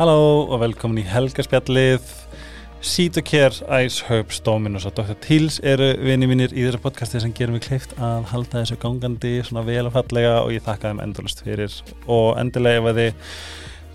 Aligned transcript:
Halló 0.00 0.46
og 0.48 0.62
velkomin 0.62 1.02
í 1.02 1.10
Helgarspjallið 1.10 2.06
Sítokjær, 2.80 3.52
Ice 3.84 4.06
Herbs, 4.08 4.38
Dominus 4.40 4.86
og 4.88 4.94
Dr. 4.96 5.12
Teals 5.20 5.58
eru 5.60 5.90
vini 6.00 6.24
mínir 6.24 6.54
í 6.56 6.62
þessu 6.64 6.80
podcasti 6.80 7.20
sem 7.20 7.34
gerum 7.36 7.58
við 7.58 7.66
kleift 7.66 7.92
að 8.00 8.30
halda 8.30 8.62
þessu 8.62 8.78
gangandi 8.80 9.34
svona 9.44 9.66
vel 9.66 9.82
og 9.90 9.92
fallega 9.98 10.38
og 10.38 10.54
ég 10.54 10.64
þakka 10.64 10.94
þeim 10.94 11.04
endurlust 11.04 11.44
fyrir. 11.44 11.76
Og 12.08 12.30
endilega 12.40 12.80
ef 12.80 12.88
að 12.88 13.02
þið 13.02 13.28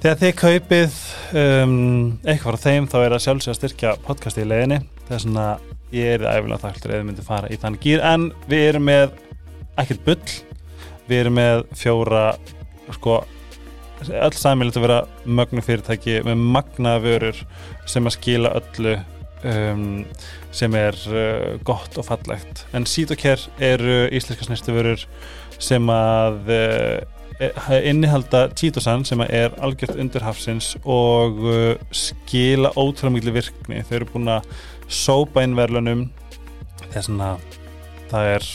þegar 0.03 0.21
þið 0.21 0.35
kaupið 0.43 1.01
um, 1.41 1.75
eitthvað 2.21 2.49
frá 2.51 2.65
þeim 2.67 2.91
þá 2.93 2.97
er 3.01 3.15
það 3.15 3.25
sjálfsög 3.25 3.55
að 3.55 3.61
styrkja 3.63 3.97
podcasti 4.05 4.45
í 4.45 4.49
leginni 4.51 4.81
það 5.07 5.17
er 5.17 5.25
svona, 5.25 5.51
ég 5.89 6.19
er 6.19 6.31
æfilega 6.35 6.65
þakklur 6.67 6.99
eða 6.99 7.07
myndi 7.09 7.31
fara 7.31 7.49
í 7.49 7.57
þann 7.65 7.81
gýr 7.81 8.05
en 8.13 8.29
við 8.45 8.67
erum 8.67 8.91
með 8.91 9.07
ekkert 9.81 10.05
bull. 10.05 10.37
Við 11.09 11.23
erum 11.23 11.41
með 11.41 11.65
fjóra 11.81 12.27
sko 12.93 13.23
öll 14.03 14.35
sæmilegt 14.37 14.77
að 14.79 14.85
vera 14.87 14.99
mögnu 15.25 15.63
fyrirtæki 15.65 16.19
með 16.27 16.45
magna 16.55 16.95
vörur 17.03 17.37
sem 17.89 18.07
að 18.07 18.17
skila 18.17 18.51
öllu 18.59 18.95
um, 19.47 20.03
sem 20.55 20.77
er 20.79 20.99
uh, 21.11 21.55
gott 21.67 21.97
og 21.99 22.07
fallegt. 22.07 22.65
En 22.75 22.87
Sítokær 22.89 23.41
eru 23.63 24.05
íslenska 24.11 24.47
snerstu 24.47 24.75
vörur 24.75 25.05
sem 25.59 25.89
að 25.91 26.51
uh, 26.51 26.99
innihalda 27.83 28.45
títosan 28.55 29.03
sem 29.07 29.23
er 29.25 29.55
algjört 29.63 29.99
undir 29.99 30.23
hafsins 30.23 30.73
og 30.83 31.41
uh, 31.43 31.73
skila 31.95 32.71
ótrúlega 32.75 33.15
miklu 33.17 33.35
virkni. 33.35 33.83
Þau 33.87 33.97
eru 33.99 34.11
búin 34.13 34.31
að 34.37 34.53
sópa 34.91 35.43
inn 35.43 35.57
verðlunum 35.57 36.07
þess 36.93 37.11
að 37.11 37.43
það 38.11 38.31
er 38.35 38.47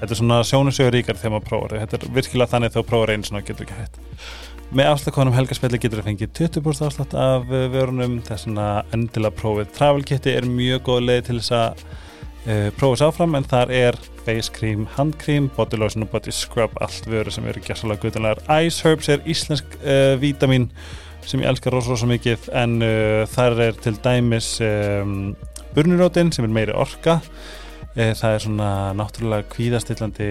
þetta 0.00 0.12
er 0.12 0.18
svona 0.20 0.40
sjónusögur 0.46 0.94
ríkar 0.94 1.18
þegar 1.18 1.36
maður 1.36 1.48
prófar 1.50 1.78
þetta 1.82 1.98
er 1.98 2.10
virkilega 2.16 2.52
þannig 2.52 2.72
þegar 2.72 2.84
þú 2.84 2.90
prófar 2.90 3.12
einu 3.12 3.28
svona 3.28 3.44
getur 3.46 3.66
ekki 3.66 3.78
hægt 3.80 4.00
með 4.74 4.88
afslagkonum 4.90 5.34
helgarspelli 5.36 5.78
getur 5.78 6.00
það 6.00 6.08
fengið 6.10 6.32
20% 6.40 6.88
afslátt 6.88 7.14
af 7.20 7.46
vörunum. 7.46 8.18
Þess 8.26 8.48
að 8.50 8.96
endilega 8.96 9.38
prófið. 9.38 9.70
Travel 9.76 10.04
kiti 10.06 10.34
er 10.34 10.48
mjög 10.50 10.82
góð 10.88 11.02
leið 11.06 11.22
til 11.28 11.38
þess 11.38 11.54
að 11.54 11.82
uh, 11.86 12.68
prófið 12.78 13.02
sáfram 13.04 13.36
en 13.38 13.46
þar 13.46 13.74
er 13.74 13.98
face 14.26 14.50
cream, 14.52 14.86
hand 14.96 15.18
cream, 15.22 15.50
body 15.56 15.78
lotion 15.78 16.06
og 16.06 16.10
body 16.10 16.34
scrub 16.34 16.74
allt 16.82 17.06
vöru 17.06 17.30
sem 17.30 17.46
eru 17.46 17.62
gæsalega 17.62 18.02
guðanlegar 18.02 18.42
Ice 18.66 18.82
Herbs 18.82 19.10
er 19.12 19.22
íslensk 19.22 19.78
uh, 19.84 20.16
vítamin 20.22 20.66
sem 21.26 21.42
ég 21.42 21.50
elskar 21.50 21.74
rosa 21.74 21.94
rosa 21.94 22.10
mikið 22.10 22.50
en 22.58 22.80
uh, 22.82 23.22
þar 23.30 23.62
er 23.68 23.78
til 23.82 23.94
dæmis 24.02 24.56
um, 24.66 25.36
burnirótin 25.76 26.34
sem 26.34 26.46
er 26.46 26.58
meiri 26.58 26.74
orka. 26.74 27.20
Það 27.96 28.34
er 28.34 28.42
svona 28.44 28.70
náttúrulega 28.92 29.46
kvíðastillandi 29.54 30.26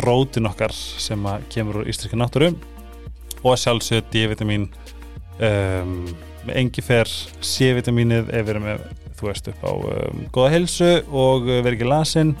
rótin 0.00 0.48
okkar 0.48 0.72
sem 0.72 1.26
kemur 1.52 1.82
úr 1.82 1.90
íslenski 1.92 2.16
náttúru 2.16 2.54
og 3.42 3.58
sjálfsög 3.60 4.08
D-vitamin 4.12 4.66
um, 5.40 5.94
með 6.46 6.56
engi 6.62 6.84
fer 6.84 7.08
C-vitaminið 7.44 8.32
ef 8.32 8.44
við 8.44 8.52
erum 8.54 8.66
með 8.68 8.84
þú 9.20 9.28
veist 9.28 9.48
upp 9.52 9.64
á 9.64 9.72
um, 9.72 10.26
goða 10.32 10.52
helsu 10.54 10.90
og 11.08 11.48
uh, 11.48 11.60
verið 11.60 11.78
ekki 11.78 11.88
lasin. 11.90 12.34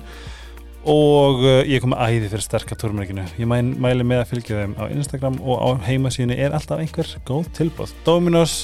Og 0.88 1.42
uh, 1.44 1.60
ég 1.68 1.82
kom 1.84 1.92
að 1.92 2.16
æði 2.16 2.30
fyrir 2.32 2.44
sterkar 2.46 2.78
turmerkinu 2.80 3.26
ég 3.36 3.48
mæn, 3.48 3.74
mæli 3.84 4.06
með 4.06 4.22
að 4.22 4.30
fylgja 4.30 4.62
þeim 4.62 4.74
á 4.80 4.84
Instagram 4.88 5.36
og 5.44 5.56
á 5.60 5.68
heimasíðinu 5.84 6.38
er 6.40 6.56
alltaf 6.56 6.80
einhver 6.80 7.10
góð 7.28 7.50
tilbúð 7.58 7.92
Dominos 8.06 8.62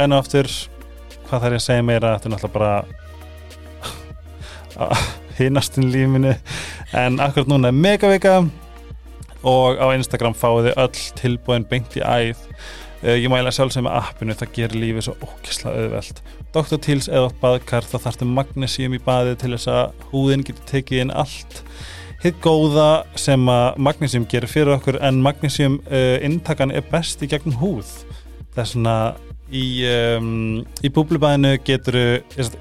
en 0.00 0.16
á 0.16 0.16
aftur 0.16 0.48
hvað 1.26 1.44
þarf 1.44 1.52
ég 1.52 1.60
að 1.60 1.66
segja 1.66 1.84
meira? 1.84 2.14
Þetta 2.16 2.30
er 2.30 2.34
náttúrulega 2.34 2.56
bara 2.56 2.72
hinnastinn 5.38 5.92
lífinu 5.92 6.32
en 6.96 7.20
akkurat 7.20 7.52
núna 7.52 7.68
er 7.68 7.76
megavika 7.76 8.38
og 9.44 9.80
á 9.80 9.86
Instagram 9.94 10.36
fáið 10.36 10.70
þið 10.70 10.80
öll 10.84 11.04
tilbúin 11.20 11.66
beint 11.68 11.96
í 11.98 12.02
æð. 12.02 12.40
Uh, 13.04 13.18
ég 13.20 13.28
mæla 13.28 13.52
sjálfsög 13.52 13.84
með 13.84 13.98
appinu, 13.98 14.36
það 14.40 14.54
gerir 14.56 14.80
lífið 14.80 15.06
svo 15.08 15.14
ókysla 15.20 15.74
auðvelt. 15.76 16.22
Dr. 16.54 16.78
Teals 16.80 17.10
eða 17.10 17.34
baðkar, 17.42 17.84
þá 17.84 17.98
þarfstu 18.06 18.28
magnésium 18.30 18.96
í 18.96 19.02
baði 19.04 19.34
til 19.42 19.52
þess 19.52 19.68
að 19.74 20.06
húðin 20.12 20.46
getur 20.46 20.70
tekið 20.70 21.04
inn 21.04 21.12
allt. 21.12 21.60
Hitt 22.24 22.40
góða 22.40 23.04
sem 23.20 23.44
að 23.52 23.76
magnésium 23.84 24.24
gerir 24.30 24.48
fyrir 24.48 24.78
okkur 24.78 24.96
en 25.04 25.20
magnésium 25.20 25.76
uh, 25.90 26.16
intakan 26.24 26.72
er 26.72 26.86
best 26.88 27.20
í 27.20 27.28
gegnum 27.28 27.58
húð. 27.60 27.90
Það 28.54 28.62
er 28.62 28.70
svona 28.70 28.96
í, 29.52 29.66
um, 30.16 30.62
í 30.80 30.90
búblubæðinu 30.94 31.58
getur 31.66 31.98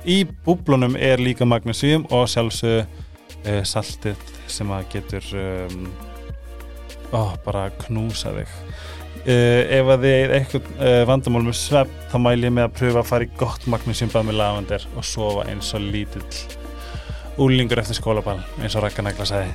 í 0.03 0.23
búblunum 0.43 0.97
er 0.99 1.23
líka 1.23 1.47
magnésium 1.47 2.03
og 2.11 2.27
sjálfsög 2.33 2.83
uh, 2.83 3.61
saltið 3.63 4.19
sem 4.51 4.71
að 4.73 4.89
getur 4.97 5.29
um, 5.39 5.87
oh, 7.17 7.33
bara 7.45 7.67
knúsa 7.85 8.33
þig. 8.35 8.57
Uh, 9.23 9.61
ef 9.71 9.87
að 9.93 10.01
þið 10.03 10.17
er 10.17 10.33
eitthvað 10.35 10.65
uh, 10.75 10.97
vandamál 11.07 11.45
með 11.45 11.55
svepp 11.55 11.91
þá 12.11 12.17
mæl 12.25 12.39
ég 12.41 12.51
með 12.51 12.65
að 12.67 12.73
pröfa 12.79 12.99
að 12.99 13.07
fara 13.07 13.27
í 13.27 13.29
gott 13.39 13.67
magnísjumbað 13.71 14.25
með 14.27 14.39
lavandir 14.41 14.87
og 14.99 15.05
sofa 15.07 15.45
eins 15.47 15.69
og 15.77 15.85
lítill 15.93 16.25
úlingur 17.39 17.79
eftir 17.79 17.97
skólaball 17.97 18.41
eins 18.59 18.75
og 18.75 18.83
Rækkanækla 18.83 19.29
sagði. 19.29 19.53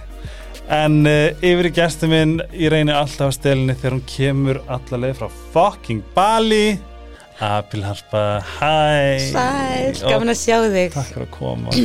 En 0.73 1.03
uh, 1.09 1.45
yfir 1.45 1.69
í 1.69 1.75
gæstu 1.77 2.09
minn 2.09 2.39
ég 2.57 2.73
reynir 2.73 2.97
alltaf 2.97 3.29
að 3.29 3.37
stelni 3.39 3.77
þegar 3.77 3.99
hún 3.99 4.07
kemur 4.09 4.63
allarleið 4.67 5.21
frá 5.21 5.29
fucking 5.53 6.03
Bali. 6.17 6.79
Abilharpa, 7.39 8.25
hæ. 8.57 9.21
Sæl, 9.29 9.95
gaman 10.01 10.33
að 10.33 10.41
sjá 10.41 10.57
þig. 10.65 10.91
Takk 10.97 11.13
fyrir 11.13 11.29
að 11.29 11.33
koma. 11.37 11.77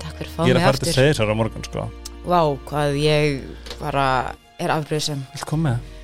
Takk 0.00 0.16
fyrir 0.18 0.32
að 0.32 0.34
fá 0.34 0.42
mig 0.42 0.48
aftur 0.48 0.48
Ég 0.48 0.56
er 0.56 0.58
að 0.58 0.66
fara 0.66 0.82
til 0.82 0.96
Seysar 0.96 1.30
á 1.30 1.34
morgun 1.38 1.68
sko. 1.68 1.84
Vá, 2.24 2.40
hvað 2.72 2.98
ég 3.04 3.42
bara 3.78 4.08
er 4.58 4.72
afbröðsum 4.74 5.20
Vilt 5.34 5.46
koma 5.48 5.72
með? 5.72 5.94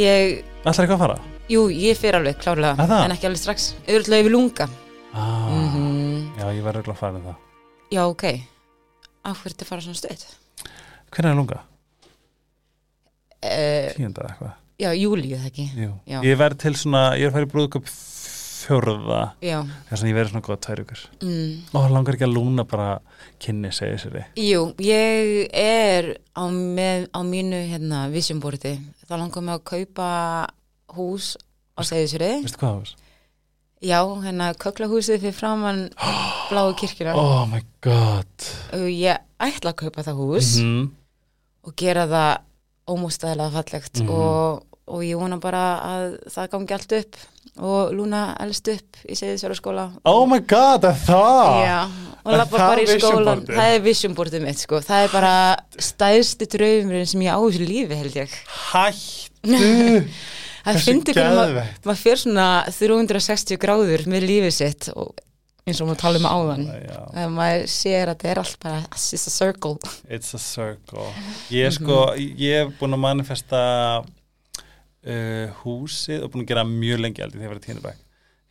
Ég 0.00 0.38
Ætlar 0.64 0.86
ekki 0.86 0.94
að 0.96 1.02
fara? 1.04 1.16
Jú, 1.50 1.64
ég 1.74 1.98
fyrir 1.98 2.20
alveg, 2.20 2.38
klárlega 2.42 2.76
Að 2.78 2.92
það? 2.92 3.04
En 3.06 3.14
ekki 3.16 3.28
alveg 3.30 3.42
strax 3.42 3.66
Auðvitað 3.86 4.20
yfir 4.22 4.34
lunga 4.34 4.68
ah, 5.12 5.48
Mhm. 5.50 6.30
Já, 6.38 6.46
ég 6.54 6.62
verður 6.64 6.84
ekki 6.84 6.94
að 6.94 7.00
fara 7.02 7.16
með 7.16 7.26
það 7.30 7.36
Já, 7.90 8.02
ok 8.06 8.24
Af 9.30 9.42
hverju 9.42 9.54
þetta 9.56 9.68
fara 9.68 9.84
svona 9.84 10.00
stöð? 10.00 10.24
Hvernig 11.10 11.30
er 11.32 11.38
lunga? 11.40 11.60
Uh, 13.40 13.88
Tíunda 13.96 14.20
eða 14.22 14.30
eitthvað 14.34 14.56
já, 14.80 14.90
júlíu 14.96 15.36
það 15.40 15.48
ekki 15.50 15.64
Jú. 15.76 15.90
Já. 16.08 16.18
Ég 16.24 16.38
verð 16.40 16.58
til 16.60 16.74
svona, 16.76 17.02
ég 17.20 17.26
er 17.26 17.32
að 17.32 17.36
fara 17.38 17.46
í 17.48 17.50
brúðköp 17.52 17.88
fjörða 18.60 19.20
þess 19.40 20.02
að 20.02 20.08
ég 20.10 20.16
verður 20.18 20.30
svona 20.34 20.46
góða 20.46 20.60
tvær 20.66 20.82
ykkur 20.84 21.02
mm. 21.24 21.50
og 21.80 21.90
langar 21.94 22.16
ekki 22.18 22.26
að 22.28 22.34
lúna 22.36 22.64
bara 22.68 22.88
kynni 23.40 23.70
segja 23.74 23.98
sér 24.02 24.16
þið? 24.18 24.40
Jú, 24.44 24.62
ég 24.84 25.46
er 25.56 26.10
á, 26.36 26.44
með, 26.50 27.06
á 27.16 27.20
mínu 27.26 27.60
hérna, 27.72 28.04
visionborti 28.12 28.76
þá 29.08 29.14
langar 29.16 29.46
mig 29.46 29.56
að 29.58 29.66
kaupa 29.72 30.10
hús 30.96 31.32
á 31.76 31.80
Seyðisfjörði 31.86 32.32
Veistu 32.44 32.60
hvað 32.60 32.70
það 32.70 32.80
var? 32.84 32.94
Já, 33.80 33.98
hérna 34.26 34.50
köklahúsið 34.60 35.22
fyrir 35.22 35.32
framann 35.38 35.86
bláu 36.50 36.74
kirkjuna. 36.76 37.14
Oh 37.20 37.46
my 37.48 37.62
god. 37.80 38.48
Ég 38.92 39.22
ætla 39.40 39.72
að 39.72 39.78
kaupa 39.86 40.04
það 40.04 40.18
hús 40.20 40.56
mm 40.60 40.88
og 41.68 41.74
gera 41.76 42.06
það 42.08 42.30
ómústæðilega 42.88 43.52
fallegt 43.52 43.98
Mhm. 44.00 44.08
og, 44.10 44.62
og 44.90 45.04
ég 45.06 45.20
vona 45.20 45.38
bara 45.42 45.64
að 45.84 46.06
það 46.32 46.50
gangi 46.54 46.76
allt 46.76 46.96
upp 47.00 47.20
og 47.60 47.92
Lúna 47.92 48.22
elst 48.40 48.68
upp 48.72 49.00
í 49.04 49.16
Seyðisfjörðu 49.18 49.58
skóla 49.58 49.86
Oh 50.08 50.22
my 50.28 50.40
god, 50.40 50.84
það 50.84 50.90
er 50.90 51.00
það? 51.04 51.60
Já, 51.66 51.78
og 52.24 52.36
lappa 52.38 52.60
bara 52.62 52.82
í 52.84 52.98
skólan 53.00 53.46
það 53.48 53.72
er 53.74 53.80
visionbortið 53.84 54.44
mitt 54.44 54.60
sko. 54.62 54.82
Það 54.84 55.06
er 55.06 55.14
bara 55.14 55.32
stæðsti 55.90 56.50
draumurinn 56.54 57.10
sem 57.10 57.24
ég 57.26 57.34
á 57.34 57.40
þessu 57.40 57.66
lífi 57.68 57.98
held 58.00 58.20
ég. 58.20 58.36
Hættu. 58.70 59.58
Það 60.60 60.78
finnir 60.84 61.16
hvernig 61.16 61.38
maður 61.40 61.68
maður 61.88 62.00
fer 62.02 62.18
svona 62.20 62.46
360 62.76 63.60
gráður 63.62 64.02
með 64.12 64.26
lífið 64.28 64.52
sitt 64.52 64.88
og 64.92 65.14
eins 65.64 65.80
og 65.80 65.88
maður 65.88 66.00
tala 66.02 66.20
um 66.20 66.28
áðan. 66.28 66.66
að 67.16 67.32
maður 67.32 67.64
sér 67.72 68.10
að 68.10 68.12
þetta 68.12 68.30
er 68.32 68.40
allt 68.42 68.58
bara 68.62 68.80
it's 68.92 69.26
a 69.26 69.32
circle. 69.32 69.76
It's 70.08 70.34
a 70.36 70.40
circle. 70.42 71.06
Ég 71.52 71.70
er 71.70 71.76
sko, 71.76 72.00
ég 72.18 72.64
hef 72.64 72.74
búin 72.80 72.96
að 72.96 73.04
manifesta 73.06 73.62
uh, 75.06 75.60
húsið 75.62 76.24
og 76.24 76.32
búin 76.32 76.44
að 76.44 76.52
gera 76.52 76.66
mjög 76.68 77.02
lengi 77.04 77.24
aldrei 77.24 77.40
þegar 77.40 77.48
ég 77.48 77.54
var 77.54 77.60
í 77.60 77.66
tíðnubæk 77.66 78.06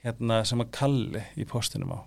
hérna 0.05 0.41
sem 0.47 0.63
að 0.63 0.73
kalli 0.75 1.23
í 1.35 1.45
postinum 1.47 1.95
á. 1.95 1.99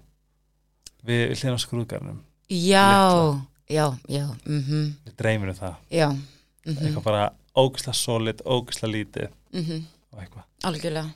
Við, 1.02 1.24
við 1.32 1.40
hlýðum 1.40 1.58
á 1.58 1.64
skrúðgarnum 1.64 2.20
já, 2.52 2.88
Litla. 2.92 3.40
já, 3.68 3.86
já 4.08 4.26
mhm, 4.44 4.84
við 5.06 5.16
dreymir 5.18 5.52
um 5.52 5.58
það. 5.58 5.80
Já 5.90 6.08
mhm, 6.12 6.76
eitthvað 6.78 7.08
bara 7.08 7.24
ógislega 7.58 7.98
solid, 7.98 8.44
ógislega 8.46 8.92
lítið. 8.92 9.34
Mhm, 9.52 9.82
og 10.12 10.22
eitthvað. 10.22 10.46
Algjörlega. 10.68 11.12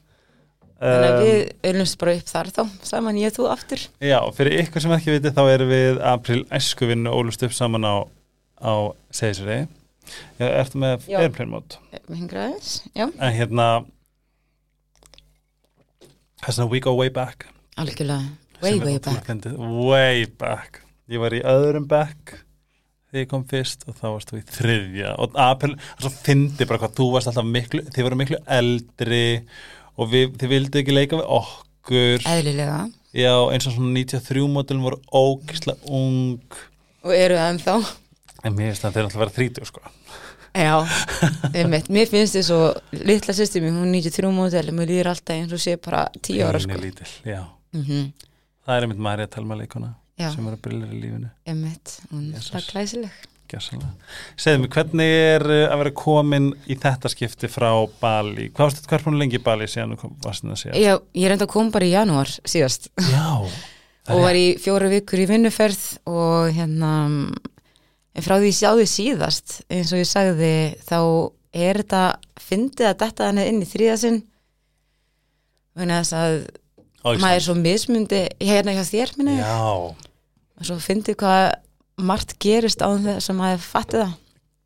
Þannig 0.77 1.07
að 1.09 1.23
við 1.25 1.71
öllumst 1.71 1.97
bara 1.97 2.13
upp 2.19 2.27
þar 2.29 2.49
þá 2.53 2.63
saman 2.85 3.17
ég 3.17 3.31
og 3.31 3.37
þú 3.39 3.47
aftur. 3.49 3.85
Já, 4.05 4.19
fyrir 4.37 4.59
ykkur 4.61 4.85
sem 4.85 4.93
ekki 4.93 5.15
viti 5.15 5.33
þá 5.33 5.43
erum 5.49 5.71
við 5.73 6.01
april 6.05 6.43
æskuvinnu 6.53 7.15
ólust 7.17 7.47
upp 7.47 7.55
saman 7.57 7.87
á, 7.89 8.05
á 8.61 8.93
Seysuri 9.09 9.63
Já, 10.39 10.47
ertu 10.49 10.81
með 10.83 11.07
airplane 11.19 11.53
mode? 11.53 11.79
Hingraðis, 12.09 12.73
já, 12.97 13.07
en 13.09 13.37
hérna 13.37 13.69
er 16.47 16.55
svona 16.55 16.71
we 16.71 16.81
go 16.81 16.95
way 16.97 17.11
back. 17.11 17.49
Algjörlega. 17.77 18.35
Way 18.63 18.81
way 18.81 18.99
back. 18.99 19.47
way 19.61 20.27
back. 20.39 20.83
Ég 21.11 21.21
var 21.23 21.35
í 21.37 21.43
öðrum 21.45 21.87
back 21.91 22.39
þegar 23.07 23.23
ég 23.23 23.31
kom 23.31 23.45
fyrst 23.49 23.85
og 23.87 23.97
þá 23.99 24.07
varst 24.09 24.31
þú 24.33 24.39
í 24.41 24.45
þriðja. 24.57 25.11
Og 25.23 25.37
april, 25.41 25.77
það 26.01 26.21
fyndi 26.27 26.69
bara 26.69 26.83
hvað 26.83 26.97
þú 26.99 27.09
varst 27.15 27.31
alltaf 27.31 27.49
miklu, 27.49 27.83
þið 27.95 28.07
voru 28.09 28.21
miklu 28.21 28.41
eldri 28.59 29.27
og 29.97 30.11
við, 30.13 30.33
þið 30.41 30.53
vildi 30.53 30.83
ekki 30.83 30.97
leika 30.97 31.21
við 31.21 31.31
okkur. 31.39 32.27
Eðlilega. 32.33 32.81
Já, 33.17 33.33
eins 33.53 33.69
og 33.69 33.77
svona 33.77 33.95
93 33.97 34.49
módulum 34.53 34.89
voru 34.89 35.01
ógislega 35.15 35.95
ung. 36.01 36.59
Og 37.07 37.15
eru 37.15 37.39
það 37.39 37.53
ennþá 37.55 37.77
en 38.47 38.57
mér 38.57 38.73
finnst 38.73 38.87
það 38.87 38.97
þeir 38.97 39.09
alltaf 39.09 39.23
vera 39.25 39.37
30 39.41 39.71
sko. 39.73 39.85
Já, 40.57 40.77
einmitt, 41.53 41.91
mér 41.93 42.09
finnst 42.09 42.39
þess 42.39 42.55
að 42.55 43.03
litla 43.11 43.37
sýstir 43.37 43.65
mér, 43.67 43.77
hún 43.77 43.91
er 43.91 43.99
93 43.99 44.33
mótel 44.33 44.73
mér 44.73 44.93
líður 44.95 45.13
alltaf 45.13 45.37
eins 45.37 45.53
og 45.53 45.61
sé 45.61 45.77
bara 45.83 46.07
10 46.17 46.47
ára 46.49 46.63
sko. 46.63 46.81
Lítil, 46.81 47.13
mm 47.77 48.11
það 48.67 48.77
er 48.77 48.85
einmitt 48.87 48.99
Marja 48.99 49.29
Já, 50.17 50.31
sem 50.33 50.47
er 50.49 50.55
að 50.57 50.63
brillir 50.65 50.93
í 50.97 50.99
lífinu. 51.03 51.29
Einmitt, 51.45 51.99
hún 52.09 52.31
er 52.33 52.41
það 52.41 52.71
glæsileg. 52.71 53.17
Segðu 53.47 54.63
mig, 54.63 54.71
hvernig 54.75 55.13
er 55.13 55.45
að 55.69 55.83
vera 55.83 55.93
komin 55.95 56.49
í 56.67 56.77
þetta 56.83 57.11
skipti 57.13 57.51
frá 57.53 57.69
Bali? 58.01 58.49
Hvað 58.49 58.65
varst 58.65 58.81
þetta, 58.81 58.97
er 58.97 59.05
hún 59.07 59.19
lengi 59.21 59.39
í 59.39 59.43
Bali 59.45 59.69
síðan 59.71 59.93
þú 60.01 60.11
varst 60.25 60.43
þetta 60.43 60.57
að 60.57 60.63
segja? 60.63 60.81
Já, 60.83 60.95
ég 61.21 61.31
reynda 61.31 61.47
að 61.47 61.53
koma 61.53 61.75
bara 61.77 61.87
í 61.87 61.93
janúar 61.93 62.33
síðast. 62.49 62.89
Já, 63.13 63.29
og 64.17 64.25
var 64.25 64.41
í 64.41 64.47
fjóra 64.63 64.89
vikur 64.91 65.23
í 65.23 65.29
vinnuferð 65.31 65.85
og 66.11 66.49
hérna 66.57 66.95
en 68.17 68.25
frá 68.25 68.37
því 68.39 68.51
ég 68.51 68.59
sjáði 68.59 68.87
síðast 68.91 69.57
eins 69.69 69.93
og 69.93 70.03
ég 70.03 70.11
sagði 70.11 70.53
þá 70.87 71.01
er 71.57 71.81
þetta 71.83 72.03
fyndið 72.47 72.91
að 72.91 72.99
detta 73.05 73.31
henni 73.31 73.47
inn 73.51 73.63
í 73.65 73.69
þriðasinn 73.71 74.21
vegna 75.77 76.01
þess 76.03 76.17
að 76.17 76.37
Íslandi. 76.37 77.23
maður 77.23 77.39
er 77.39 77.47
svo 77.47 77.57
mismundi 77.61 78.23
hérna 78.43 78.77
hjá 78.77 78.85
þér 78.89 79.17
minni 79.21 79.39
Já, 79.39 79.57
og 79.63 80.69
svo 80.69 80.79
fyndið 80.83 81.21
hvað 81.23 81.47
margt 81.97 82.37
gerist 82.43 82.83
á 82.85 82.89
þess 82.93 83.33
að 83.33 83.39
maður 83.41 83.67
fatti 83.67 84.01
það 84.03 84.15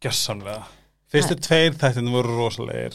gjössamlega. 0.01 0.67
Fyrstu 1.11 1.37
tveir 1.43 1.75
þættinu 1.79 2.13
voru 2.15 2.37
rosalegir. 2.39 2.95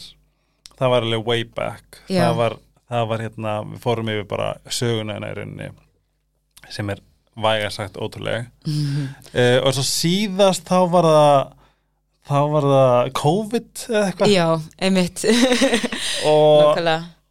Það 0.76 0.92
var 0.92 1.06
alveg 1.06 1.26
way 1.28 1.44
back. 1.44 2.00
Það 2.08 2.38
var, 2.40 2.56
það 2.90 3.10
var 3.10 3.24
hérna, 3.24 3.52
við 3.68 3.82
fórum 3.84 4.10
yfir 4.12 4.28
bara 4.30 4.48
söguna 4.72 5.16
hérna 5.16 5.32
í 5.32 5.36
rauninni 5.38 5.68
sem 6.72 6.90
er 6.90 7.02
væga 7.36 7.70
sagt 7.70 7.96
ótrúlega. 8.00 8.46
Mhm. 8.66 9.08
Uh, 9.34 9.58
og 9.66 9.74
svo 9.76 9.84
síðast 9.86 10.64
þá 10.68 10.78
var 10.90 11.04
það 11.10 11.52
þá 12.26 12.38
var 12.50 12.64
það 12.72 13.12
COVID 13.20 13.84
eða 13.88 14.04
eitthvað. 14.10 14.32
Já, 14.34 14.46
einmitt. 14.82 15.24
Og, 16.26 16.80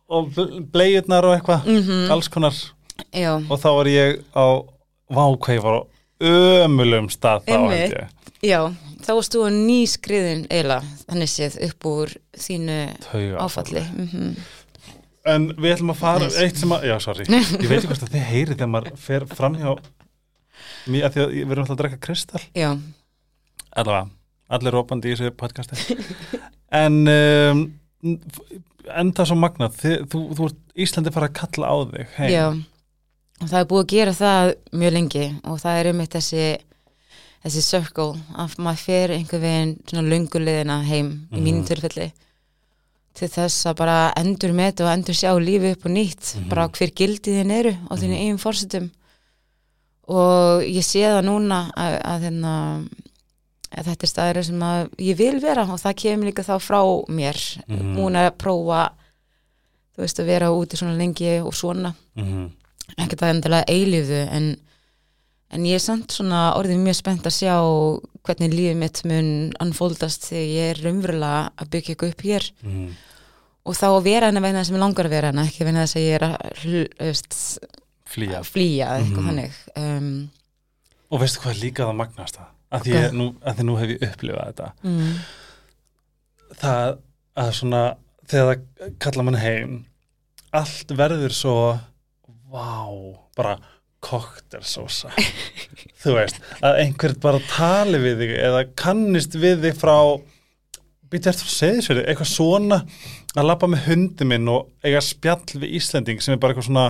og 0.07 0.30
bleiðnar 0.72 1.25
og 1.28 1.34
eitthvað 1.36 1.66
Mhm. 1.68 2.12
alls 2.13 2.30
konar. 2.31 2.54
Já, 3.12 3.34
og 3.50 3.60
þá 3.60 3.69
var 3.75 3.86
ég 3.92 4.22
á 4.31 4.46
vákveið 5.12 5.62
var 5.66 5.75
á 5.75 5.84
ömulum 6.24 7.10
stað 7.12 7.44
þá 7.44 7.57
held 7.74 7.96
ég. 7.98 8.07
Já, 8.46 8.62
þá 9.04 9.10
varst 9.18 9.36
þú 9.36 9.50
nýskriðin 9.52 10.46
eiginlega, 10.48 10.84
þannig 11.10 11.31
séð 11.34 11.57
upp 11.68 11.86
úr 11.92 12.13
þínu 12.38 12.78
áfalli. 13.42 13.84
Mm 13.98 14.36
en 15.25 15.48
við 15.57 15.74
ætlum 15.75 15.94
að 15.94 16.00
fara 16.01 16.27
eitt 16.44 16.60
sem 16.62 16.74
að, 16.75 16.83
já 16.92 16.95
sorry. 17.04 17.25
Ég 17.63 17.69
veit 17.69 17.80
ekki 17.80 17.89
hvort 17.92 18.06
að 18.07 18.13
þið 18.16 18.27
heyrið 18.31 18.54
þegar 18.60 18.72
maður 18.75 19.00
fer 19.07 19.25
fram 19.31 19.56
hjá 19.60 19.72
mér, 20.88 21.07
að 21.07 21.16
því 21.16 21.24
að 21.25 21.33
við 21.33 21.51
erum 21.56 21.63
alltaf 21.66 21.75
að 21.75 21.81
drekka 21.81 22.01
kristall 22.06 22.44
Já, 22.56 22.69
allavega, 23.75 24.06
allir 24.57 24.75
rópandi 24.77 25.12
í 25.12 25.16
þessu 25.18 25.33
podcasti. 25.39 25.98
En 26.75 27.01
um, 27.10 27.66
enda 28.95 29.25
svo 29.25 29.38
magnað. 29.39 29.75
Þið, 29.81 29.98
þú, 30.13 30.22
þú 30.38 30.48
ert 30.51 30.62
Íslandi 30.86 31.13
fara 31.16 31.30
að 31.31 31.38
kalla 31.42 31.71
á 31.71 31.75
þig 31.92 32.16
heim. 32.19 32.31
já. 32.33 32.45
Og 33.44 33.50
það 33.51 33.60
er 33.60 33.68
búið 33.68 33.81
að 33.83 33.92
gera 33.92 34.12
það 34.16 34.50
mjög 34.80 34.94
lengi 34.95 35.24
og 35.51 35.57
það 35.60 35.78
er 35.81 35.88
um 35.92 36.01
eitt 36.06 36.13
þessi 36.16 36.44
þessi 37.45 37.62
circle 37.66 38.06
að 38.42 38.54
maður 38.63 38.83
fer 38.86 39.12
einhver 39.18 39.42
veginn 39.44 39.74
svona 39.89 40.06
löngulegina 40.13 40.78
heim 40.88 41.10
í 41.36 41.42
mínu 41.44 41.66
Mhm. 41.66 41.66
Til 43.15 43.27
þess 43.31 43.65
að 43.69 43.75
bara 43.79 43.97
endur 44.19 44.51
með 44.56 44.81
og 44.83 44.91
endur 44.91 45.15
sjá 45.15 45.31
lífi 45.39 45.71
upp 45.75 45.85
og 45.85 45.91
nýtt 45.95 46.35
Mhm. 46.35 46.50
bara 46.50 46.67
hver 46.69 46.91
gildið 46.91 47.38
þín 47.41 47.51
eru 47.59 47.71
á 47.89 47.94
þínu 47.95 48.17
eigin 48.19 48.38
fórsetum 48.41 48.89
og 50.07 50.62
ég 50.67 50.83
sé 50.85 51.01
það 51.07 51.23
núna 51.25 51.59
að, 51.73 51.95
að, 52.06 52.25
hérna, 52.27 52.53
að 53.75 53.88
þetta 53.89 54.06
er 54.06 54.12
staður 54.12 54.44
sem 54.45 54.59
að 54.67 54.89
ég 55.01 55.17
vil 55.17 55.39
vera 55.41 55.63
og 55.65 55.79
það 55.81 55.95
kemur 56.03 56.29
líka 56.29 56.44
þá 56.45 56.56
frá 56.62 56.81
mér 57.09 57.39
Mhm. 57.67 57.95
múin 57.97 58.15
að 58.19 58.31
prófa 58.38 58.91
þú 59.95 60.03
veist 60.03 60.19
að 60.19 60.25
vera 60.25 60.51
úti 60.51 60.77
svona 60.77 60.97
lengi 60.97 61.39
og 61.41 61.53
svona 61.53 61.95
Mhm. 62.15 62.51
ekkert 63.00 63.21
að 63.21 63.33
endilega 63.33 63.65
eilífu 63.68 64.27
en, 64.31 64.57
en 65.56 65.66
ég 65.68 65.78
er 65.80 65.84
samt 65.84 66.12
svona 66.16 66.42
orðið 66.60 66.81
mjög 66.84 66.98
spennt 67.00 67.25
að 67.30 67.36
sjá 67.40 67.56
hvernig 68.25 68.54
lífið 68.56 68.78
mitt 68.81 69.02
mun 69.07 69.30
anfóldast 69.63 70.28
þegar 70.30 70.52
ég 70.52 70.69
er 70.74 70.81
raunverulega 70.86 71.42
að 71.62 71.69
byggja 71.75 71.96
eitthvað 71.96 72.13
upp 72.16 72.24
hér. 72.30 72.52
Mhm. 72.66 72.88
og 73.66 73.74
þá 73.74 73.86
að 73.90 74.04
vera 74.06 74.28
hana 74.30 74.42
vegna 74.44 74.60
þess 74.62 74.68
sem 74.69 74.75
ég 74.78 74.81
langar 74.84 75.06
að 75.07 75.13
vera 75.16 75.30
hana 75.31 75.46
ekki 75.48 75.66
vegna 75.66 75.86
þess 75.88 75.96
að 75.98 76.04
ég 76.06 76.16
er 76.16 76.25
að 76.28 76.36
veist, 77.00 77.38
flýja. 78.06 78.42
flýja 78.46 78.90
eitthvað 79.00 79.24
Mhm. 79.24 79.30
þannig. 79.30 79.56
Um, 79.75 80.30
og 81.12 81.19
veistu 81.22 81.40
hvað 81.42 81.62
líka 81.63 81.86
það 81.88 81.96
magnast 81.96 82.36
það? 82.38 82.52
Að 82.75 82.81
því, 82.86 83.12
nú, 83.13 83.25
að 83.42 83.56
því 83.56 83.63
nú 83.66 83.75
hef 83.80 83.90
ég 83.90 84.04
upplifað 84.10 84.46
þetta. 84.52 84.72
Mm, 84.84 85.16
það 86.62 86.98
að 87.38 87.52
svona 87.60 87.81
þegar 88.28 88.50
það 88.56 88.96
kalla 89.00 89.24
mann 89.28 89.40
heim 89.42 89.74
allt 90.56 90.88
verður 90.98 91.34
svo 91.36 91.56
vá, 92.52 92.86
bara 93.36 93.57
koktersósa 94.06 95.12
þú 96.04 96.16
veist, 96.19 96.40
að 96.62 96.80
einhvern 96.84 97.19
bara 97.24 97.42
tali 97.50 98.02
við 98.04 98.24
þig 98.24 98.34
eða 98.38 98.63
kannist 98.78 99.38
við 99.42 99.68
þig 99.68 99.81
frá 99.81 99.98
býta 101.12 101.31
eftir 101.31 101.50
að 101.50 101.56
segja 101.56 101.81
þessu 101.81 102.06
eitthvað 102.06 102.31
svona 102.31 102.80
að 103.36 103.50
labba 103.50 103.69
með 103.72 103.90
hundi 103.90 104.28
minn 104.30 104.48
og 104.52 104.72
eiga 104.86 105.04
spjall 105.04 105.60
við 105.60 105.78
Íslending 105.80 106.24
sem 106.24 106.36
er 106.36 106.42
bara 106.42 106.54
eitthvað 106.56 106.69
svona 106.69 106.88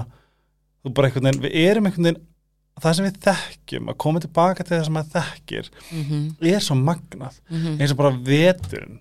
bara 0.93 1.09
veginn, 1.09 1.41
við 1.41 1.59
erum 1.65 1.87
einhvern 1.89 2.09
veginn 2.09 2.23
það 2.81 2.95
sem 2.97 3.07
við 3.07 3.19
þekkjum, 3.23 3.89
að 3.89 3.99
koma 4.03 4.21
tilbaka 4.23 4.63
til 4.63 4.75
það 4.75 4.85
sem 4.87 4.97
maður 4.97 5.11
þekkir, 5.15 5.69
mm 5.89 6.01
er 6.51 6.63
svo 6.63 6.75
magnað. 6.75 7.35
-hmm. 7.49 7.77
eins 7.79 7.91
og 7.91 7.97
bara 7.97 8.17
veturinn. 8.31 8.99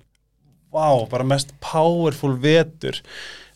Vá, 0.72 1.08
bara 1.10 1.24
mest 1.24 1.54
powerful 1.60 2.36
vetur. 2.38 3.00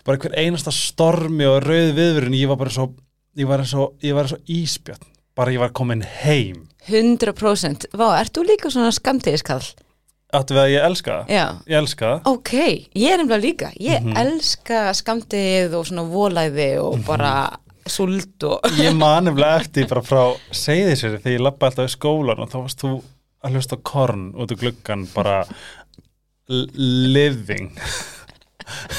Bara 0.04 0.18
hver 0.18 0.34
einasta 0.38 0.70
stormi 0.70 1.46
og 1.46 1.62
rauð 1.62 1.94
viðvörun 1.94 2.34
ég 2.34 2.48
var 2.48 2.56
bara 2.56 2.70
svo 2.70 2.94
ég 3.38 3.46
var 3.48 3.62
svo, 3.68 3.92
ég 4.02 4.14
var 4.18 4.28
svo 4.30 4.38
íspjörn 4.50 5.06
bara 5.38 5.52
ég 5.54 5.60
var 5.62 5.70
komin 5.76 6.00
heim. 6.02 6.64
100% 6.88 7.84
Vá, 7.94 8.08
ert 8.18 8.32
þú 8.34 8.42
líka 8.48 8.70
svona 8.74 8.90
skamtiðiskall? 8.96 9.62
áttu 10.34 10.52
við 10.56 10.60
að 10.64 10.72
ég 10.74 10.82
elska 10.84 11.12
það? 11.14 11.30
Já, 11.32 11.44
ég 11.70 11.76
elska 11.78 12.08
það. 12.10 12.26
Ok, 12.28 12.50
ég 13.00 13.12
er 13.14 13.20
nefnilega 13.22 13.44
líka. 13.46 13.68
Ég 13.80 14.02
Mhm. 14.02 14.16
elska 14.20 14.80
skamtið 14.98 15.74
og 15.78 15.86
svona 15.88 16.04
volæði 16.10 16.66
og 16.82 16.98
bara 17.06 17.30
sult 17.88 18.42
og 18.44 18.60
ég 18.84 18.92
man 18.96 19.24
nefnilega 19.24 19.60
eftir 19.62 19.86
bara 19.88 20.02
frá 20.02 20.36
segði 20.52 20.96
sér 21.00 21.14
þegar 21.22 21.36
ég 21.38 21.40
lappa 21.46 21.66
alltaf 21.70 21.88
í 21.88 21.94
skólan 21.96 22.42
og 22.44 22.50
þá 22.50 22.58
varst 22.60 22.82
þú 22.82 22.90
að 23.44 23.54
hlusta 23.56 23.76
korn 23.82 24.32
út 24.34 24.50
úr 24.52 24.58
gluggan 24.60 25.06
bara 25.14 25.46
living. 26.48 27.70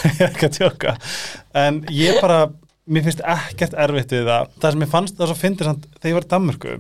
Ég 0.04 0.22
er 0.24 0.32
ekki 0.32 0.48
að 0.50 0.56
tjóka 0.58 0.96
en 1.54 1.84
ég 1.94 2.18
bara 2.24 2.48
mér 2.90 3.06
finnst 3.06 3.26
ekkert 3.26 3.76
erfitt 3.80 4.16
við 4.16 4.30
það. 4.30 4.56
Það 4.62 4.76
sem 4.76 4.86
ég 4.86 4.94
fannst 4.94 5.20
það 5.20 5.32
svo 5.32 5.38
fyndir 5.40 5.70
samt 5.70 5.86
þegar 5.98 6.10
ég 6.12 6.18
var 6.18 6.28
í 6.28 6.32
Danmörku. 6.34 6.78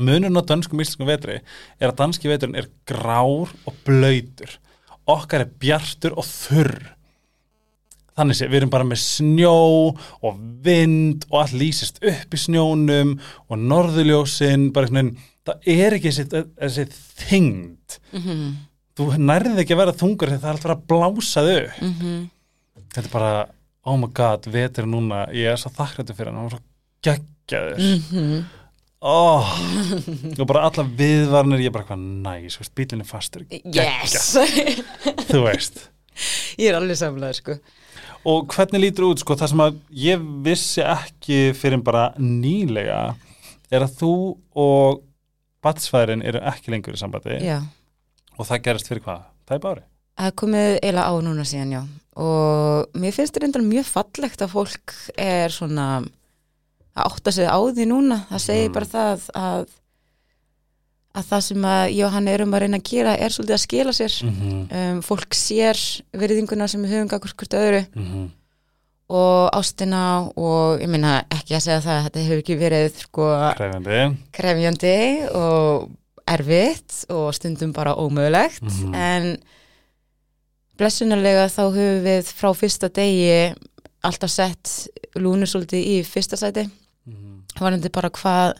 Munurinn 0.00 0.40
á 0.40 0.48
dönskum 0.48 0.80
íslenskum 0.80 1.10
vetri 1.10 1.40
er 1.40 1.90
að 1.90 1.98
danski 1.98 2.30
veturinn 2.30 2.56
er 2.56 2.70
grár 2.88 3.52
og 3.68 3.76
blöytur 3.84 4.56
okkar 5.10 5.44
er 5.44 5.52
bjartur 5.60 6.14
og 6.18 6.26
þurr. 6.28 6.94
Þannig 8.18 8.36
sé, 8.36 8.48
við 8.50 8.60
erum 8.60 8.72
bara 8.72 8.86
með 8.86 9.00
snjó 9.02 9.52
og 9.96 10.40
vind 10.64 11.24
og 11.30 11.38
allt 11.40 11.56
lýsist 11.56 12.00
upp 12.04 12.34
í 12.36 12.40
snjónum 12.40 13.14
og 13.48 13.60
norðuljósin 13.60 14.68
bara 14.74 14.86
einhvern 14.86 15.10
veginn, 15.10 15.30
það 15.48 15.70
er 15.74 15.96
ekki 15.96 16.12
þessi, 16.12 16.42
þessi 16.60 16.86
þyngd. 17.24 18.00
Mm 18.14 18.50
þú 19.00 19.16
nærðið 19.20 19.62
ekki 19.62 19.74
að 19.74 19.80
vera 19.80 19.96
þungur 19.96 20.32
þegar 20.32 20.42
það 20.42 20.50
er 20.50 20.58
alltaf 20.58 20.74
að 20.74 20.84
blása 20.90 21.44
þau 21.46 21.66
-hmm. 21.80 22.20
þetta 22.82 23.02
er 23.02 23.08
bara, 23.12 23.32
oh 23.86 23.96
my 24.00 24.08
god, 24.14 24.46
vetur 24.52 24.88
núna 24.88 25.24
ég 25.34 25.52
er 25.52 25.60
svo 25.60 25.72
þakkrættu 25.74 26.16
fyrir 26.16 26.30
hann, 26.30 26.40
hann 26.40 26.48
var 26.48 26.56
svo 26.56 26.62
geggjaður. 27.06 27.78
Mm 27.80 28.02
-hmm. 28.10 28.44
oh, 29.00 29.52
og 30.40 30.46
bara 30.46 30.64
alla 30.68 30.84
viðvarnir 30.84 31.62
ég 31.64 31.70
er 31.70 31.76
bara 31.76 31.88
hvað 31.88 32.02
næs, 32.26 32.58
veist, 32.60 32.74
bílinni 32.74 33.04
fastur 33.04 33.46
Yes. 33.50 34.36
þú 35.30 35.44
veist. 35.44 35.88
Ég 36.58 36.68
er 36.70 36.74
alveg 36.76 36.96
samlega 36.96 37.32
sko. 37.32 37.58
Og 38.24 38.46
hvernig 38.52 38.80
lítur 38.80 39.04
út, 39.08 39.18
sko, 39.18 39.34
það 39.34 39.48
sem 39.48 39.60
að 39.60 39.76
ég 39.90 40.24
vissi 40.44 40.82
ekki 40.82 41.54
fyrir 41.56 41.82
bara 41.82 42.12
nýlega 42.18 43.14
er 43.70 43.80
að 43.82 43.96
þú 44.00 44.36
og 44.54 45.02
batsfæðin 45.62 46.22
eru 46.24 46.38
ekki 46.38 46.70
lengur 46.70 46.94
í 46.94 47.00
sambandi. 47.00 47.40
Já, 47.40 47.62
og 48.36 48.46
það 48.46 48.62
gerist 48.62 48.88
fyrir 48.88 49.02
hvað? 49.02 49.22
Það 49.46 49.54
er 49.54 49.60
bara 49.60 49.82
það 50.20 50.36
komið 50.36 50.70
eiginlega 50.80 51.08
á 51.08 51.14
núna 51.24 51.44
síðan 51.48 51.72
já 51.74 51.80
og 52.16 52.86
mér 52.94 53.12
finnst 53.14 53.34
þetta 53.34 53.44
reyndar 53.44 53.62
mjög 53.62 53.84
fallegt 53.86 54.42
að 54.42 54.48
fólk 54.56 54.94
er 55.16 55.48
svona 55.54 56.02
að 56.96 57.04
átta 57.06 57.32
sig 57.32 57.46
á 57.46 57.58
því 57.60 57.84
núna 57.86 58.24
það 58.30 58.38
segir 58.46 58.68
Mm. 58.68 58.72
bara 58.72 58.86
það 58.86 59.28
að 59.34 59.66
að 61.14 61.24
það 61.26 61.40
sem 61.42 61.64
að 61.66 61.92
ég 61.96 62.04
og 62.06 62.12
hann 62.14 62.28
erum 62.28 62.52
að 62.54 62.60
reyna 62.60 62.78
að 62.78 62.90
gera 62.90 63.14
er 63.18 63.28
svolítið 63.34 63.54
að 63.56 63.64
skila 63.64 63.92
sér 63.92 64.12
mm 64.24 64.34
-hmm. 64.40 64.92
um, 64.92 65.00
fólk 65.02 65.34
sér 65.34 65.76
virðinguna 66.14 66.68
sem 66.68 66.82
við 66.82 66.90
höfum 66.94 67.08
gagvart 67.08 67.36
hvort 67.36 67.54
öðru 67.54 67.86
Mm 67.94 68.04
-hmm. 68.06 68.28
og 69.08 69.50
ástina 69.58 70.30
og 70.36 70.80
ég 70.80 70.86
minna 70.88 71.24
ekki 71.30 71.54
að 71.54 71.60
segja 71.62 71.80
það 71.80 71.96
að 71.98 72.04
þetta 72.04 72.20
hefur 72.20 72.38
ekki 72.38 72.56
verið 72.58 72.92
sko 72.98 73.22
krefjandi 74.32 75.28
og 75.34 75.88
erfitt 76.28 77.04
og 77.10 77.34
stundum 77.34 77.72
bara 77.72 77.94
ómögulegt 77.96 78.62
Mhm. 78.62 78.94
en 78.94 79.38
blessunarlega 80.80 81.46
þá 81.52 81.62
höfum 81.68 82.02
við 82.06 82.32
frá 82.34 82.50
fyrsta 82.56 82.90
degi 82.96 83.54
alltaf 84.06 84.32
sett 84.32 84.74
lúnu 85.20 85.48
svolítið 85.48 85.86
í 85.92 85.96
fyrsta 86.08 86.38
sæti. 86.40 86.68
Mhm. 87.06 87.38
varandi 87.60 87.90
bara 87.92 88.10
hvað 88.10 88.58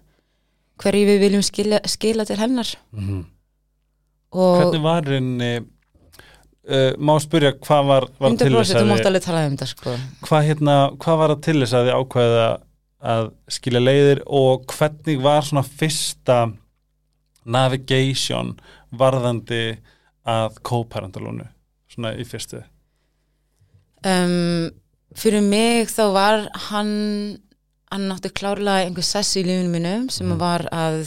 hverju 0.81 1.07
við 1.07 1.21
viljum 1.21 1.43
skila, 1.45 1.81
skila 1.87 2.25
til 2.25 2.37
hennar. 2.41 2.71
Mhm. 2.93 3.25
og 4.33 4.57
Hvernig 4.61 4.83
var 4.83 5.03
henni 5.03 5.53
uh, 5.59 6.93
má 6.99 7.15
spyrja 7.21 7.53
hvað 7.59 7.87
var, 7.87 8.09
var 8.19 8.37
til 8.37 8.53
100% 8.53 8.57
þess 8.57 8.75
að 8.75 8.91
þið, 9.29 9.67
sko. 9.67 9.95
Hvað, 10.27 10.45
hérna, 10.49 10.75
hvað 10.97 11.19
var 11.23 11.35
að 11.35 11.43
til 11.43 11.57
þess 11.61 11.77
að 11.77 11.87
þið 11.87 12.01
ákveða 12.01 12.49
að 13.01 13.31
skilja 13.49 13.81
leiðir 13.81 14.23
og 14.27 14.67
hvernig 14.69 15.23
var 15.25 15.47
svona 15.47 15.65
fyrsta 15.65 16.53
navigation 17.45 18.59
varðandi 18.93 19.79
að 20.29 20.59
kóparandalónu 20.67 21.47
svona 21.91 22.15
í 22.17 22.25
fyrstu? 22.29 22.63
Um, 24.07 24.71
fyrir 25.19 25.43
mig 25.45 25.91
þá 25.93 26.05
var 26.15 26.47
hann 26.71 26.93
hann 27.91 28.07
nátti 28.09 28.31
klárlega 28.31 28.87
einhver 28.87 29.03
sess 29.05 29.35
í 29.37 29.43
lífinu 29.45 29.71
mínum 29.75 30.09
sem 30.15 30.29
Mhm. 30.31 30.39
var 30.39 30.63
að 30.73 31.01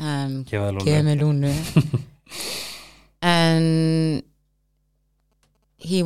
um, 0.00 0.44
gefa 0.48 1.02
mig 1.04 1.18
lúnu 1.20 1.52
en 3.22 4.22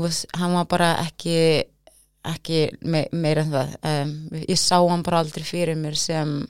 was, 0.02 0.26
hann 0.34 0.52
var 0.54 0.66
bara 0.66 0.96
ekki 1.06 1.64
ekki 2.28 2.64
me, 2.82 3.06
meira 3.12 3.44
en 3.46 3.52
það. 3.54 3.76
Um, 3.86 4.10
ég 4.42 4.58
sá 4.58 4.76
hann 4.90 5.04
bara 5.06 5.20
aldrei 5.22 5.44
fyrir 5.46 5.76
mér 5.78 5.94
sem 5.96 6.46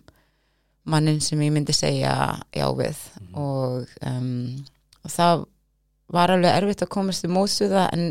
mannin 0.89 1.21
sem 1.21 1.39
ég 1.45 1.53
myndi 1.53 1.75
segja 1.77 2.15
já 2.57 2.67
við. 2.75 2.97
Og, 3.37 3.85
um, 4.03 4.65
og 5.05 5.13
það 5.13 5.45
var 6.13 6.33
alveg 6.35 6.55
erfitt 6.63 6.83
að 6.87 6.93
komast 6.95 7.25
í 7.27 7.31
mótsu 7.33 7.69
það 7.71 7.89
en 7.93 8.05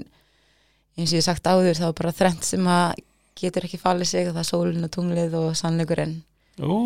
eins 0.97 1.11
og 1.13 1.17
ég 1.19 1.25
sagt 1.25 1.47
áður 1.49 1.77
það 1.77 1.89
var 1.91 1.97
bara 2.01 2.15
þrennt 2.19 2.43
sem 2.47 2.67
að 2.69 3.01
getur 3.37 3.65
ekki 3.67 3.79
fallið 3.81 4.09
sig 4.09 4.27
það 4.31 4.41
er 4.41 4.47
sólin 4.49 4.87
og 4.87 4.91
tunglið 4.95 5.35
og 5.41 5.51
sannleikurinn 5.59 6.15
Ú, 6.57 6.77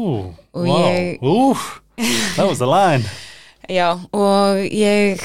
Og 0.52 0.66
wow, 0.68 0.88
ég- 0.92 1.22
ú, 1.24 1.56
that 2.36 2.44
was 2.48 2.60
the 2.60 2.68
line 2.68 3.06
Já, 3.72 3.94
og 4.12 4.58
ég 4.68 5.22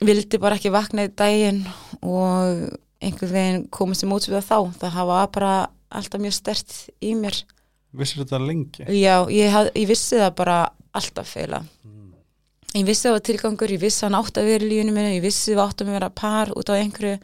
vildi 0.00 0.38
bara 0.40 0.56
ekki 0.56 0.70
vakna 0.72 1.04
í 1.04 1.12
daginn 1.12 1.64
og 2.00 2.70
einhvern 3.04 3.32
veginn 3.34 3.66
komast 3.74 4.04
í 4.04 4.08
móts 4.08 4.28
við 4.30 4.38
það 4.38 4.46
þá. 4.70 4.78
Það 4.80 4.94
hafa 4.96 5.18
bara 5.34 5.50
alltaf 5.90 6.20
mjög 6.22 6.32
stert 6.36 6.72
í 7.04 7.10
mér. 7.18 7.36
Vissir 7.96 8.22
þetta 8.22 8.40
lengi? 8.40 8.86
Já, 8.96 9.26
ég, 9.28 9.50
haf, 9.52 9.68
ég 9.76 9.88
vissi 9.90 10.16
það 10.20 10.32
bara 10.38 10.56
alltaf 10.96 11.28
feila. 11.34 11.60
Mm. 12.74 12.80
Ég 12.80 12.86
vissi 12.86 13.08
það 13.08 13.12
var 13.16 13.20
tilgangur, 13.24 13.70
ég 13.72 13.80
vissi 13.80 14.04
hann 14.04 14.14
átt 14.18 14.36
að 14.36 14.44
vera 14.50 14.64
í 14.64 14.68
lífinu 14.68 14.92
minni, 14.92 15.16
ég 15.16 15.22
vissi 15.24 15.54
það 15.54 15.62
átt 15.68 15.80
að 15.84 15.92
vera 15.94 16.10
par 16.10 16.50
út 16.56 16.68
á 16.68 16.74
einhverju 16.76 17.18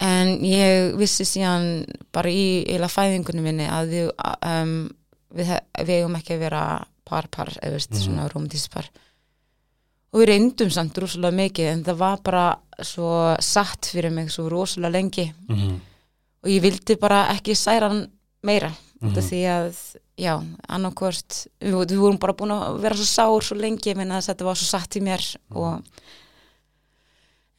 en 0.00 0.30
ég 0.46 0.94
vissi 0.96 1.26
síðan 1.28 1.84
bara 2.14 2.30
í 2.32 2.64
eila 2.72 2.88
fæðingunum 2.88 3.44
minni 3.44 3.66
að 3.68 3.90
við, 3.92 4.06
um, 4.48 4.72
við, 5.36 5.50
við 5.84 5.94
eigum 5.98 6.16
ekki 6.16 6.36
að 6.38 6.44
vera 6.46 6.62
par-par, 7.10 7.50
eða 7.60 7.74
veist, 7.76 7.90
Mhm. 7.90 8.02
svona 8.06 8.28
romantískt 8.32 8.70
par 8.72 8.88
og 10.12 10.20
við 10.20 10.26
reyndum 10.32 10.70
samt 10.70 10.96
rosalega 10.98 11.36
mikið 11.36 11.66
en 11.72 11.84
það 11.84 11.96
var 12.00 12.16
bara 12.24 12.58
svo 12.82 13.36
satt 13.40 13.90
fyrir 13.92 14.10
mig 14.10 14.30
svo 14.30 14.48
rosalega 14.48 14.92
lengi 14.92 15.32
Mm. 15.48 15.80
og 16.44 16.48
ég 16.50 16.62
vildi 16.62 16.96
bara 16.98 17.26
ekki 17.34 17.52
særa 17.54 17.88
hann 17.90 18.08
meira 18.42 18.72
Mhm. 19.02 19.14
því 19.14 19.42
að, 19.46 19.96
já, 20.20 20.34
annarkvort 20.68 21.44
við, 21.60 21.76
við 21.80 21.98
vorum 22.00 22.20
bara 22.20 22.36
búin 22.36 22.54
að 22.54 22.80
vera 22.84 22.98
svo 22.98 23.08
sár 23.08 23.46
svo 23.46 23.58
lengi, 23.58 23.94
menn 23.96 24.12
að 24.14 24.30
þetta 24.30 24.48
var 24.48 24.60
svo 24.60 24.68
satt 24.68 24.98
í 25.00 25.04
mér 25.04 25.24
og 25.56 25.80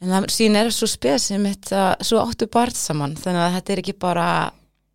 en 0.01 0.13
það 0.13 0.31
sín 0.33 0.57
er 0.57 0.71
svo 0.73 0.89
að 0.89 2.05
svo 2.05 2.23
áttu 2.23 2.49
barð 2.51 2.77
saman, 2.77 3.17
þannig 3.19 3.45
að 3.45 3.55
þetta 3.57 3.73
er 3.73 3.83
ekki 3.83 3.97
bara 4.01 4.29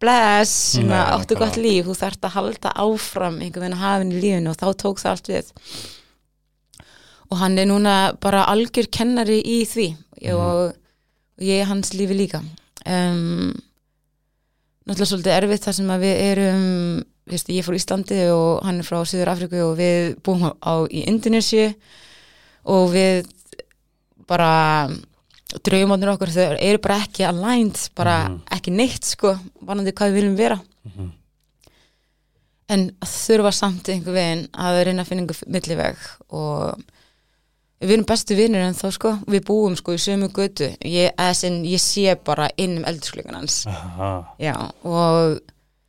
bless, 0.03 0.77
Nei, 0.83 0.97
áttu 0.97 1.39
gott 1.39 1.57
líf, 1.61 1.87
þú 1.87 1.95
þarft 1.97 2.27
að 2.27 2.35
halda 2.37 2.73
áfram 2.85 3.39
einhvern 3.41 3.65
veginn 3.65 3.77
að 3.79 3.85
hafinn 3.85 4.13
í 4.13 4.21
lífinu 4.21 4.53
og 4.53 4.59
þá 4.61 4.67
tók 4.83 5.01
það 5.01 5.15
allt 5.15 5.31
við. 5.31 5.53
Og 7.27 7.41
hann 7.41 7.57
er 7.59 7.69
núna 7.71 7.95
bara 8.23 8.45
algjör 8.53 8.91
kennari 8.93 9.41
í 9.41 9.63
því 9.67 9.87
og, 10.35 10.77
og 11.39 11.47
ég 11.47 11.63
er 11.63 11.71
hans 11.71 11.95
lífi 11.97 12.19
líka. 12.19 12.43
Um, 12.87 13.55
náttúrulega 14.87 15.11
svolítið 15.11 15.37
erfitt 15.39 15.67
þar 15.67 15.79
sem 15.81 15.95
að 15.97 16.05
við 16.05 16.21
erum 16.27 16.67
viðst, 17.27 17.49
ég 17.51 17.65
frá 17.67 17.75
Íslandi 17.75 18.21
og 18.31 18.63
hann 18.67 18.79
er 18.81 18.87
frá 18.87 19.01
Suður 19.05 19.33
Afriku 19.33 19.61
og 19.71 19.77
við 19.81 20.15
búum 20.23 20.45
á 20.63 20.75
í 20.87 21.05
Indonésiu 21.11 21.75
og 22.71 22.91
við 22.95 23.27
bara 24.27 24.89
draumarnir 25.63 26.11
okkur 26.13 26.33
þau 26.35 26.57
eru 26.59 26.79
bara 26.83 27.01
ekki 27.05 27.25
aligned 27.27 27.79
bara 27.97 28.29
Mhm. 28.29 28.41
ekki 28.51 28.71
neitt 28.75 29.05
sko 29.05 29.37
vanandi 29.63 29.93
hvað 29.93 30.11
við 30.11 30.15
viljum 30.21 30.37
vera 30.37 30.61
Mhm. 30.85 31.13
en 32.69 32.91
þurfa 33.01 33.53
samt 33.55 33.89
einhver 33.89 34.13
veginn 34.17 34.49
að 34.53 34.85
reyna 34.85 35.03
að 35.03 35.07
finna 35.07 35.23
einhver 35.23 35.43
milliveg 35.47 35.97
og 36.31 36.81
við 37.81 37.93
erum 37.93 38.05
bestu 38.09 38.35
vinnir 38.37 38.63
en 38.67 38.75
þá 38.75 38.91
sko, 38.93 39.13
við 39.29 39.45
búum 39.45 39.77
sko 39.77 39.93
í 39.93 39.99
sömu 40.03 40.29
götu, 40.33 40.77
ég, 40.83 41.13
ég 41.15 41.79
sé 41.81 42.15
bara 42.25 42.49
inn 42.57 42.79
um 42.79 42.85
eldursklugan 42.85 43.47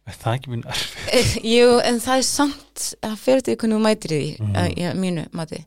og 0.07 0.13
er 0.13 0.19
það 0.21 0.37
ekki 0.37 0.51
minn 0.53 0.67
erfi 0.71 1.41
jú, 1.51 1.71
en 1.83 1.97
það 1.99 2.21
er 2.21 2.27
samt 2.27 2.83
að 3.03 3.15
fyrir 3.19 3.41
þetta 3.43 3.57
hvernig 3.59 3.75
þú 3.75 3.83
mætir 3.83 4.13
því 4.13 4.27
mm. 4.39 4.55
já, 4.79 4.89
mínu 4.95 5.25
mati. 5.35 5.59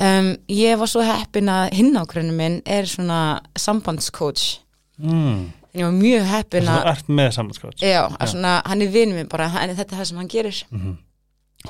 Um, 0.00 0.30
ég 0.48 0.78
var 0.80 0.88
svo 0.88 1.04
heppin 1.04 1.50
að 1.52 1.66
hinn 1.76 1.98
ákveðinu 2.00 2.36
minn 2.38 2.60
er 2.64 2.88
svona 2.88 3.18
sambandscoach. 3.60 4.62
Mm. 5.02 5.50
ég 5.76 5.84
var 5.84 5.94
mjög 5.96 6.26
heppin 6.30 6.66
Þú 6.68 6.72
að 6.78 6.90
ert 6.92 7.12
með 7.12 7.30
sambandskátt 7.36 7.84
já, 7.84 8.00
að 8.06 8.32
svona, 8.32 8.56
hann 8.68 8.84
er 8.84 8.92
vinur 8.92 9.18
minn 9.18 9.30
bara, 9.32 9.48
hann, 9.52 9.72
þetta 9.76 9.96
er 9.96 10.00
það 10.00 10.08
sem 10.10 10.20
hann 10.22 10.32
gerir. 10.32 10.62
Mm. 10.72 10.96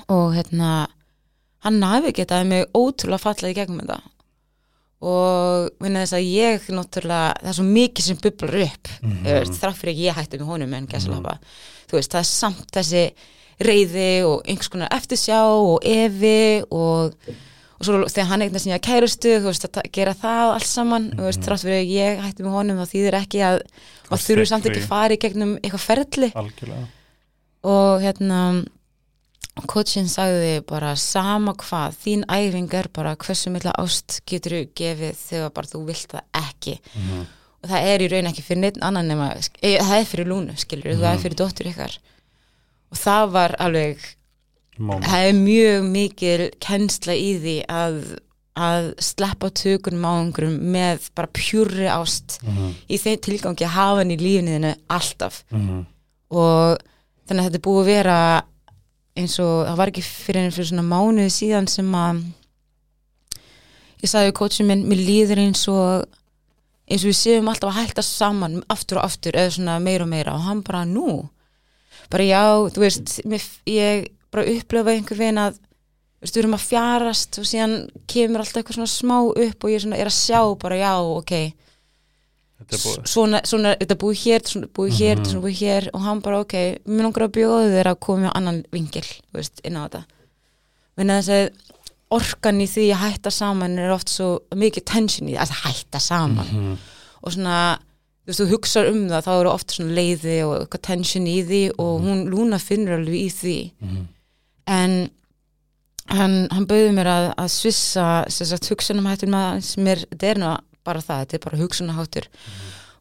og 0.06 0.26
hérna 0.36 0.70
hann 1.66 1.78
navigetaði 1.82 2.48
mig 2.50 2.64
ótrúlega 2.74 3.22
fallað 3.22 3.52
í 3.52 3.58
gegnum 3.58 3.82
þetta 3.82 3.98
og 5.02 5.70
minna 5.82 6.04
þess 6.04 6.14
að 6.18 6.28
ég 6.30 6.66
náttúrulega, 6.70 7.34
það 7.42 7.52
er 7.52 7.56
svo 7.58 7.66
mikið 7.66 8.06
sem 8.06 8.18
bublar 8.22 8.56
upp 8.68 8.88
Mhm. 9.02 9.12
mm 9.12 9.24
-hmm. 9.26 9.54
þrátt 9.60 9.78
fyrir 9.80 9.92
ekki 9.92 10.08
ég 10.08 10.14
hætti 10.18 10.38
með 10.38 10.50
honum 10.52 10.74
en 10.74 10.86
gæsalapa, 10.86 11.38
þú 11.88 11.92
veist, 11.98 12.12
það 12.12 12.18
er 12.18 12.30
samt 12.30 12.68
þessi 12.72 13.04
reyði 13.60 14.24
og 14.26 14.42
einhvers 14.46 14.68
konar 14.68 14.88
eftirsjá 14.90 15.40
og 15.44 15.80
evi 15.84 16.62
og, 16.70 17.14
og 17.78 17.84
svo 17.86 18.04
þegar 18.08 18.26
hann 18.26 18.42
eignast 18.42 18.66
nýja 18.66 18.78
kærustu, 18.78 19.38
þú 19.40 19.50
veist, 19.50 19.64
að 19.64 19.90
gera 19.92 20.14
það 20.14 20.54
allt 20.54 20.66
saman, 20.66 21.10
þú 21.10 21.22
veist, 21.28 21.40
þrátt 21.42 21.62
fyrir 21.62 21.80
að 21.82 21.92
ég 21.92 22.20
hætti 22.22 22.42
með 22.42 22.56
honum 22.56 22.78
þá 22.78 22.86
þýðir 22.94 23.18
ekki 23.22 23.38
að 23.42 23.60
maður 24.10 24.26
þurfi 24.26 24.46
samt 24.46 24.66
ekki 24.66 25.12
í 25.12 25.18
gegnum 25.18 25.56
eitthvað 25.62 25.86
ferli. 25.86 26.32
Algjörlega. 26.34 26.86
Og 27.64 28.00
hérna 28.02 28.64
coachin 29.68 30.08
sagði 30.08 30.62
bara 30.68 30.94
sama 30.96 31.52
hvað, 31.60 31.96
þín 32.00 32.24
æfing 32.32 32.72
er 32.78 32.88
bara 32.94 33.12
hversu 33.20 33.52
milla 33.52 33.74
ást 33.80 34.22
getur 34.28 34.56
þú 34.56 34.62
gefið 34.80 35.20
þegar 35.20 35.52
bara 35.58 35.70
þú 35.72 35.82
vilt 35.90 36.14
það 36.14 36.40
ekki 36.40 36.78
mm. 36.80 37.20
og 37.60 37.70
það 37.74 37.90
er 37.92 38.04
í 38.04 38.08
raun 38.12 38.30
ekki 38.30 38.46
fyrir 38.46 38.62
neitt 38.64 38.80
annan 38.80 39.12
nema, 39.12 39.28
e, 39.60 39.76
það 39.76 39.98
er 39.98 40.08
fyrir 40.08 40.30
lúnu 40.32 40.56
skilur, 40.56 40.96
það 40.96 41.12
er 41.12 41.22
fyrir 41.26 41.40
dóttur 41.42 41.70
ykkar 41.72 41.96
og 42.92 43.00
það 43.02 43.32
var 43.36 43.56
alveg 43.62 44.10
Moment 44.80 45.04
það 45.04 45.26
er 45.28 45.34
mjög 45.36 45.88
mikil 45.92 46.44
kennsla 46.64 47.16
í 47.16 47.32
því 47.42 47.56
að 47.68 47.98
að 48.52 48.90
sleppa 49.00 49.48
tökunum 49.56 50.04
á 50.04 50.12
einhverjum 50.12 50.56
með 50.74 51.06
bara 51.16 51.28
pjúri 51.32 51.86
ást 51.88 52.38
mm. 52.44 52.72
í 52.92 52.98
þeim 53.00 53.20
tilgangi 53.24 53.64
að 53.64 53.76
hafa 53.76 54.00
hann 54.02 54.12
í 54.12 54.18
lífniðinu 54.20 54.72
alltaf 54.92 55.42
Mm. 55.52 55.84
og 56.32 56.80
þannig 57.28 57.40
að 57.40 57.46
þetta 57.46 57.60
er 57.60 57.64
búið 57.64 57.80
að 57.82 57.90
vera 57.92 58.18
eins 59.18 59.36
og 59.42 59.66
það 59.66 59.78
var 59.80 59.92
ekki 59.92 60.04
fyrir 60.06 60.42
enn 60.42 60.54
fyrir 60.54 60.70
svona 60.70 60.86
mánuði 60.86 61.32
síðan 61.32 61.68
sem 61.70 61.88
að 61.96 62.22
ég 64.02 64.10
sagði 64.10 64.30
við 64.30 64.36
coachin 64.38 64.68
minn, 64.70 64.84
mér 64.88 65.02
líður 65.06 65.42
eins 65.44 65.64
og 65.70 66.06
eins 66.88 67.04
og 67.04 67.12
við 67.12 67.18
séum 67.18 67.50
alltaf 67.50 67.70
að 67.70 67.78
hætta 67.80 68.04
saman 68.04 68.60
aftur 68.72 69.00
og 69.00 69.06
aftur 69.06 69.36
eða 69.38 69.54
svona 69.56 69.78
meira 69.82 70.06
og 70.06 70.10
meira. 70.12 70.34
Og 70.36 70.46
hann 70.46 70.62
bara 70.66 70.84
nú? 70.88 71.22
Bara 72.12 72.26
já, 72.26 72.44
þú 72.74 72.82
veist 72.82 73.18
mér, 73.28 73.44
ég 73.70 74.08
bara 74.32 74.48
upplöfa 74.48 74.96
einhver 74.96 75.20
veginn 75.20 75.40
að 75.40 75.58
þú 75.58 76.26
veist, 76.26 76.34
við 76.34 76.42
erum 76.42 76.56
að 76.58 76.66
fjarast 76.66 77.38
og 77.40 77.48
síðan 77.48 77.76
kemur 78.10 78.42
alltaf 78.42 78.60
eitthvað 78.60 78.78
svona 78.80 78.92
smá 78.92 79.16
upp 79.22 79.64
og 79.64 79.72
ég 79.72 79.84
svona, 79.84 80.00
er 80.00 80.10
að 80.10 80.18
sjá 80.18 80.40
bara 80.60 80.80
já, 80.80 80.92
ok. 81.00 81.32
er 81.32 81.61
svona, 83.08 83.40
svona, 83.48 83.74
þetta 83.80 83.98
búið 84.00 84.22
hér, 84.22 84.46
svona 84.48 84.70
búið 84.76 84.96
hér, 84.98 85.16
þetta 85.16 85.28
er 85.28 85.32
svona 85.32 85.44
búið 85.46 85.60
hér 85.62 85.88
og 85.92 86.06
hann 86.06 86.22
bara, 86.24 86.40
ok, 86.44 86.56
mér 86.86 87.06
langar 87.06 87.26
að 87.26 87.36
bjóða 87.36 87.70
þér 87.74 87.90
að 87.92 88.00
koma 88.08 88.32
á 88.32 88.36
annan 88.38 88.62
vingil, 88.74 89.06
veist, 89.36 89.62
inn 89.66 89.78
á 89.78 89.82
þetta. 89.84 90.02
Menn 90.96 91.12
að 91.12 91.22
þess 91.22 91.36
að 91.36 91.72
orkan 92.12 92.60
í 92.60 92.66
því 92.68 92.88
að 92.92 93.02
hætta 93.06 93.32
saman 93.32 93.78
er 93.80 93.94
oft 93.94 94.12
svo 94.12 94.28
mikið 94.58 94.84
tension 94.92 95.30
í 95.30 95.32
því 95.32 95.40
að 95.40 95.56
hætta 95.62 96.02
saman. 96.02 96.52
Mm. 96.52 96.74
og 97.22 97.32
svona 97.32 97.56
þú 98.22 98.30
veist, 98.30 98.40
þú 98.40 98.48
hugsar 98.52 98.90
um 98.90 99.00
það 99.10 99.24
þá 99.26 99.32
eru 99.34 99.52
oft 99.52 99.74
svona 99.74 99.96
leiði 99.96 100.36
og 100.46 100.52
eitthvað 100.60 100.84
tension 100.88 101.26
í 101.26 101.38
því 101.46 101.62
og 101.82 102.04
hún 102.04 102.26
Lúna 102.30 102.60
finnur 102.62 102.98
alveg 103.00 103.18
í 103.18 103.30
því. 103.32 103.58
Mhm. 103.82 104.04
en 104.72 105.10
hann, 106.10 106.36
hann 106.50 106.66
bauði 106.70 106.92
mér 106.94 107.08
að, 107.10 107.28
að 107.38 107.48
svissa 107.54 108.06
sem 108.30 108.46
sagt 108.46 108.68
hugsunumhættur 108.70 109.30
maður 109.32 109.64
sem 109.66 109.90
er, 109.90 110.04
þetta 110.12 110.30
er 110.30 110.40
nú 110.42 110.50
bara 110.86 111.02
það, 111.04 111.24
þetta 111.24 111.38
er 111.38 111.44
bara 111.46 111.60
hugsunaháttur 111.60 112.28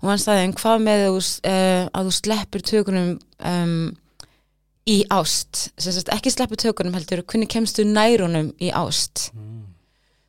og 0.02 0.10
hann 0.10 0.22
sagði, 0.22 0.46
en 0.48 0.56
hvað 0.58 0.86
með 0.86 1.04
þú, 1.06 1.18
uh, 1.52 1.90
að 1.94 2.08
þú 2.08 2.14
sleppur 2.18 2.64
tökunum 2.66 3.12
um, 3.52 3.76
í 4.90 4.98
ást? 5.14 5.68
Sagt 5.78 6.10
ekki 6.14 6.34
sleppur 6.34 6.60
tökunum 6.62 6.96
heldur 6.98 7.22
hvernig 7.22 7.52
kemstu 7.54 7.86
nærunum 7.86 8.52
í 8.62 8.72
ást? 8.74 9.30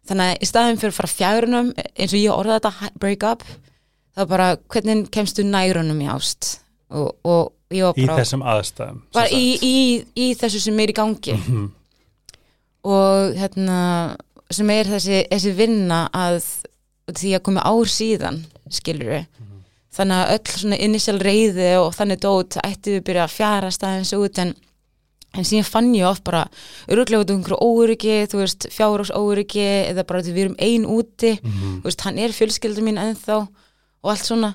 Þannig 0.08 0.32
að 0.32 0.42
í 0.42 0.48
staðin 0.50 0.80
fyrir 0.80 0.92
að 0.92 0.98
fara 0.98 1.12
fjærunum 1.12 1.70
eins 1.78 2.12
og 2.12 2.18
ég 2.18 2.34
orða 2.34 2.58
þetta 2.58 2.90
break 3.00 3.24
up 3.28 3.46
þá 4.12 4.24
bara 4.28 4.48
hvernig 4.74 5.06
kemstu 5.14 5.46
nærunum 5.46 6.02
í 6.04 6.10
ást? 6.12 6.58
Og, 6.92 7.14
og 7.24 7.52
ég 7.72 7.86
var 7.86 7.96
í 7.96 8.04
bara 8.04 8.18
þessum 8.20 8.42
aðstæðum 8.44 8.98
bara 9.16 9.30
í, 9.32 9.46
í, 9.64 9.76
í 10.12 10.26
þessu 10.36 10.60
sem 10.66 10.82
er 10.82 10.92
í 10.92 10.96
gangi. 10.98 11.38
Mhm. 11.38 11.70
og 12.92 13.38
hérna 13.38 13.78
sem 14.52 14.68
er 14.74 14.90
þessi, 14.90 15.22
þessi 15.30 15.52
vinna 15.56 16.02
að 16.12 16.42
því 17.10 17.32
að 17.36 17.42
komi 17.48 17.60
ár 17.64 17.88
síðan 17.90 18.42
skilur 18.70 19.08
við 19.16 19.24
þannig 19.92 20.16
að 20.22 20.30
öll 20.36 20.52
svona 20.60 20.76
initial 20.80 21.18
reyði 21.20 21.70
og 21.82 21.90
þannig 21.94 22.20
dót 22.22 22.56
ætti 22.64 22.94
við 22.96 23.02
byrja 23.08 23.24
að 23.26 23.34
fjara 23.34 23.70
staðins 23.74 24.12
út 24.16 24.38
en, 24.40 24.54
en 25.36 25.44
síðan 25.44 25.68
fann 25.68 25.90
ég 25.94 26.06
oft 26.08 26.24
bara 26.24 26.46
öruglega 26.88 27.20
út 27.26 27.30
um 27.34 27.42
einhverju 27.42 27.58
óryggi 27.60 28.14
þú 28.32 28.40
veist, 28.40 28.68
fjárás 28.72 29.10
óryggi 29.12 29.66
eða 29.90 30.06
bara 30.08 30.22
við 30.22 30.38
erum 30.46 30.56
ein 30.58 30.86
úti 30.86 31.34
Mhm. 31.42 31.82
þú 31.82 31.84
veist, 31.90 32.00
hann 32.06 32.18
er 32.18 32.32
fjölskyldur 32.32 32.82
mín 32.86 32.96
ennþá 33.02 33.36
og 34.02 34.10
allt 34.10 34.24
svona 34.24 34.54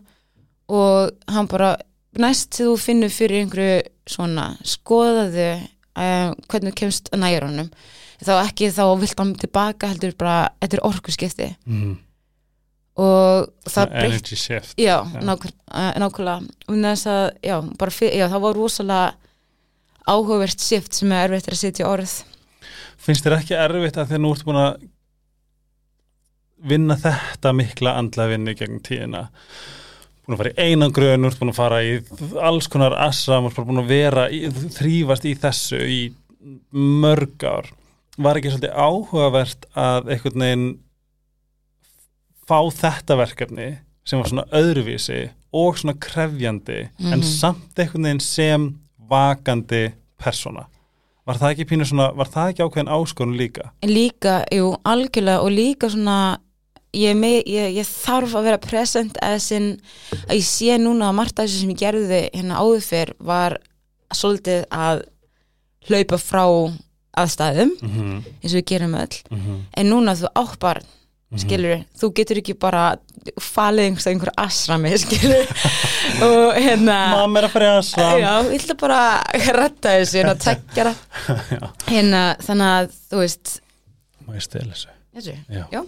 og 0.70 1.12
hann 1.30 1.48
bara 1.48 1.76
næst 2.18 2.50
til 2.58 2.66
þú 2.72 2.78
finnur 2.82 3.10
fyrir 3.14 3.44
einhverju 3.46 3.82
svona 4.08 4.58
skoðaðu 4.66 5.52
um, 5.98 6.34
hvernig 6.50 6.74
kemst 6.76 7.10
að 7.14 7.20
næra 7.22 7.48
honum 7.52 7.70
þá 8.26 8.34
ekki 8.48 8.72
þá 8.74 8.84
vilt 9.00 9.20
hann 9.22 9.36
tilbaka 9.38 9.88
heldur 9.94 10.16
bara, 10.18 10.50
þetta 10.62 10.78
er 10.80 10.86
orkuskipti 10.90 11.56
Mhm. 11.68 11.98
Og 12.98 13.70
það 13.70 13.92
breytt 13.94 14.10
energy 14.10 14.38
shift. 14.40 14.74
Já, 14.82 14.98
uh, 15.06 15.22
nákvæmlega. 15.22 16.38
Og 16.68 16.82
þess 16.82 17.10
að, 17.14 17.24
já, 17.46 17.56
bara 17.78 17.94
fyr, 17.94 18.14
já, 18.18 18.26
það 18.32 18.46
var 18.48 18.58
rosalega 18.58 19.16
áhugavert 20.08 20.64
shift 20.64 20.98
sem 20.98 21.12
er 21.14 21.28
erfitt 21.28 21.52
að 21.52 21.62
setja 21.62 21.90
orð. 21.90 22.14
Finnst 22.98 23.26
þér 23.26 23.38
ekki 23.38 23.58
erfitt 23.60 24.00
að 24.00 24.14
þegar 24.14 24.24
nú 24.24 24.34
ert 24.34 24.46
búin 24.48 24.62
að 24.62 24.86
vinna 26.68 26.98
þetta 26.98 27.54
mikla 27.54 27.98
andla 28.02 28.30
vinnu 28.32 28.56
gegn 28.58 28.80
tíðina? 28.86 29.28
Búin 30.26 30.36
að 30.36 30.42
fara 30.42 30.54
í 30.54 30.72
einangröðun 30.72 31.28
þú 31.28 31.30
ert 31.30 31.42
búin 31.42 31.54
að 31.54 31.60
fara 31.60 31.84
í 31.86 31.92
alls 32.50 32.70
konar 32.72 32.98
assa 33.06 33.38
þú 33.38 33.52
ert 33.52 33.60
bara 33.60 33.70
búin 33.70 33.84
að 33.84 33.92
vera 33.94 34.26
í, 34.34 34.42
þrýfast 34.80 35.28
í 35.30 35.36
þessu 35.44 35.84
í 35.86 36.02
mörg 36.74 37.46
ár. 37.46 37.70
Var 38.18 38.40
ekki 38.40 38.56
svolítið 38.56 38.74
áhugavert 38.74 39.70
að 39.78 40.14
einhvern 40.16 40.46
veginn 40.48 40.68
fá 42.48 42.60
þetta 42.72 43.18
verkefni 43.18 43.78
sem 44.06 44.20
var 44.20 44.30
svona 44.30 44.46
öðruvísi 44.56 45.30
og 45.54 45.78
svona 45.78 45.94
krefjandi 46.00 46.90
en 47.00 47.20
Mhm. 47.20 47.24
samt 47.24 47.76
einhvern 47.80 48.04
veginn 48.04 48.20
sem 48.22 48.80
vakandi 49.10 49.94
persóna 50.22 50.66
var 51.28 51.36
það 51.36 51.52
ekki 51.52 51.66
pínu 51.68 51.86
svona, 51.86 52.14
var 52.16 52.26
það 52.32 52.50
ekki 52.54 52.64
ákveðin 52.64 52.92
áskorun 52.96 53.38
líka? 53.38 53.70
Líka, 53.84 54.46
jú, 54.52 54.78
algjörlega 54.86 55.42
og 55.44 55.52
líka 55.52 55.90
svona 55.90 56.38
ég, 56.94 57.16
me, 57.20 57.42
ég, 57.44 57.76
ég 57.76 57.86
þarf 57.86 58.32
að 58.34 58.44
vera 58.44 58.58
present 58.58 59.18
eða 59.22 59.40
sinn 59.44 59.68
að 60.30 60.38
ég 60.40 60.44
sé 60.48 60.78
núna 60.80 61.10
að 61.10 61.16
margt 61.20 61.40
af 61.40 61.46
þessu 61.50 61.60
sem 61.60 61.70
ég 61.70 61.78
gerði 61.82 62.22
hérna 62.34 62.56
áður 62.64 62.82
fyrr 62.88 63.12
var 63.20 63.58
svolítið 64.16 64.66
að 64.72 65.04
hlaupa 65.90 66.18
frá 66.18 66.46
aðstæðum 67.18 67.72
Mm 67.82 67.90
-hmm. 67.92 68.24
eins 68.44 68.54
og 68.54 68.60
við 68.62 68.66
gerum 68.66 68.94
öll 68.96 69.18
Mm 69.32 69.38
-hmm. 69.42 69.60
en 69.78 69.86
núna 69.90 70.16
þú 70.16 70.28
átt 70.36 70.60
barn 70.60 70.84
skilur, 71.36 71.82
þú 72.00 72.08
getur 72.16 72.40
ekki 72.40 72.54
bara 72.56 72.84
falið 73.44 73.90
einhvers 73.90 74.06
að 74.08 74.14
einhver 74.14 74.32
asrami 74.40 74.94
skilur 75.02 75.50
og 76.28 76.56
hérna 76.56 76.96
Mamma 77.18 77.42
er 77.42 77.48
að 77.50 77.56
fara 77.58 77.68
í 77.68 77.72
aðslam 77.82 78.22
já, 78.22 78.30
ég 78.48 78.62
ætla 78.62 78.78
bara 78.80 79.00
að 79.36 79.50
retta 79.58 79.96
þessu 79.98 80.22
hérna 80.22 80.36
tekjara 80.46 80.94
hérna, 81.92 82.22
þannig 82.48 82.72
að 82.78 82.94
þú 83.12 83.20
veist 83.26 83.54
Má 84.24 84.32
ég 84.38 84.46
stela 84.48 84.72
þessu? 84.72 84.94
þessu? 85.18 85.36
Já. 85.76 85.82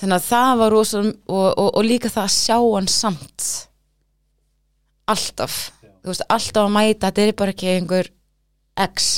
þannig 0.00 0.16
að 0.16 0.28
það 0.30 0.54
var 0.62 0.74
rosa 0.76 1.02
og, 1.04 1.12
og, 1.50 1.68
og 1.68 1.84
líka 1.84 2.08
það 2.12 2.24
að 2.24 2.34
sjá 2.38 2.56
hann 2.60 2.88
samt. 2.92 3.46
Alltaf. 5.10 5.56
Þú 6.00 6.12
veist, 6.12 6.24
alltaf 6.32 6.64
að 6.64 6.74
mæta, 6.76 7.08
þetta 7.10 7.24
er 7.26 7.32
bara 7.36 7.54
ekki 7.54 7.70
einhver 7.74 8.10
x. 8.86 9.08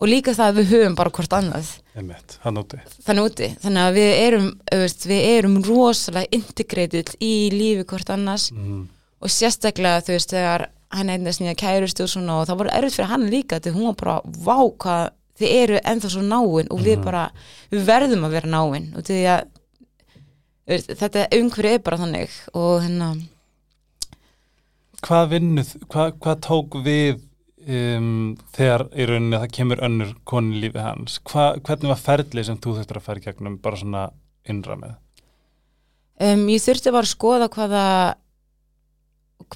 Og 0.00 0.08
líka 0.08 0.32
það 0.36 0.52
að 0.52 0.60
við 0.60 0.70
höfum 0.76 0.96
bara 0.98 1.12
hvort 1.16 1.36
annað 1.36 1.72
Einmitt, 1.96 2.38
hann 2.40 2.56
úti. 2.56 2.78
Þannig 3.04 3.26
úti, 3.28 3.48
þannig 3.60 3.82
að 3.86 3.96
við 3.98 4.12
erum 4.26 4.46
veist, 4.72 5.02
við 5.10 5.24
erum 5.36 5.56
rosalega 5.66 6.30
integrated 6.38 7.10
í 7.20 7.32
lífi 7.52 7.84
hvort 7.84 8.10
annars. 8.14 8.50
Mm. 8.52 8.88
og 9.22 9.30
sérstaklega 9.30 10.00
þú 10.02 10.14
veist 10.16 10.32
þegar 10.34 10.64
hann 10.90 11.10
einnast 11.12 11.40
nýja 11.40 11.54
kærustu 11.54 12.02
og 12.02 12.08
svona 12.10 12.40
og 12.40 12.46
það 12.48 12.58
voru 12.58 12.72
erfitt 12.74 12.96
fyrir 12.96 13.10
hann 13.12 13.26
líka 13.30 13.60
því 13.62 13.70
hún 13.76 13.84
var 13.90 13.94
bara, 14.00 14.16
vá 14.24 14.56
hvað 14.82 15.10
þið 15.38 15.52
eru 15.62 15.78
ennþá 15.92 16.08
svo 16.10 16.22
náin. 16.22 16.66
Og 16.72 16.80
við 16.80 16.96
Mhm. 16.96 17.04
bara 17.04 17.30
við 17.70 17.84
verðum 17.86 18.24
að 18.26 18.30
vera 18.30 18.48
náin. 18.48 18.88
Og 18.96 19.02
því 19.04 19.18
að 19.34 19.44
veist, 20.66 20.88
þetta 20.88 21.28
umhverju 21.38 21.72
er 21.74 21.78
bara 21.78 21.96
þannig. 21.98 22.30
Og 22.54 22.82
hérna 22.82 23.12
Hvað 25.02 25.28
vinnuð, 25.32 25.70
hvað, 25.90 26.12
hvað 26.22 26.36
tók 26.46 26.76
við 26.84 27.20
um, 27.68 28.36
þegar 28.56 28.86
í 28.96 29.06
rauninni 29.06 29.38
það 29.42 29.52
kemur 29.58 29.82
önnur 29.86 30.14
koni 30.24 30.60
lífi 30.62 30.82
hans 30.82 31.18
Hva, 31.30 31.52
hvernig 31.60 31.88
var 31.92 32.00
ferlið 32.00 32.44
sem 32.48 32.58
þú 32.58 32.76
þurftir 32.78 32.96
að 33.00 33.06
fara 33.06 33.18
í 33.22 33.26
gegnum 33.26 33.58
bara 33.62 33.76
svona 33.80 34.02
innra 34.48 34.76
með 34.80 34.94
um, 36.22 36.48
ég 36.48 36.62
þurfti 36.64 36.92
bara 36.94 37.06
að 37.06 37.12
skoða 37.14 37.48
hvaða 37.52 37.84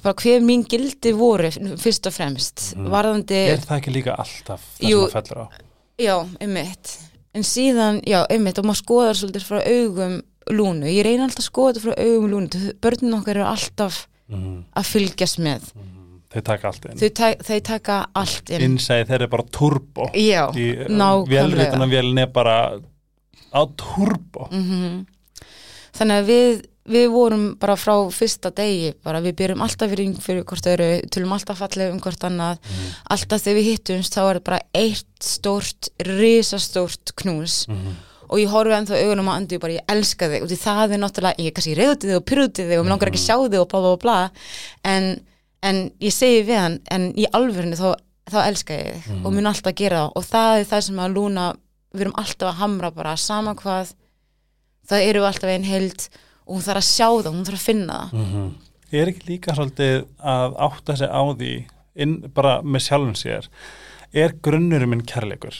bara 0.03 0.13
hver 0.21 0.43
mín 0.45 0.63
gildi 0.69 1.11
voru 1.17 1.49
fyrst 1.81 2.07
og 2.09 2.13
fremst 2.13 2.73
Mhm. 2.75 2.89
varðandi 2.93 3.37
Er 3.53 3.57
það 3.65 3.77
ekki 3.81 3.93
líka 3.95 4.15
alltaf 4.19 4.61
það 4.77 4.89
Jú. 4.91 4.99
sem 4.99 5.09
það 5.09 5.27
fellur 5.27 5.41
á? 5.43 5.47
Já, 5.97 6.15
einmitt. 6.41 6.97
En 7.33 7.41
síðan, 7.43 8.01
já, 8.05 8.19
einmitt, 8.29 8.59
og 8.59 8.65
maður 8.65 8.81
skoðar 8.83 9.15
svolítið 9.17 9.45
frá 9.47 9.59
augum 9.65 10.21
lúnu. 10.51 10.85
Ég 10.85 11.03
reyna 11.05 11.25
alltaf 11.25 11.41
að 11.41 11.49
skoða 11.49 11.73
þetta 11.73 11.85
frá 11.87 11.95
augum 12.05 12.29
lúnu. 12.31 12.73
Börnin 12.81 13.13
okkar 13.17 13.35
eru 13.35 13.43
alltaf 13.49 14.07
Mm. 14.29 14.65
að 14.75 14.83
fylgjast 14.85 15.39
með. 15.39 15.61
Mm. 15.73 15.96
Þeir 16.33 16.43
taka 16.43 16.67
allt 16.71 16.85
inn 16.89 16.97
Þau, 16.99 17.09
ta 17.15 17.27
þau 17.47 17.59
taka 17.69 17.97
allt 18.19 18.49
inn. 18.51 18.63
Innsæði 18.71 19.05
þeir 19.07 19.21
eru 19.21 19.29
bara 19.35 19.45
turbo 19.57 20.09
Já, 20.13 20.41
í 20.59 20.65
nákvæmlega. 20.89 21.29
vélritana 21.31 21.87
vélni 21.91 22.25
er 22.25 22.33
bara 22.35 22.57
á 23.55 23.61
turbo 23.79 24.49
mm 24.51 25.05
Þannig 25.97 26.19
að 26.21 26.27
við, 26.29 26.57
við 26.93 27.05
vorum 27.09 27.45
bara 27.57 27.73
frá 27.79 27.95
fyrsta 28.13 28.51
degi, 28.53 28.91
bara 29.01 29.17
við 29.23 29.33
byrjum 29.39 29.63
alltaf 29.65 29.89
fyrir, 29.89 30.11
fyrir 30.21 30.43
hvort 30.45 30.67
öru, 30.69 30.89
tölum 31.09 31.31
alltaf 31.33 31.57
fallið 31.63 31.95
um 31.95 32.01
hvort 32.03 32.25
annað. 32.27 32.59
mm. 32.61 32.91
Alltaf 33.15 33.41
þegar 33.41 33.57
við 33.57 33.69
hittumst 33.71 34.13
þá 34.13 34.19
er 34.27 34.39
bara 34.45 34.59
eitt 34.77 35.25
stórt, 35.25 35.89
risastórt 36.05 37.15
knús. 37.17 37.63
Mm. 37.71 37.95
og 38.27 38.41
ég 38.41 38.51
horfi 38.51 38.73
ennþá 38.75 38.97
augunum 39.07 39.29
Andi 39.31 39.55
og 39.55 39.61
bara 39.63 39.77
ég 39.79 39.85
elska 39.89 40.27
þig 40.27 40.43
og 40.43 40.49
því 40.51 40.57
það 40.59 40.93
er 40.93 40.99
náttúrulega, 40.99 41.39
ég 41.39 41.47
er 41.47 41.53
kannski 41.55 41.75
reyðutið 41.79 42.09
þig 42.11 42.17
og 42.19 42.25
pyrrutið 42.27 42.67
þig 42.71 42.77
og 42.81 42.85
mér 42.85 42.91
langar 42.93 43.11
ekki 43.13 43.21
að 43.21 43.25
sjá 43.25 43.35
þig 43.47 43.61
og 43.61 43.69
bla 43.71 43.79
bla 43.85 43.93
bla 44.03 44.15
en, 44.91 45.05
en 45.67 45.79
ég 46.03 46.13
segi 46.15 46.43
við 46.47 46.61
hann 46.61 46.77
en 46.93 47.07
í 47.17 47.27
alvörinu 47.37 47.77
þá, 47.79 47.87
þá 48.31 48.39
elska 48.45 48.77
ég 48.77 49.05
þig 49.05 49.23
og 49.23 49.33
mun 49.35 49.49
alltaf 49.51 49.77
gera 49.77 50.03
það. 50.03 50.13
Og 50.19 50.27
það 50.27 50.59
er 50.59 50.69
það 50.71 50.85
sem 50.87 51.01
að 51.03 51.17
Lúna, 51.17 51.47
við 51.93 52.05
erum 52.05 52.19
alltaf 52.23 52.51
að 52.51 52.59
hamra 52.61 52.91
bara 52.95 53.15
sama 53.21 53.55
hvað 53.59 53.93
það 54.87 55.09
eru 55.09 55.23
við 55.23 55.29
alltaf 55.31 55.53
einn 55.53 55.67
held 55.67 56.07
og 56.47 56.55
hún 56.55 56.65
þarf 56.67 56.81
að 56.81 56.87
sjá 56.87 57.07
það, 57.09 57.33
hún 57.33 57.47
þarf 57.47 57.59
að 57.61 57.67
finna 57.71 57.99
það. 57.99 58.23
Mm 58.23 58.47
Er 58.87 59.09
ekki 59.11 59.25
líka 59.27 59.51
svolítið 59.51 60.05
að 60.23 60.53
átta 60.63 60.93
sig 60.95 61.09
á 61.11 61.21
því 61.35 61.53
inn, 61.99 62.13
bara 62.31 62.61
með 62.63 62.85
sjálfum 62.85 63.17
sér 63.19 63.49
er 64.15 64.35
grunnurinn 64.39 64.93
minn 64.93 65.03
kærleikur? 65.03 65.57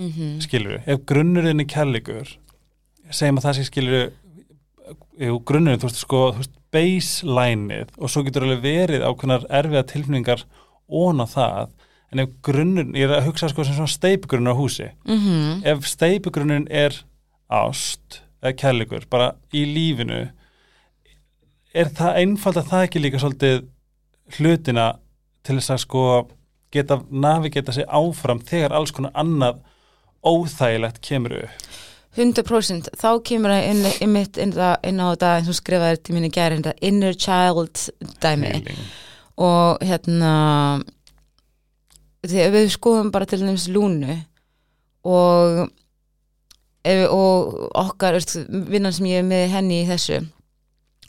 Mm 0.00 0.38
skilur 0.40 0.78
við, 0.78 0.86
ef 0.88 1.02
grunnurinn 1.10 1.60
er 1.60 1.68
kærleikur 1.68 2.32
segjum 3.12 3.42
að 3.42 3.44
það 3.44 3.58
sé 3.58 3.66
skilur 3.68 4.06
við 5.20 5.36
grunnurinn, 5.44 5.82
þú 5.82 5.90
veist 5.90 6.00
sko 6.00 6.22
þú 6.32 6.40
veist, 6.40 6.56
baselineið 6.72 7.92
og 7.98 8.10
svo 8.10 8.24
getur 8.26 8.46
alveg 8.46 8.62
verið 8.64 9.06
ákveðnar 9.06 9.46
erfiða 9.60 9.86
tilfinningar 9.92 10.44
ón 10.88 11.22
á 11.24 11.26
það, 11.28 11.72
en 12.12 12.22
ef 12.24 12.34
grunnurinn 12.44 12.96
ég 12.96 13.08
er 13.08 13.18
að 13.18 13.30
hugsa 13.30 13.48
sko 13.52 13.64
sem 13.64 13.76
svona 13.76 13.92
steipugrunnur 13.92 14.56
á 14.56 14.60
húsi. 14.60 14.88
-hmm. 15.04 15.64
ef 15.64 15.86
steipugrunnurinn 15.86 16.68
er 16.70 17.04
ást 17.48 18.22
eða 18.42 18.56
kærleikur, 18.56 19.06
bara 19.10 19.34
í 19.52 19.64
lífinu 19.64 20.30
er 21.74 21.88
það 21.88 22.18
einfald 22.20 22.56
að 22.56 22.68
það 22.70 22.86
ekki 22.86 23.02
líka 23.02 23.18
svolítið 23.18 23.62
hlutina 24.36 24.86
til 25.42 25.56
þess 25.58 25.70
að 25.70 25.78
sko 25.78 26.04
geta 26.72 27.00
navigeta 27.10 27.72
sig 27.72 27.84
áfram 27.88 28.40
þegar 28.40 28.72
alls 28.72 28.92
konar 28.94 29.12
annað 29.14 29.60
óþægilegt 30.22 31.00
kemur 31.04 31.36
upp 31.44 31.50
100% 32.16 32.90
þá 33.00 33.08
kemur 33.24 33.54
það 33.54 33.68
inn, 33.70 33.84
inn, 33.88 34.16
inn, 34.16 34.32
inn, 34.44 34.56
inn 34.90 35.00
á 35.00 35.06
þetta 35.14 35.30
eins 35.38 35.48
og 35.48 35.56
skrifaði 35.56 36.00
til 36.00 36.16
minni 36.16 36.32
gæri 36.32 36.58
þetta 36.60 36.74
inner 36.88 37.16
child 37.16 37.86
dæmi 38.20 38.50
Healing. 38.52 38.82
og 39.40 39.86
hérna 39.86 40.32
þegar 42.26 42.52
við 42.58 42.68
skoðum 42.74 43.12
bara 43.14 43.28
til 43.28 43.40
dæmis 43.40 43.68
lúnu 43.72 44.18
og 45.08 45.70
og 46.82 47.58
okkar 47.78 48.18
vinnan 48.50 48.92
sem 48.92 49.06
ég 49.06 49.22
er 49.22 49.26
með 49.26 49.44
henni 49.52 49.82
í 49.84 49.88
þessu 49.88 50.18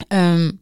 um, 0.06 0.52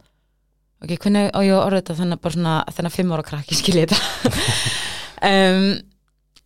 ok, 0.81 0.94
hvernig 0.96 1.28
á 1.37 1.40
ég 1.44 1.57
orða 1.57 1.83
þetta 1.83 1.96
þannig 1.98 2.22
bara 2.24 2.37
svona 2.37 2.55
þannig 2.72 2.90
að 2.90 2.96
fimm 2.96 3.12
ára 3.12 3.26
krakki 3.26 3.59
skilja 3.59 3.85
þetta 3.90 4.33
um, 5.31 5.66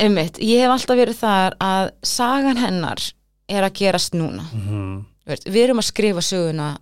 einmitt, 0.03 0.41
ég 0.43 0.65
hef 0.65 0.75
alltaf 0.75 0.99
verið 0.99 1.21
þar 1.21 1.57
að 1.63 1.93
sagan 2.05 2.61
hennar 2.61 3.07
er 3.49 3.67
að 3.67 3.77
gerast 3.81 4.17
núna. 4.17 4.47
Mhm. 4.53 5.05
Veist, 5.27 5.47
við 5.51 5.65
erum 5.65 5.81
að 5.83 5.89
skrifa 5.89 6.23
söguna 6.23 6.77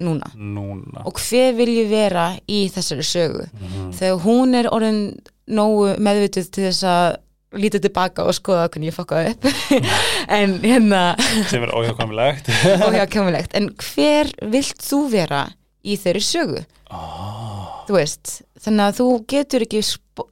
núna. 0.00 0.28
Núna. 0.36 1.02
Og 1.08 1.18
hver 1.18 1.54
vil 1.56 1.68
ég 1.80 1.88
vera 1.90 2.36
í 2.48 2.66
þessari 2.70 3.06
sögu? 3.06 3.46
Mhm. 3.60 3.92
þegar 3.98 4.20
hún 4.26 4.54
er 4.54 4.68
orðin 4.70 5.18
nógu 5.48 5.96
meðvituð 5.98 6.50
til 6.50 6.64
þess 6.68 6.82
að 6.84 7.16
lítið 7.56 7.86
tilbaka 7.86 8.24
og 8.26 8.34
skoða 8.34 8.68
hvernig 8.68 8.90
ég 8.90 8.96
fokkaði 8.96 9.30
upp. 9.32 9.44
En 10.36 10.58
hérna. 10.60 11.16
Sem 11.48 11.62
er 11.62 11.70
óhjákvæmilegt. 11.70 12.50
Óhjákvæmulegt 12.86 13.54
en 13.54 13.70
hver 13.78 14.32
vilt 14.50 14.82
þú 14.82 15.08
vera 15.10 15.46
í 15.86 15.96
þeirri 15.96 16.22
sögu? 16.22 16.64
Oh. 16.90 17.82
þú 17.88 17.96
veist, 17.96 18.42
þannig 18.62 18.84
að 18.84 18.98
þú 19.00 19.06
getur 19.30 19.64
ekki 19.66 19.80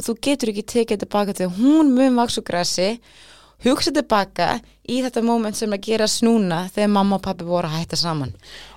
þú 0.06 0.12
getur 0.22 0.50
ekki 0.52 0.62
tekið 0.70 1.00
tilbaka 1.02 1.34
til 1.34 1.48
hún 1.56 1.90
mun 1.96 2.14
vaks 2.18 2.38
og 2.38 2.46
grassi 2.46 3.00
hugsa 3.64 3.92
tilbaka 3.94 4.48
í 4.88 5.00
þetta 5.04 5.22
moment 5.24 5.56
sem 5.56 5.72
að 5.72 5.86
gera 5.88 6.08
snúna 6.10 6.64
þegar 6.74 6.92
mamma 6.92 7.16
og 7.18 7.24
pappi 7.24 7.46
voru 7.48 7.70
að 7.70 7.78
hætta 7.80 7.96
saman. 7.96 8.34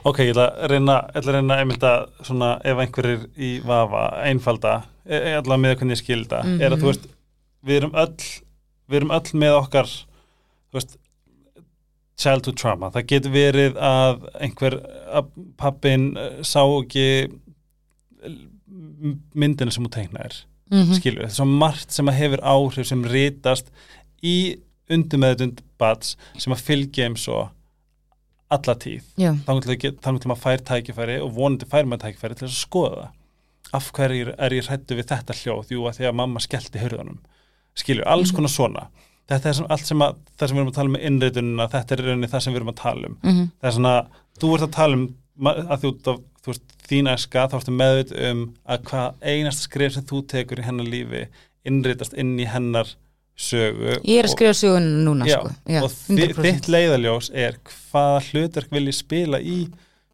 Ok, 0.07 0.23
ég 0.23 0.33
ætla 0.33 0.49
að 0.53 0.73
reyna, 0.73 0.97
ætla 1.13 1.31
að 1.31 1.39
reyna 1.39 1.59
einmitt 1.61 1.87
að 1.87 2.05
svona 2.23 2.51
ef 2.63 2.83
einhverjir 2.83 3.27
í 3.35 3.51
vafa 3.67 4.03
einfalda, 4.23 4.75
e- 5.05 5.21
e- 5.21 5.35
allavega 5.39 5.63
með 5.65 5.75
hvernig 5.77 5.97
ég 5.97 6.03
skilda 6.03 6.43
er 6.57 6.71
að 6.71 6.83
þú 6.83 6.91
veist, 6.91 7.09
við 7.67 7.81
erum 7.81 7.97
öll 7.97 8.15
við 8.87 9.01
erum 9.01 9.13
öll 9.17 9.33
með 9.43 9.57
okkar 9.61 9.91
þú 9.91 10.79
veist 10.79 10.97
childhood 12.17 12.57
trauma, 12.57 12.91
það 12.93 13.09
getur 13.11 13.33
verið 13.33 13.81
að 13.83 14.23
einhver, 14.41 14.79
að 15.13 15.27
pappin 15.59 16.09
eh, 16.17 16.39
sá 16.47 16.63
ekki 16.65 17.07
myndina 19.37 19.73
sem 19.73 19.85
hún 19.85 19.93
teiknaðir 19.93 20.39
mm 20.71 20.79
-hmm. 20.79 20.97
skilur, 20.97 21.21
það 21.21 21.29
er 21.29 21.35
svo 21.35 21.45
margt 21.45 21.91
sem 21.91 22.09
að 22.09 22.19
hefur 22.21 22.41
áhrif 22.41 22.87
sem 22.87 23.03
rítast 23.05 23.69
í 24.23 24.57
undirmeðutund 24.93 25.61
bats 25.79 26.15
sem 26.39 26.55
að 26.55 26.65
fylgja 26.67 27.07
um 27.11 27.17
svo 27.19 27.43
alla 28.53 28.75
tíð. 28.79 29.03
Þannig 29.47 29.65
til, 29.67 29.93
til 29.99 30.29
maður 30.31 30.43
fær 30.43 30.63
tækifæri 30.69 31.17
og 31.23 31.33
vonandi 31.35 31.67
fær 31.67 31.87
maður 31.87 32.07
tækifæri 32.07 32.39
til 32.39 32.47
að 32.47 32.55
skoða 32.55 33.09
af 33.75 33.89
hverju 33.91 34.31
er 34.31 34.53
ég 34.55 34.69
hrættu 34.69 34.95
við 34.95 35.09
þetta 35.09 35.35
hljóð? 35.35 35.73
Jú 35.73 35.87
að 35.89 35.97
því 35.97 36.07
að 36.07 36.15
mamma 36.21 36.39
skellti 36.43 36.79
hurðanum 36.79 37.19
skilju, 37.77 38.05
alls 38.09 38.31
konar 38.35 38.51
svona. 38.51 38.87
Þetta 39.27 39.49
er 39.49 39.57
sem, 39.57 39.67
allt 39.73 39.89
sem 39.89 40.03
að, 40.03 40.19
það 40.39 40.49
sem 40.49 40.55
við 40.57 40.61
erum 40.61 40.71
að 40.71 40.77
tala 40.77 40.91
um 40.91 40.99
innreitununa, 41.09 41.67
þetta 41.73 41.95
er 41.95 42.03
rauninni 42.05 42.29
það 42.31 42.43
sem 42.43 42.53
við 42.53 42.61
erum 42.61 42.71
að 42.71 42.79
tala 42.81 43.09
um. 43.09 43.17
Mm 43.23 43.41
það 43.59 43.69
er 43.69 43.75
svona, 43.77 43.95
þú 44.39 44.51
ert 44.55 44.67
að 44.67 44.75
tala 44.77 44.99
um 44.99 45.07
að 45.51 45.83
þú, 45.83 45.91
þú, 46.05 46.13
þú 46.41 46.53
veist, 46.53 46.77
þín 46.87 47.09
æska 47.11 47.43
þá 47.51 47.57
ertu 47.59 47.73
meðvit 47.75 48.13
um 48.29 48.45
að 48.65 48.85
hvað 48.87 49.27
einasta 49.27 49.67
skrif 49.67 49.93
sem 49.93 50.07
þú 50.07 50.21
tekur 50.31 50.61
í 50.61 50.65
hennar 50.65 50.87
lífi 50.87 51.25
innritast 51.67 52.15
inn 52.17 52.37
í 52.39 52.47
hennar 52.49 52.93
sögu 53.37 53.97
ég 54.03 54.17
er 54.19 54.25
að 54.27 54.33
skrifa 54.33 54.53
söguna 54.57 55.03
núna 55.05 55.27
Já, 55.29 55.37
sko. 55.39 55.51
Já, 55.69 55.81
og 55.85 55.91
þi- 55.91 56.19
100%. 56.33 56.45
þitt 56.47 56.69
leiðaljós 56.73 57.31
er 57.33 57.57
hvaða 57.91 58.21
hlutverk 58.31 58.71
vil 58.73 58.85
ég 58.89 58.97
spila 58.97 59.39
í 59.39 59.57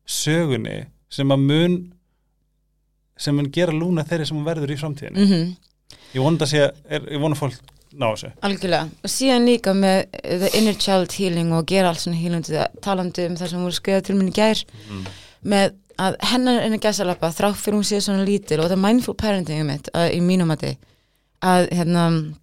sögunni 0.06 0.86
sem 1.14 1.30
að 1.32 1.46
mun 1.50 1.78
sem 3.18 3.36
mun 3.38 3.52
gera 3.54 3.72
lúna 3.72 4.04
þeirri 4.08 4.28
sem 4.28 4.42
verður 4.46 4.74
í 4.74 4.80
framtíðinu 4.80 5.24
Mhm. 5.28 5.56
ég 6.16 6.22
vona 6.22 6.38
að 6.38 6.52
sé, 6.52 6.72
er, 6.90 7.02
ég 7.02 7.20
vona 7.22 7.36
að 7.36 7.40
fólk 7.40 7.60
ná 7.94 8.08
þessu 8.12 8.32
Algjörlega, 8.42 8.90
og 9.04 9.10
síðan 9.10 9.46
líka 9.48 9.74
með 9.78 10.06
the 10.24 10.50
inner 10.58 10.74
child 10.74 11.12
healing 11.14 11.54
og 11.54 11.66
gera 11.70 11.90
allt 11.90 12.00
svona 12.02 12.18
healandi 12.20 12.66
talandi 12.82 13.28
um 13.30 13.36
það 13.38 13.50
sem 13.50 13.60
voru 13.64 13.72
skrifað 13.78 14.04
til 14.10 14.16
minni 14.16 14.32
gær 14.34 14.64
mm. 14.90 15.06
með 15.46 15.74
að 16.00 16.16
hennar 16.26 16.60
er 16.64 16.72
að 16.74 16.82
gæsa 16.82 17.06
lappa 17.06 17.30
þrátt 17.30 17.56
fyrir 17.62 17.78
hún 17.78 17.86
sé 17.86 18.02
svona 18.02 18.26
lítil 18.26 18.60
og 18.60 18.66
það 18.66 18.72
er 18.80 18.82
mindful 18.88 19.14
parenting 19.14 19.62
um 19.62 19.68
mitt 19.68 19.90
að, 19.94 20.10
í 20.18 20.22
mínum 20.26 20.48
mati 20.50 20.76
að 21.44 21.70
hérna 21.70 22.34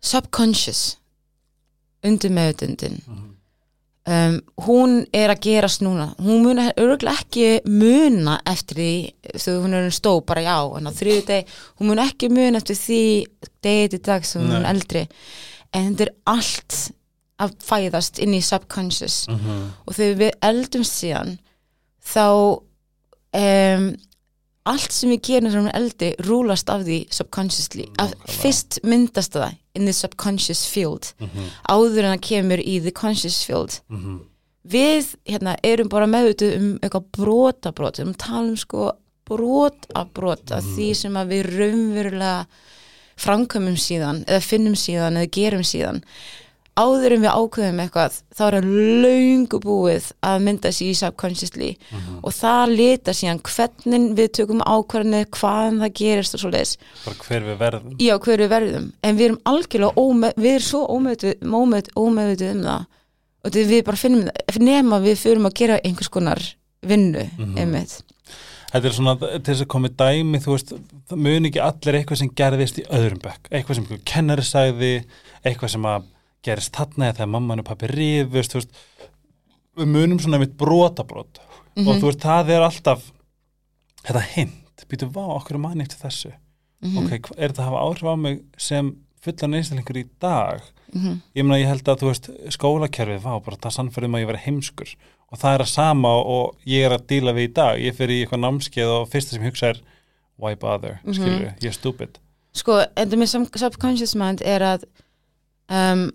subconscious 0.00 0.96
undir 2.06 2.30
meðutundin 2.30 3.00
um, 4.06 4.36
hún 4.66 4.96
er 5.14 5.32
að 5.32 5.42
gerast 5.46 5.82
núna. 5.84 6.10
Hún 6.22 6.44
mun 6.44 6.60
örgulega 6.62 7.16
ekki 7.16 7.48
muna 7.68 8.38
eftir 8.46 8.80
því 8.80 8.92
þegar 9.34 9.64
hún 9.64 9.78
er 9.78 9.88
stó 9.94 10.12
bara 10.26 10.44
já, 10.46 10.58
en 10.78 10.90
á 10.90 10.92
þriðu 10.94 11.24
deg 11.30 11.56
hún 11.80 11.90
mun 11.90 12.02
ekki 12.04 12.30
muna 12.32 12.62
eftir 12.62 12.78
því 12.80 13.02
degi 13.64 13.90
til 13.94 14.02
dag 14.06 14.26
sem 14.26 14.44
hún 14.44 14.58
er 14.58 14.66
Nei. 14.66 14.70
eldri. 14.74 15.04
En 15.74 15.90
þetta 15.92 16.06
er 16.06 16.14
allt 16.36 16.78
að 17.42 17.56
fæðast 17.66 18.20
inn 18.22 18.36
í 18.36 18.44
subconscious. 18.44 19.26
Mm 19.28 19.72
og 19.86 19.94
þegar 19.94 20.20
við 20.22 20.32
eldum 20.50 20.84
síðan 20.86 21.36
þá 22.06 22.26
um, 23.36 23.90
allt 24.66 24.92
sem 24.92 25.12
við 25.14 25.20
gerum 25.30 25.52
sem 25.52 25.68
við 25.68 25.76
eldi 25.80 26.12
rúlast 26.26 26.70
af 26.72 26.86
því 26.86 27.00
subconsciously. 27.14 27.88
Að 28.02 28.14
fyrst 28.40 28.80
myndast 28.82 29.36
það 29.36 29.58
in 29.76 29.84
the 29.86 29.92
subconscious 29.92 30.64
field 30.66 31.12
-hmm. 31.18 31.50
áður 31.68 32.04
en 32.04 32.14
það 32.16 32.26
kemur 32.28 32.60
í 32.60 32.80
the 32.82 32.92
conscious 32.92 33.44
field. 33.44 33.80
Mm 33.88 34.24
við 34.66 35.12
hérna 35.26 35.56
erum 35.66 35.90
bara 35.90 36.08
meðvituð 36.10 36.54
um 36.58 36.70
eitthvað 36.80 37.10
brota 37.16 37.72
brota, 37.72 38.00
við 38.00 38.06
erum 38.06 38.14
að 38.16 38.24
tala 38.24 38.48
um 38.48 38.56
sko 38.60 38.88
brot 39.26 39.86
af 39.98 40.10
brot 40.14 40.54
af 40.54 40.66
því 40.74 40.88
sem 40.94 41.18
að 41.18 41.34
við 41.34 41.52
raunverulega 41.56 42.64
framkvæmum 43.16 43.78
síðan, 43.80 44.22
eða 44.28 44.44
finnum 44.44 44.76
síðan 44.78 45.18
eða 45.20 45.32
gerum 45.38 45.64
síðan 45.66 46.02
áður 46.76 47.14
en 47.16 47.22
við 47.24 47.32
ákveðum 47.40 47.78
eitthvað, 47.84 48.16
þá 48.36 48.42
er 48.46 48.56
það 48.56 48.66
löngu 49.04 49.60
búið 49.64 50.08
að 50.28 50.42
mynda 50.46 50.72
sér 50.76 50.90
í 50.90 50.96
subconsciously. 50.98 51.70
Og 52.22 52.34
það 52.36 52.74
lita 52.76 53.14
síðan 53.16 53.40
hvernig 53.48 54.08
við 54.18 54.32
tökum 54.40 54.60
ákvarðinu 54.66 55.22
hvaðan 55.38 55.80
það 55.84 55.94
gerist 56.00 56.36
og 56.36 56.42
svo 56.42 56.50
leiðis 56.52 56.74
hver 57.26 57.46
við 57.48 57.56
verðum. 57.62 57.94
Já, 58.02 58.14
hver 58.18 58.44
við 58.44 58.52
verðum, 58.52 58.90
en 59.02 59.16
við 59.16 59.28
erum 59.30 59.40
algjörlega 59.52 60.04
ómeð, 60.04 60.36
við 60.36 60.52
erum 60.56 60.66
svo 60.68 60.82
ómeðvituð 60.96 61.54
ómeð, 61.62 61.90
ómeðvituð 61.96 62.52
um 62.56 62.66
það. 62.66 62.84
Og 63.46 63.52
þetta 63.54 63.70
við 63.70 63.84
bara 63.86 64.02
finnum 64.02 64.28
nema 64.66 65.00
við 65.04 65.16
fyrum 65.22 65.46
að 65.48 65.56
gera 65.62 65.80
einhvers 65.84 66.08
konar 66.12 66.42
vinnu 66.86 67.30
Mhm. 67.38 67.56
einmitt, 67.58 68.02
Þetta 68.66 68.88
er 68.88 68.92
svona 68.92 69.12
til 69.16 69.54
þess 69.54 69.62
að 69.62 69.68
komi 69.72 69.88
dæmi, 69.88 70.38
þú 70.42 70.50
veist, 70.52 70.72
það 71.08 71.16
mun 71.22 71.44
ekki 71.46 71.60
allir 71.62 71.94
eitthvað 72.00 72.18
sem 72.18 72.30
gerðist 72.36 72.78
í 72.82 72.84
öðrum 72.92 73.20
bekk, 73.22 73.48
eitthvað 73.50 73.74
sem 73.78 74.00
kennari 74.04 74.42
sagði, 74.42 75.04
eitthvað 75.46 75.70
sem 75.70 75.82
að 75.86 76.02
gerist 76.46 76.72
þarna 76.76 77.08
eða 77.10 77.18
þegar 77.20 77.32
mamman 77.34 77.62
og 77.62 77.68
pappi 77.68 77.90
rifust, 77.92 78.54
veist, 78.56 78.78
við 79.76 79.90
munum 79.92 80.20
svona 80.22 80.38
mitt 80.40 80.56
brotabrot 80.56 81.40
Mhm. 81.76 81.88
og 81.88 81.98
þú 82.00 82.08
veist, 82.10 82.22
það 82.24 82.50
er 82.56 82.62
alltaf 82.64 83.10
þetta 84.06 84.22
hint, 84.36 84.84
býtu, 84.88 85.08
vá, 85.12 85.24
okkur 85.36 85.58
manni 85.60 85.84
eftir 85.84 85.98
þessu, 86.06 86.32
Mhm. 86.82 86.98
ok, 87.02 87.10
hva- 87.26 87.38
er 87.38 87.48
þetta 87.50 87.62
að 87.64 87.68
hafa 87.70 87.82
áhrif 87.84 88.08
á 88.08 88.14
mig 88.18 88.42
sem 88.56 88.96
fullan 89.20 89.54
einstaklingur 89.58 89.96
í 90.04 90.08
dag? 90.20 90.60
Mhm. 90.94 91.20
Ég 91.34 91.44
meina, 91.44 91.58
ég 91.64 91.66
held 91.66 91.84
að, 91.84 91.98
þú 92.00 92.06
veist, 92.12 92.30
skólakerfið, 92.56 93.20
vá, 93.20 93.42
bara 93.44 93.56
það 93.56 93.74
sannfærið 93.76 94.04
um 94.04 94.14
að 94.14 94.22
ég 94.22 94.26
vera 94.26 94.44
heimskur 94.46 94.94
og 95.32 95.38
það 95.38 95.54
er 95.54 95.62
að 95.64 95.68
sama 95.68 96.08
og 96.08 96.56
ég 96.66 96.84
er 96.86 96.92
að 96.96 97.06
díla 97.08 97.32
við 97.34 97.48
í 97.50 97.52
dag, 97.52 97.78
ég 97.80 97.94
fer 97.94 98.08
í 98.08 98.24
eitthvað 98.24 98.44
námskeið 98.44 98.92
og 99.02 99.08
fyrsta 99.10 99.30
sem 99.34 99.42
ég 99.42 99.50
hugsa 99.50 99.66
er 99.70 99.80
why 100.38 100.54
bother, 100.54 101.00
mm 101.04 101.12
Mhm. 101.12 101.58
ég 101.58 101.64
er 101.66 101.72
stupid 101.72 102.18
sko, 102.54 102.84
með 102.96 103.28
sub- 103.28 103.56
subconscious 103.58 104.14
mind 104.14 104.40
er 104.42 104.60
að 104.60 104.84
um, 105.68 106.12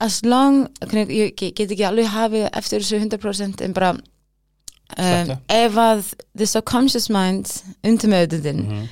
as 0.00 0.20
long 0.24 0.66
ég, 0.92 1.34
get 1.36 1.70
ekki 1.70 1.84
alveg 1.88 2.06
hafið 2.12 2.48
eftir 2.52 2.80
þessu 2.84 2.98
100% 3.00 3.62
en 3.64 3.72
bara 3.72 3.94
um, 3.96 5.32
ef 5.48 5.76
að 5.80 6.10
the 6.36 6.46
subconscious 6.46 7.08
mind 7.12 7.50
undir 7.84 8.10
meðutundin 8.12 8.60
mm 8.62 8.70
-hmm. 8.70 8.88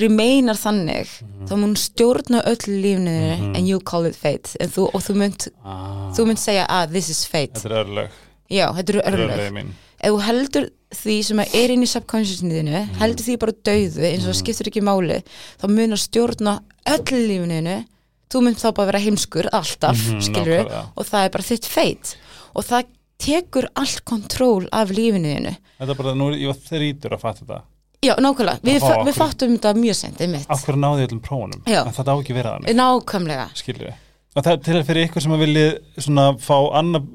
remainar 0.00 0.56
þannig 0.60 1.08
þá 1.48 1.54
mun 1.56 1.74
stjórna 1.76 2.42
öll 2.46 2.66
lífninu 2.66 3.36
Mhm. 3.36 3.56
and 3.56 3.68
you 3.68 3.80
call 3.80 4.06
it 4.06 4.14
fate. 4.16 4.56
Þú, 4.60 4.90
og 4.94 5.00
þú 5.02 5.14
mynd, 5.14 5.48
ah, 5.64 6.12
þú 6.16 6.26
mynd 6.26 6.38
segja 6.38 6.66
að 6.68 6.90
this 6.92 7.08
is 7.08 7.24
fate. 7.26 7.52
Þetta 7.60 7.70
er 7.70 7.84
örlög, 7.84 8.08
já, 8.50 8.66
þetta 8.76 8.88
eru 8.92 9.00
er 9.04 9.12
örlög. 9.12 9.66
ef 10.00 10.10
þú 10.12 10.20
heldur 10.22 10.70
því 10.94 11.22
sem 11.24 11.38
er 11.40 11.70
inn 11.70 11.82
í 11.82 11.86
subconsciousniðinu 11.86 12.88
heldur 12.98 13.24
því 13.24 13.36
bara 13.38 13.52
dauðu 13.52 14.02
eins 14.04 14.24
og 14.26 14.34
það 14.34 14.42
skiptur 14.42 14.66
ekki 14.68 14.82
máli 14.82 15.22
þá 15.60 15.66
mun 15.68 15.92
að 15.92 16.04
stjórna 16.06 16.60
öll 16.86 17.26
lífninu 17.28 17.84
þú 18.32 18.42
mynd 18.46 18.56
þá 18.60 18.68
bara 18.74 18.90
vera 18.92 19.02
heimskur 19.04 19.48
alltaf, 19.52 19.96
Mhm, 19.96 20.20
skilur 20.20 20.64
nákvæmlega. 20.64 20.82
og 20.96 21.06
það 21.06 21.24
er 21.24 21.30
bara 21.36 21.42
þitt 21.50 21.66
feit 21.70 22.16
og 22.54 22.64
það 22.64 22.84
tekur 23.18 23.68
allt 23.76 24.04
kontról 24.04 24.68
af 24.72 24.90
lífinu 24.90 25.56
Þetta 25.80 25.90
er 25.90 25.94
bara, 25.94 26.14
nú 26.14 26.30
er 26.32 26.38
ég 26.40 26.56
þrítur 26.68 27.12
að 27.12 27.20
fatta 27.20 27.44
þetta. 27.44 27.62
Já, 28.04 28.14
nákvæmlega, 28.16 28.60
við, 28.62 28.82
Ó, 28.82 29.04
við 29.04 29.14
fattum 29.16 29.58
þetta 29.58 29.74
mjög 29.76 29.94
sent 29.96 30.20
einmitt, 30.20 30.46
Af 30.48 30.64
hverju 30.64 30.78
náðu 30.80 31.00
ég 31.02 31.08
öllum 31.10 31.20
prófunum? 31.20 31.62
Þetta 31.66 32.12
á 32.12 32.16
ekki 32.20 32.34
vera 32.34 32.58
þannig, 32.58 32.76
nákvæmlega. 32.76 33.46
Skilur 33.54 33.86
við 33.88 33.94
og 34.36 34.44
það 34.44 34.52
er 34.52 34.58
til 34.66 34.74
að 34.76 34.84
fyrir 34.84 35.06
ykkur 35.08 35.22
sem 35.24 35.32
að 35.32 35.42
vilji 35.46 35.78
svona 36.04 36.24
fá 36.36 36.56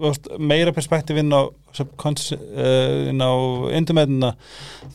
veist, 0.02 0.28
meira 0.42 0.72
perspektíf 0.74 1.20
inn 1.22 1.30
á, 1.30 1.42
inn 3.12 3.22
á 3.22 3.32
indumæðina 3.78 4.32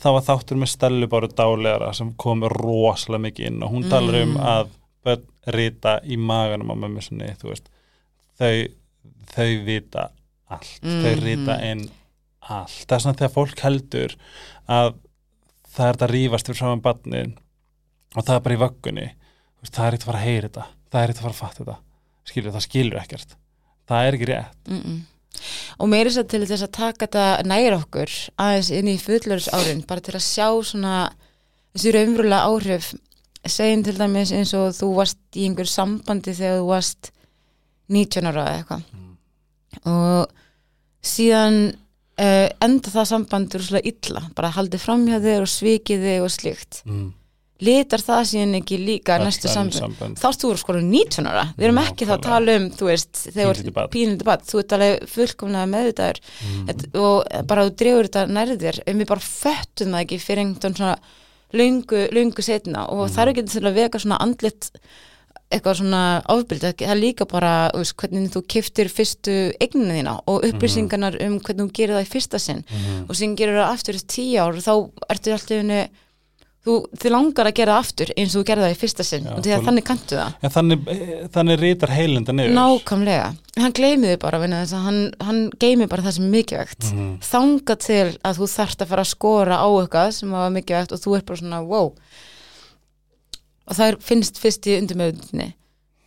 þá 0.01 0.07
var 0.11 0.25
þáttur 0.27 0.59
með 0.59 0.67
Stellu 0.73 1.07
bara 1.07 1.29
dálæra 1.31 1.93
sem 1.95 2.11
kom 2.19 2.43
rosalega 2.51 3.23
mikið 3.29 3.47
inn 3.47 3.63
og 3.63 3.71
hún 3.71 3.87
talar 3.89 4.19
um 4.25 4.35
að 4.43 4.67
börn 5.07 5.25
rita 5.55 5.97
í 6.03 6.19
maganum 6.19 6.73
á 6.73 6.75
mömmu 6.75 7.03
sinni, 7.03 7.31
veist. 7.43 7.71
Þau, 8.37 8.67
þau 9.33 9.49
vita 9.65 10.09
allt, 10.51 10.79
þau 10.83 11.13
rita 11.23 11.57
inn 11.65 11.87
allt, 12.47 12.83
það 12.85 12.97
er 12.97 13.03
svona 13.03 13.19
þegar 13.19 13.33
fólk 13.33 13.63
heldur 13.65 14.17
að 14.67 14.93
það 15.73 15.87
er 15.89 16.03
að 16.05 16.13
rífast 16.13 16.49
fyrir 16.49 16.59
saman 16.61 16.83
barnin 16.83 17.33
og 18.15 18.23
það 18.23 18.35
er 18.35 18.43
bara 18.45 18.57
í 18.57 18.61
vöggunni 18.61 19.07
það 19.73 19.87
er 19.87 19.97
eitthvað 19.97 20.07
að 20.07 20.11
fara 20.11 20.21
að 20.21 20.27
heyra 20.27 20.47
þetta. 20.47 20.65
Það 20.87 21.01
er 21.01 21.11
eitthvað 21.11 21.19
að 21.19 21.27
fara 21.27 21.35
að 21.35 21.41
fatta 21.41 21.63
þetta. 21.63 21.77
Skilur, 22.27 22.53
það 22.55 22.65
skilur 22.65 22.99
ekkert. 23.01 23.37
Það 23.87 24.07
er 24.07 24.17
ekki 24.17 24.29
rétt. 24.31 24.57
Mm 24.67 24.81
-mm. 24.81 25.05
og 25.77 25.89
meiri 25.89 26.11
svo 26.11 26.23
til 26.23 26.45
þess 26.49 26.63
að 26.65 26.71
taka 26.71 27.05
þetta 27.05 27.43
næra 27.45 27.77
okkur 27.77 28.09
aðeins 28.41 28.71
inn 28.73 28.87
í 28.89 28.97
fullurins 28.97 29.49
árin 29.53 29.83
bara 29.85 30.01
til 30.01 30.15
að 30.15 30.25
sjá 30.25 30.47
svona 30.65 30.93
þessi 31.75 31.91
raunverulega 31.93 32.47
áhrif 32.49 32.95
segjum 33.45 33.83
til 33.85 33.97
dæmis 33.99 34.31
eins 34.35 34.53
og 34.57 34.71
þú 34.77 34.93
varst 34.97 35.19
í 35.37 35.45
einhver 35.47 35.69
sambandi 35.69 36.33
þegar 36.37 36.61
þú 36.61 36.69
varst 36.71 37.11
19 37.93 38.31
ára 38.31 38.47
eða 38.47 38.55
eitthvað. 38.61 38.87
Og 39.87 40.33
síðan 41.07 41.59
uh, 41.71 42.47
enda 42.65 42.91
það 42.91 43.11
sambandur 43.11 43.63
svolítið 43.63 43.93
illa, 43.93 44.25
bara 44.35 44.51
haldið 44.55 44.83
framhjá 44.83 45.21
þig 45.23 45.39
og 45.43 45.51
svikið 45.53 46.09
þig 46.09 46.25
og 46.25 46.33
slíkt. 46.33 46.81
Mm. 46.87 47.07
litar 47.57 48.01
það 48.05 48.19
síðan 48.29 48.51
ekki 48.59 48.77
líka 48.77 49.15
næstu 49.17 49.49
samband 49.49 49.73
samband. 49.79 50.19
þá 50.21 50.25
ertu 50.29 50.45
voru 50.45 50.59
sko 50.61 50.73
19 50.77 51.25
ára. 51.25 51.45
Við 51.57 51.65
erum 51.65 51.79
ekki 51.81 52.05
þá 52.05 52.11
að 52.13 52.25
tala 52.27 52.57
um, 52.59 52.67
þú 52.69 52.89
veist 52.91 53.21
þegar 53.23 53.47
Pínlítið 53.57 53.73
barn. 53.73 53.89
pínlítið 53.95 54.27
barn, 54.27 54.43
þú 54.45 54.59
ert 54.61 54.75
alveg 54.77 55.07
fullkomlega 55.13 55.69
meðvitaður. 55.71 56.19
Mm. 56.45 56.67
og 57.01 57.47
bara 57.49 57.63
þú 57.65 57.73
dregur 57.81 58.09
þetta 58.11 58.25
nærðir. 58.35 58.81
En 58.85 59.01
við 59.01 59.09
bara 59.09 59.25
föttum 59.25 59.95
það 59.95 60.03
ekki 60.03 60.19
fyrir 60.21 60.43
einhvern 60.43 60.77
svona 60.77 60.99
löngu, 61.53 62.07
löngu 62.11 62.43
setna 62.43 62.87
og 62.91 63.07
það 63.13 63.21
er 63.23 63.33
ekki 63.33 63.45
til 63.51 63.67
að 63.67 63.77
veka 63.81 64.01
svona 64.03 64.19
andlit 64.23 64.71
eitthvað 65.47 65.77
svona 65.79 66.01
ofbyldi, 66.27 66.73
það 66.73 66.89
er 66.91 66.99
líka 66.99 67.27
bara 67.29 67.51
veist, 67.71 67.95
hvernig 67.99 68.33
þú 68.33 68.41
kiftir 68.51 68.89
fyrstu 68.91 69.35
eigninu 69.63 69.95
þína 69.95 70.15
og 70.27 70.43
upplýsingarnar 70.49 71.15
um 71.23 71.37
hvernig 71.39 71.69
þú 71.69 71.77
gerir 71.77 71.95
það 71.95 72.03
í 72.03 72.09
fyrsta 72.11 72.41
sinn. 72.41 72.65
Og 73.07 73.15
síðan 73.15 73.37
gerir 73.39 73.61
það 73.61 73.71
aftur 73.71 74.01
tíu 74.11 74.43
ár 74.43 74.59
og 74.59 74.65
þá 74.65 74.73
ertu 75.13 75.35
alltaf 75.37 75.63
þú, 76.65 76.73
þið 76.99 77.11
langar 77.13 77.45
að 77.47 77.53
gera 77.59 77.73
það 77.77 77.83
aftur 77.85 78.09
eins 78.17 78.33
og 78.35 78.41
þú 78.41 78.47
gerir 78.49 78.63
það 78.65 78.73
í 78.73 78.79
fyrsta 78.81 79.03
sinn. 79.07 79.23
Já, 79.27 79.31
og 79.37 79.43
því 79.43 79.51
að 79.53 79.59
þú- 79.61 79.67
þannig 79.67 79.85
kanntu 79.87 80.15
það. 80.17 80.33
En 80.43 80.49
þannig, 80.55 80.87
eh, 80.87 81.27
þannig 81.35 81.59
rítar 81.61 81.89
heilenda 81.95 82.31
niður. 82.33 82.55
Nákvæmlega, 82.57 83.27
hann 83.57 83.71
gleymiði 83.73 84.19
bara 84.19 84.37
að 84.39 84.73
hann, 84.83 85.13
hann 85.21 85.49
geymi 85.59 85.87
bara 85.87 86.01
það 86.03 86.13
sem 86.17 86.31
mikilvægt. 86.31 86.83
Mhm. 86.93 87.19
þanga 87.21 87.77
til 87.79 88.17
að 88.23 88.37
þú 88.41 88.47
þarft 88.57 88.81
að 88.81 88.87
fara 88.87 89.01
að 89.01 89.13
skora 89.15 89.55
á 89.63 89.67
eitthvað 89.67 90.13
sem 90.13 90.31
var 90.31 90.49
mikilvægt 90.51 90.91
og 90.91 90.99
þú 90.99 91.15
er 91.17 91.21
bara 91.21 91.37
svona 91.37 91.61
wow. 91.67 91.93
Og 93.67 93.75
það 93.75 93.87
er, 93.91 93.95
finnst 93.97 94.39
fyrst 94.39 94.67
í 94.67 94.77
undirmöðunni 94.81 95.53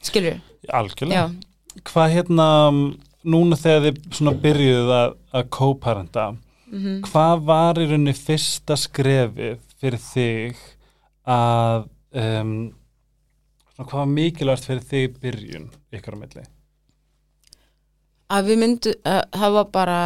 skilur, 0.02 0.40
Algjörlega. 0.72 1.12
Já, 1.12 1.46
Hvað 1.84 2.12
hérna, 2.14 2.46
núna 3.24 3.56
þegar 3.56 3.84
þið 3.92 3.98
svona 4.16 4.32
byrjuð 4.42 4.88
að, 4.96 5.12
að 5.34 5.48
co-parenta 5.50 6.36
Mhm. 6.72 7.00
hvað 7.02 7.44
var 7.44 7.74
í 7.74 7.86
rauninni 7.90 8.14
fyrsta 8.14 8.76
skrefið 8.78 9.58
fyrir 9.80 10.02
þig 10.04 10.62
að 11.30 11.88
um, 12.20 12.54
hvað 13.80 14.00
var 14.02 14.10
mikilvægt 14.14 14.66
fyrir 14.68 14.88
þig 14.90 15.20
byrjun 15.22 15.70
ykkur 15.96 16.16
á 16.16 16.20
milli? 16.20 16.48
að 18.30 18.50
við 18.50 18.60
myndu 18.62 18.92
að 19.08 19.22
hafa 19.40 19.64
bara 19.74 20.00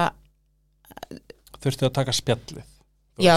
Þurftu 1.65 1.89
að 1.89 1.97
taka 1.97 2.15
spjallið 2.17 2.63
já, 3.23 3.37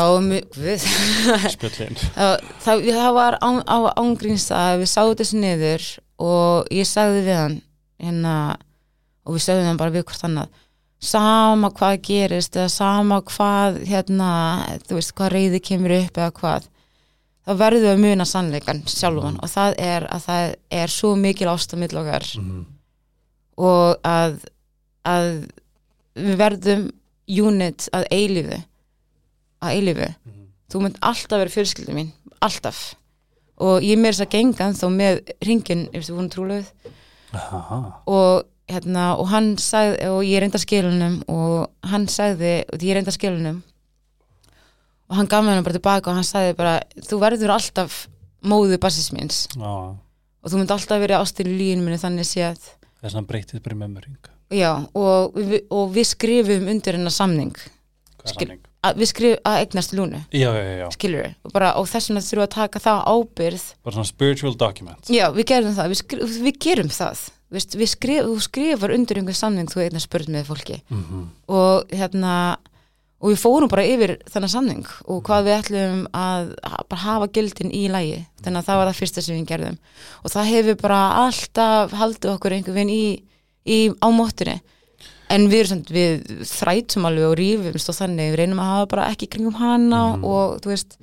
við 0.57 0.85
spjallin 1.55 1.99
það, 2.15 2.45
það, 2.63 2.85
það 2.97 3.11
var 3.17 3.39
án, 3.43 3.59
á 3.67 3.77
ángríns 3.99 4.47
að 4.55 4.83
við 4.83 4.91
sáum 4.93 5.17
þessu 5.19 5.41
niður 5.41 5.89
og 6.23 6.71
ég 6.73 6.87
sagði 6.89 7.25
við 7.27 7.39
hann 7.41 7.59
hérna, 8.01 8.35
og 9.27 9.37
við 9.37 9.45
sögðum 9.47 9.69
hann 9.71 9.81
bara 9.81 9.95
við 9.95 10.07
hvort 10.07 10.27
annað 10.27 10.63
sama 10.99 11.69
hvað 11.77 11.99
gerist 12.07 12.55
eða 12.57 12.71
sama 12.73 13.21
hvað 13.25 13.83
hérna, 13.85 14.31
þú 14.87 14.97
veist, 14.97 15.13
hvað 15.17 15.33
reyði 15.35 15.61
kemur 15.69 15.93
upp 15.99 16.17
eða 16.17 16.33
hvað 16.39 16.67
þá 17.47 17.53
verðum 17.61 17.85
við 17.85 17.93
að 17.93 18.03
muna 18.03 18.25
sannleikan 18.27 18.81
sjálfan. 18.91 19.37
Og 19.39 19.51
það 19.51 19.77
er 19.79 20.07
að 20.11 20.25
það 20.25 20.55
er 20.81 20.91
svo 20.91 21.13
mikil 21.19 21.47
ástamil 21.51 21.93
okkar. 21.95 22.25
Mm. 22.41 22.65
og 23.57 24.05
að, 24.05 24.35
að 25.07 25.29
við 26.17 26.35
verðum 26.41 26.89
unit 27.47 27.87
að 27.95 28.05
eilífu 28.13 28.59
að 29.63 29.79
eilífu. 29.79 30.09
Þú 30.67 30.83
mynd 30.83 30.99
alltaf 31.09 31.41
vera 31.41 31.53
fjölskyldu 31.53 31.95
mín 31.95 32.11
alltaf. 32.43 32.91
Og 33.63 33.81
ég 33.81 33.97
meira 33.97 34.13
þess 34.13 34.27
að 34.27 34.35
genga 34.35 34.67
þá 34.77 34.87
með 34.93 35.31
ringin 35.47 35.87
ef 35.95 36.05
þú 36.05 36.17
búin 36.19 36.29
trúlega 36.29 36.91
Aha. 37.33 37.79
og 38.05 38.45
hérna 38.67 39.13
og 39.19 39.29
hann 39.31 39.53
sagði 39.61 40.09
og 40.11 40.21
ég 40.27 40.41
reynda 40.43 40.59
skilunum 40.59 41.21
og 41.31 41.69
hann 41.87 42.07
sagði 42.11 42.53
og 42.73 42.83
ég 42.83 42.97
reynda 42.97 43.13
skilunum 43.15 43.61
og 45.07 45.15
hann 45.15 45.29
gaf 45.31 45.45
mér 45.45 45.55
hann 45.59 45.63
bara 45.67 45.77
tilbaka 45.77 46.11
og 46.11 46.17
hann 46.19 46.27
sagði 46.27 46.55
bara 46.59 46.73
þú 47.07 47.19
verður 47.21 47.53
alltaf 47.55 48.01
móðu 48.47 48.77
bassis 48.83 49.09
míns. 49.15 49.45
Já, 49.55 49.63
og 49.95 50.51
þú 50.51 50.59
mynd 50.61 50.71
alltaf 50.75 50.99
verið 51.01 51.21
ástil 51.23 51.47
í 51.47 51.55
líðinu 51.57 51.85
minni 51.87 51.99
þannig 52.01 52.27
séð. 52.27 52.59
Það 52.99 53.07
er 53.07 53.13
svona 53.15 53.29
breytið 53.29 53.63
bara 53.63 53.77
í 53.77 53.79
memoring. 53.81 54.17
Já 54.53 54.71
og, 54.95 55.33
við- 55.35 55.63
og 55.71 55.89
við 55.95 56.05
skrifum 56.11 56.67
undir 56.71 56.95
hennar 56.99 57.11
samning. 57.15 57.53
Hvað 57.55 58.27
er 58.27 58.33
Skil- 58.33 58.47
samning? 58.47 58.63
að 58.87 58.99
við 59.01 59.09
skrifum 59.09 59.41
að 59.49 59.57
eignast 59.63 59.95
lúnu. 59.97 60.19
Já, 60.31 60.51
já, 60.53 60.75
já, 60.83 60.87
skilur 60.93 61.25
og, 61.43 61.51
bara, 61.55 61.71
og 61.79 61.87
þess 61.89 62.11
vegna 62.11 62.21
þurfum 62.27 62.39
við 62.43 62.45
að 62.47 62.53
taka 62.59 62.79
það 62.83 63.01
ábyrð 63.15 63.65
bara 63.83 63.95
svona 63.97 64.11
spiritual 64.11 64.53
document. 64.59 65.09
Já 65.11 65.25
við 65.33 65.47
gerum 65.55 65.73
það, 65.75 65.89
við, 65.95 66.01
skri, 66.03 66.19
við 66.45 66.59
gerum 66.67 66.91
það 66.93 67.25
Vist, 67.53 67.77
skrif, 67.87 68.25
þú 68.27 68.39
skrifar 68.43 68.91
undir 68.91 69.21
einhver 69.21 69.35
samning 69.37 69.69
þú 69.71 69.85
eignast 69.85 70.09
spurt 70.09 70.31
með 70.31 70.49
fólki. 70.49 70.81
Mm 70.91 71.29
og 71.47 71.93
hérna 71.95 72.57
og 73.17 73.31
við 73.31 73.39
fórum 73.41 73.69
bara 73.71 73.85
yfir 73.87 74.17
þennan 74.29 74.51
samning 74.51 74.89
og 75.07 75.23
hvað 75.25 75.47
við 75.47 75.55
ætlum 75.55 76.01
að 76.13 76.51
bara 76.89 77.01
hafa 77.01 77.29
gildin 77.33 77.71
í 77.73 77.87
lægi 77.89 78.19
þannig 78.43 78.59
að 78.59 78.67
það 78.67 78.79
var 78.81 78.89
það 78.91 78.99
fyrsta 78.99 79.23
sem 79.25 79.37
við 79.37 79.47
gerðum. 79.51 79.77
Og 80.23 80.33
það 80.35 80.51
hefur 80.51 80.77
bara 80.83 80.99
alltaf 81.23 81.95
haldið 81.97 82.33
okkur 82.35 82.57
einhver 82.57 82.77
veginn 82.77 82.93
í, 82.93 83.05
í 83.65 83.79
á 83.97 84.07
móttunni 84.13 84.59
en 85.33 85.49
við 85.49 85.63
erum 85.63 85.71
samt 85.73 85.89
við 85.91 86.29
þrætum 86.51 87.07
alveg 87.09 87.31
og 87.31 87.35
rífumst 87.39 87.91
og 87.91 87.97
þannig. 87.97 88.31
Við 88.31 88.39
reynum 88.41 88.61
að 88.63 88.71
hafa 88.73 88.91
bara 88.93 89.09
ekki 89.11 89.31
kringum 89.33 89.57
hana 89.59 90.03
og 90.21 90.59
þú 90.63 90.75
veist 90.75 90.99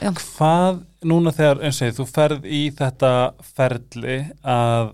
Hvað 0.00 0.82
núna 1.08 1.32
þegar, 1.32 1.60
eins 1.64 1.80
og 1.80 1.88
ég, 1.88 1.94
þú 1.96 2.06
ferð 2.10 2.44
í 2.46 2.62
þetta 2.76 3.12
ferli 3.56 4.16
að 4.44 4.90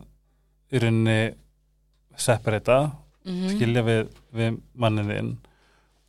í 0.73 0.83
rauninni 0.83 1.21
separata, 2.17 2.93
Mhm. 3.25 3.49
skilja 3.55 3.83
við, 3.87 4.09
við 4.35 4.61
mannin 4.75 5.07
þinn 5.07 5.37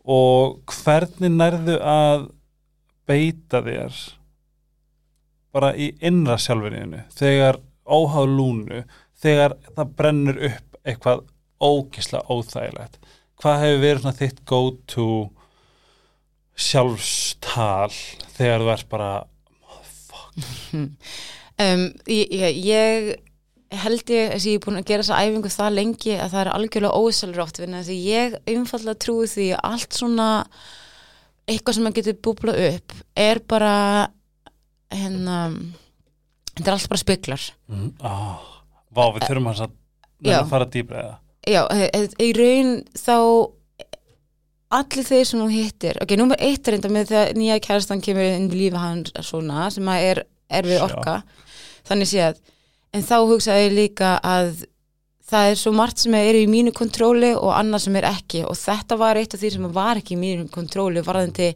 og 0.06 0.64
hvernig 0.66 1.30
nærðu 1.32 1.76
að 1.80 2.24
beita 3.08 3.62
þér 3.62 4.00
bara 5.54 5.74
í 5.78 5.92
innra 6.02 6.38
sjálfurinu 6.42 7.04
þegar 7.14 7.60
óháð 7.86 8.28
lúnu 8.38 8.84
þegar 9.22 9.54
það 9.76 9.94
brennur 9.96 10.42
upp 10.50 10.80
eitthvað 10.84 11.22
ógislega 11.62 12.26
óþægilegt 12.34 12.98
hvað 13.44 13.62
hefur 13.62 13.84
verið 13.86 14.18
þitt 14.24 14.44
go 14.50 14.62
to 14.88 15.08
sjálfstal 16.54 17.92
þegar 18.38 18.64
þú 18.64 18.72
ert 18.74 18.90
bara 18.92 19.12
um, 20.84 21.86
ég, 22.10 22.34
ég, 22.34 22.60
ég 22.66 23.80
held 23.84 24.14
ég 24.14 24.36
að 24.36 24.48
ég 24.48 24.58
er 24.58 24.64
búin 24.64 24.80
að 24.80 24.88
gera 24.90 25.06
þessa 25.06 25.22
æfingu 25.26 25.52
það 25.54 25.78
lengi 25.80 26.16
að 26.18 26.34
það 26.34 26.42
er 26.44 26.52
algjörlega 26.54 27.02
ósælrótt 27.04 27.60
því 27.60 27.70
að 27.80 27.92
ég 27.98 28.36
einfallega 28.50 29.02
trúi 29.02 29.30
því 29.30 29.48
að 29.56 29.64
allt 29.72 29.98
svona 29.98 30.28
eitthvað 31.50 31.78
sem 31.78 31.90
að 31.90 31.98
getur 32.00 32.20
búblað 32.24 32.62
upp 32.70 32.98
er 33.20 33.42
bara 33.50 33.76
hérna 34.94 35.40
þetta 36.54 36.70
er 36.70 36.76
allt 36.78 36.92
bara 36.92 37.02
speklar 37.02 37.48
mm, 37.72 37.90
ah, 38.06 38.38
Vá, 38.94 39.08
við 39.16 39.28
þurfum 39.28 39.50
hans 39.50 39.66
að 39.66 40.50
fara 40.52 40.70
dýbra 40.70 41.02
eða? 41.02 41.20
Já, 41.50 41.62
e- 41.76 41.90
e- 41.98 42.24
í 42.24 42.30
raun 42.38 42.76
þá 42.96 43.18
allir 44.74 45.08
þeir 45.08 45.30
sem 45.30 45.42
þú 45.44 45.48
hittir. 45.54 46.00
Ok, 46.04 46.16
númer 46.20 46.42
eitt 46.44 46.68
er 46.68 46.78
enda 46.78 46.92
með 46.92 47.14
þegar 47.14 47.40
nýja 47.40 47.62
kærastan 47.64 48.04
kemur 48.04 48.28
inn 48.28 48.50
í 48.50 48.60
lífi 48.64 48.82
hans 48.82 49.14
svona 49.26 49.70
sem 49.74 49.90
að 49.94 50.10
er 50.10 50.22
erfið 50.60 50.80
Já. 50.80 50.84
orka. 50.88 51.16
Þannig 51.88 52.10
séð, 52.10 52.38
en 52.94 53.06
þá 53.08 53.18
hugsaði 53.30 53.66
ég 53.68 53.76
líka 53.78 54.14
að 54.24 54.64
það 55.34 55.50
er 55.50 55.60
svo 55.60 55.74
margt 55.76 56.04
sem 56.04 56.16
er 56.18 56.38
í 56.38 56.44
mínu 56.52 56.74
kontróli 56.76 57.32
og 57.36 57.54
annað 57.56 57.86
sem 57.86 57.98
er 58.00 58.08
ekki. 58.12 58.44
Og 58.50 58.58
þetta 58.60 58.98
var 59.02 59.20
eitt 59.20 59.36
af 59.36 59.42
því 59.42 59.54
sem 59.56 59.70
var 59.76 60.02
ekki 60.02 60.18
í 60.18 60.22
mínu 60.22 60.50
kontróli 60.54 61.04
varðandi 61.06 61.54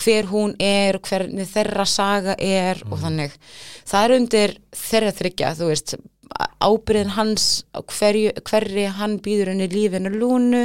hver 0.00 0.30
hún 0.30 0.54
er 0.62 0.98
hvernig 1.04 1.48
þeirra 1.50 1.86
saga 1.88 2.36
er 2.38 2.80
og 2.88 2.98
þannig. 3.02 3.36
Það 3.88 4.06
er 4.06 4.16
undir 4.16 4.56
þeirra 4.86 5.12
þryggja 5.18 5.52
þú 5.58 5.70
veist, 5.70 5.94
ábyrðin 6.60 7.12
hans 7.16 7.46
hverju, 7.88 8.32
hverri 8.46 8.84
hann 8.96 9.16
býður 9.24 9.52
henni 9.52 9.68
lífinu 9.72 10.12
lúnu 10.12 10.62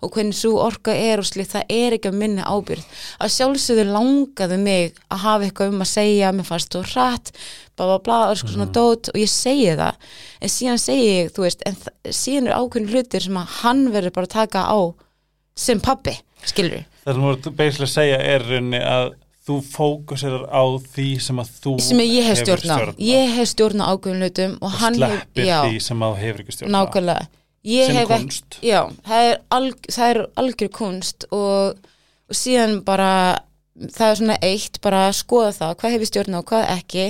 og 0.00 0.12
hvernig 0.14 0.36
svo 0.36 0.58
orka 0.62 0.94
er 0.94 1.22
og 1.22 1.28
slíkt, 1.28 1.54
það 1.54 1.74
er 1.76 1.96
ekki 1.96 2.10
að 2.10 2.18
minna 2.20 2.46
ábyrð 2.48 3.00
að 3.18 3.32
sjálfsögðu 3.36 3.86
langaði 3.88 4.60
mig 4.60 5.00
að 5.08 5.22
hafa 5.24 5.48
eitthvað 5.48 5.74
um 5.74 5.84
að 5.84 5.92
segja 5.92 6.32
mér 6.36 6.48
fannst 6.50 6.74
þú 6.74 6.84
hratt, 6.92 7.32
bla 7.76 7.88
bla 7.90 7.98
bla 8.06 8.20
sko 8.38 8.52
svona 8.52 8.68
dót 8.74 9.12
og 9.12 9.20
ég 9.20 9.32
segi 9.32 9.72
það. 9.80 10.12
En 10.40 10.52
síðan 10.52 10.82
segi 10.84 11.08
ég, 11.08 11.32
þú 11.34 11.46
veist 11.46 11.64
en 11.68 11.80
síðan 12.04 12.50
er 12.50 12.58
ákveðin 12.58 12.92
hlutir 12.92 13.26
sem 13.26 13.40
að 13.40 13.56
hann 13.62 13.86
verður 13.94 14.16
bara 14.18 14.30
að 14.30 14.36
taka 14.36 14.66
á 14.68 14.78
sem 15.56 15.80
pappi, 15.82 16.14
skilur 16.46 16.84
Það 17.04 17.16
sem 17.16 17.24
voru 17.24 17.52
basically 17.56 17.86
að 17.88 17.94
segja 17.94 18.22
er 18.28 18.44
rauninni 18.44 18.80
að 18.84 19.12
þú 19.50 19.58
fókusirar 19.74 20.46
á 20.48 20.62
því 20.94 21.08
sem 21.26 21.42
að 21.42 21.52
þú 21.64 21.74
sem 21.88 22.00
ég 22.06 22.30
hef 22.30 22.40
stjórna 22.44 22.78
á. 22.78 22.82
ég 23.02 23.34
hef 23.36 23.50
stjórna 23.52 23.86
á 23.86 23.92
ákveðin 23.92 24.24
hlutum 24.24 24.56
og 24.60 24.66
og 24.70 24.78
hann 24.80 24.96
hef, 24.96 25.10
sleppir 25.10 25.44
já, 25.50 25.58
því 25.66 25.80
sem 25.90 26.02
að 26.08 26.16
hefur 26.24 26.42
ekki 26.44 26.56
stjórn 26.56 26.70
á. 26.70 26.74
nákvæmlega 26.78 27.28
ég 27.70 27.86
sem 27.90 27.96
hef 28.00 28.10
ekki 28.10 28.22
kunst 28.24 28.58
Já, 28.64 28.80
það 29.10 29.26
er, 29.30 29.40
alg, 29.58 29.88
það 29.92 30.10
er 30.14 30.20
algjör 30.44 30.70
kunst 30.80 31.26
og, 31.30 31.80
og 32.30 32.38
síðan 32.40 32.78
bara 32.86 33.10
það 33.80 34.06
er 34.10 34.16
svona 34.22 34.38
eitt, 34.44 34.80
bara 34.84 35.02
að 35.08 35.18
skoða 35.20 35.50
það 35.58 35.74
hvað 35.82 35.94
hefur 35.96 36.10
stjórn 36.10 36.38
á, 36.38 36.40
hvað 36.50 36.70
ekki 36.78 37.04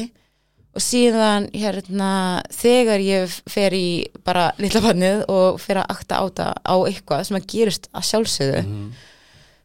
og 0.71 0.83
síðan 0.87 1.49
hérna 1.51 2.11
þegar 2.55 3.03
ég 3.03 3.33
fer 3.51 3.75
í 3.75 3.87
bara 4.27 4.53
litla 4.63 4.83
bannið 4.85 5.25
og 5.33 5.59
fer 5.63 5.81
að 5.83 5.89
akta 5.97 6.21
á 6.23 6.25
það 6.31 6.53
á 6.63 6.75
eitthvað 6.87 7.25
sem 7.27 7.39
að 7.41 7.49
gerist 7.51 7.89
að 7.91 8.07
sjálfsögðu 8.11 8.61
Mhm. 8.67 8.91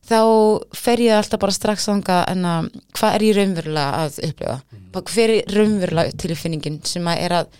Þá 0.05 0.21
fer 0.77 1.03
ég 1.05 1.17
alltaf 1.17 1.41
bara 1.41 1.55
strax 1.55 1.89
þanga 1.89 2.21
en 2.31 2.47
að 2.49 2.71
hvað 2.95 3.17
er 3.17 3.27
ég 3.27 3.37
raunverulega 3.39 4.01
að 4.05 4.17
upplifa? 4.29 4.57
Bara 4.95 5.13
hver 5.15 5.35
er 5.35 5.53
raunverulega 5.57 6.17
tilfinningin 6.23 6.81
sem 6.87 7.07
að 7.11 7.23
er 7.25 7.37
að 7.41 7.53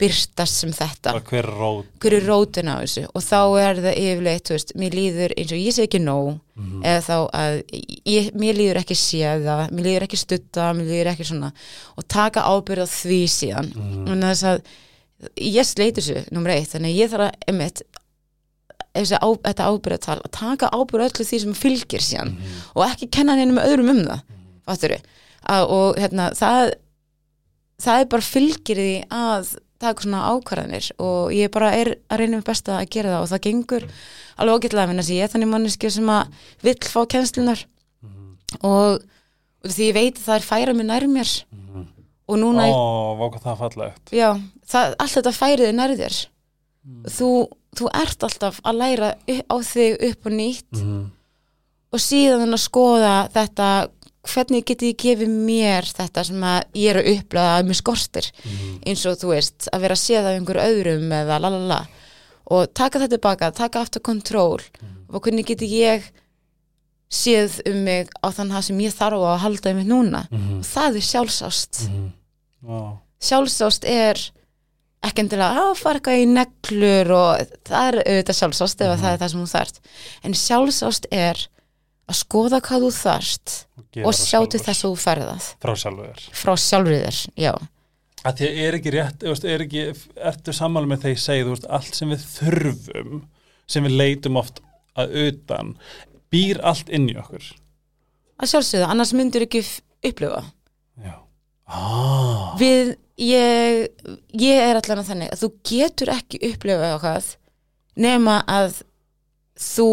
byrstast 0.00 0.62
sem 0.62 0.72
þetta? 0.74 1.12
Bara 1.12 1.24
hver 1.28 1.44
er 1.44 1.58
rót 1.60 1.88
hver 2.00 2.16
er 2.16 2.26
rótin 2.28 2.72
á 2.72 2.76
þessu? 2.80 3.06
Og 3.12 3.24
þá 3.24 3.40
er 3.60 3.80
það 3.84 4.00
yfirleitt, 4.04 4.44
þú 4.48 4.56
veist, 4.56 4.74
mér 4.80 4.96
líður 4.96 5.34
eins 5.36 5.54
og 5.54 5.60
ég 5.60 5.76
sé 5.76 5.86
ekki 5.86 6.02
nóg 6.02 6.30
eða 6.80 7.00
þá 7.04 7.16
að 7.36 7.56
ég, 8.08 8.30
mér 8.40 8.60
líður 8.60 8.80
ekki 8.82 8.96
séða 8.98 9.56
mér 9.70 9.86
líður 9.88 10.06
ekki 10.08 10.20
stutta, 10.20 10.70
mér 10.76 10.92
líður 10.92 11.12
ekki 11.14 11.28
svona. 11.28 11.52
Og 11.96 12.06
taka 12.08 12.46
ábyrð 12.48 12.84
á 12.84 12.88
því 12.94 13.20
síðan. 13.32 13.74
Mm. 13.76 14.14
þess 14.24 14.48
að 14.54 14.62
ég 15.36 15.68
sleit 15.68 15.98
þessu, 15.98 16.22
nummer 16.32 16.54
eitt, 16.54 16.70
þannig 16.72 16.94
að 16.94 17.00
ég 17.02 17.12
þarf 17.12 17.26
að 17.26 17.48
emitt, 17.52 17.82
á, 18.96 19.28
þetta 19.46 19.70
ábyrðatal 19.70 20.18
að 20.18 20.30
taka 20.34 20.70
ábyrð 20.74 21.06
á 21.06 21.08
öllu 21.08 21.26
því 21.26 21.40
sem 21.44 21.56
fylgir 21.56 22.04
síðan 22.04 22.36
og 22.74 22.84
ekki 22.88 23.10
kenna 23.14 23.36
henni 23.38 23.56
með 23.56 23.72
öðrum 23.72 23.92
um 23.94 24.04
það 24.06 24.22
fattur 24.68 24.96
og 25.70 25.98
hérna, 26.00 26.30
það 26.36 26.72
það 27.80 28.00
er 28.02 28.08
bara 28.12 28.28
fylgir 28.28 28.80
því 28.80 28.94
að 29.14 29.52
taka 29.80 30.04
svona 30.04 30.24
ákvarðanir 30.34 30.90
og 31.00 31.30
ég 31.32 31.52
bara 31.54 31.70
er 31.78 31.94
að 32.10 32.20
reyna 32.20 32.40
með 32.40 32.48
besta 32.50 32.76
að 32.76 32.90
gera 32.92 33.14
það 33.14 33.22
og 33.22 33.30
það 33.30 33.44
gengur 33.46 33.86
alveg 34.40 34.58
ógætlega 34.58 34.90
minna 34.90 35.04
sem 35.06 35.16
ég 35.16 35.24
er 35.24 35.32
þannig 35.32 35.52
manneski 35.54 35.92
sem 35.92 36.10
að 36.12 36.42
vill 36.66 36.76
fá 36.84 37.00
kennslunar 37.14 37.62
og, 38.60 39.00
og 39.64 39.72
því 39.72 39.88
ég 39.88 39.96
veit 39.96 40.20
að 40.20 40.26
það 40.26 40.36
er 40.36 40.46
færa 40.50 40.76
mig 40.76 40.88
nær 40.90 41.08
mér 41.08 41.32
og 42.30 42.38
núna 42.38 42.66
ó, 42.70 43.16
váka 43.18 43.40
það 43.42 43.62
já, 44.14 44.28
það, 44.70 44.94
allt 45.02 45.16
þetta 45.16 45.32
færið 45.34 45.70
er 45.70 45.76
nær 45.76 45.94
þér. 45.98 46.18
Þú, 47.10 47.30
þú 47.78 47.88
ert 47.94 48.26
alltaf 48.26 48.60
að 48.66 48.80
læra 48.80 49.14
á 49.26 49.56
þig 49.62 50.04
upp 50.10 50.26
og 50.26 50.36
nýtt. 50.36 50.82
Mm. 50.82 51.08
og 51.90 51.98
síðan 51.98 52.54
að 52.54 52.62
skoða 52.62 53.14
þetta 53.34 53.68
hvernig 54.30 54.66
geti 54.68 54.92
ég 54.92 54.98
gefið 55.00 55.32
mér 55.32 55.88
þetta 55.88 56.24
sem 56.28 56.44
að 56.44 56.76
ég 56.78 56.92
er 56.92 56.98
að 57.00 57.08
upplega 57.16 57.56
að 57.56 57.66
mér 57.66 57.78
skortir. 57.78 58.28
Eins 58.86 59.04
og 59.08 59.18
þú 59.18 59.32
veist 59.32 59.68
að 59.72 59.84
vera 59.86 59.96
að 59.96 60.02
séð 60.04 60.28
af 60.28 60.36
einhver 60.36 60.60
öðrum 60.62 61.14
eða 61.16 61.38
lalala 61.42 61.80
og 62.50 62.72
taka 62.74 63.00
þetta 63.00 63.16
tilbaka, 63.16 63.50
taka 63.54 63.84
aftur 63.84 64.02
kontról. 64.04 64.60
Og 65.10 65.22
hvernig 65.22 65.46
geti 65.48 65.66
ég 65.70 66.06
séð 67.10 67.60
um 67.66 67.80
mig 67.86 68.10
á 68.22 68.28
þann 68.30 68.52
það 68.54 68.66
sem 68.68 68.82
ég 68.84 68.94
þarf 68.94 69.24
að 69.26 69.40
halda 69.44 69.72
um 69.72 69.80
mig 69.80 69.88
núna? 69.88 70.24
Og 70.60 70.66
það 70.68 71.00
er 71.00 71.06
sjálfsást. 71.10 71.80
Vá. 72.60 73.00
sjálfsást 73.24 73.86
er 73.88 74.20
ekki 75.08 75.24
endilega 75.24 75.64
að 75.64 75.72
fara 75.80 76.00
eitthvað 76.00 76.20
í 76.20 76.28
neglur 76.28 77.12
og 77.16 77.56
það 77.68 77.86
er 77.88 77.98
auðvitað 78.02 78.38
sjálfsást 78.40 78.84
ef 78.84 78.92
að 78.92 79.02
það 79.02 79.14
er 79.14 79.20
það 79.22 79.32
sem 79.32 79.42
þú 79.42 79.50
þarft. 79.54 79.80
En 80.26 80.36
sjálfsást 80.36 81.08
er 81.14 81.42
að 82.10 82.18
skoða 82.18 82.60
hvað 82.66 82.84
þú 82.84 82.90
þarft 82.98 83.54
og 83.80 84.10
það 84.10 84.18
sjá 84.20 84.38
til 84.40 84.60
sjálfur. 84.60 84.64
þess 84.66 84.84
að 84.84 84.86
þú 84.86 84.92
ferðað 85.04 85.50
frá 85.64 85.74
sjálfur. 85.84 86.24
Frá 86.42 86.52
sjálfrið 86.64 87.04
þér, 87.06 87.20
já. 87.40 87.52
Að 88.20 88.40
því 88.40 88.48
er 88.66 88.76
ekki 88.76 88.92
rétt, 88.92 89.22
er 89.24 89.64
ekki 89.64 89.84
ertu 90.30 90.52
sammála 90.52 90.90
með 90.90 91.06
þegar 91.06 91.14
ég 91.14 91.22
segi, 91.24 91.54
allt 91.78 91.96
sem 91.96 92.10
við 92.12 92.26
þurfum, 92.34 93.22
sem 93.70 93.86
við 93.86 93.96
leitum 93.96 94.36
oft 94.36 94.60
að 95.00 95.14
utan, 95.22 95.72
býr 96.32 96.60
allt 96.66 96.90
inn 96.92 97.08
í 97.08 97.16
okkur? 97.16 97.46
Að 98.40 98.52
sjálfsögðu, 98.52 98.90
annars 98.92 99.14
myndur 99.16 99.46
ekki 99.46 99.62
upplifa 100.04 100.42
ah. 101.70 102.56
við, 102.60 102.94
ég 103.20 103.86
ég 104.34 104.62
er 104.64 104.80
allan 104.80 105.02
að 105.02 105.12
þannig 105.12 105.32
að 105.34 105.44
þú 105.44 105.50
getur 105.70 106.12
ekki 106.16 106.42
upplifa 106.50 106.92
eitthvað 106.94 107.30
nema 108.00 108.40
að 108.50 108.82
þú 109.60 109.90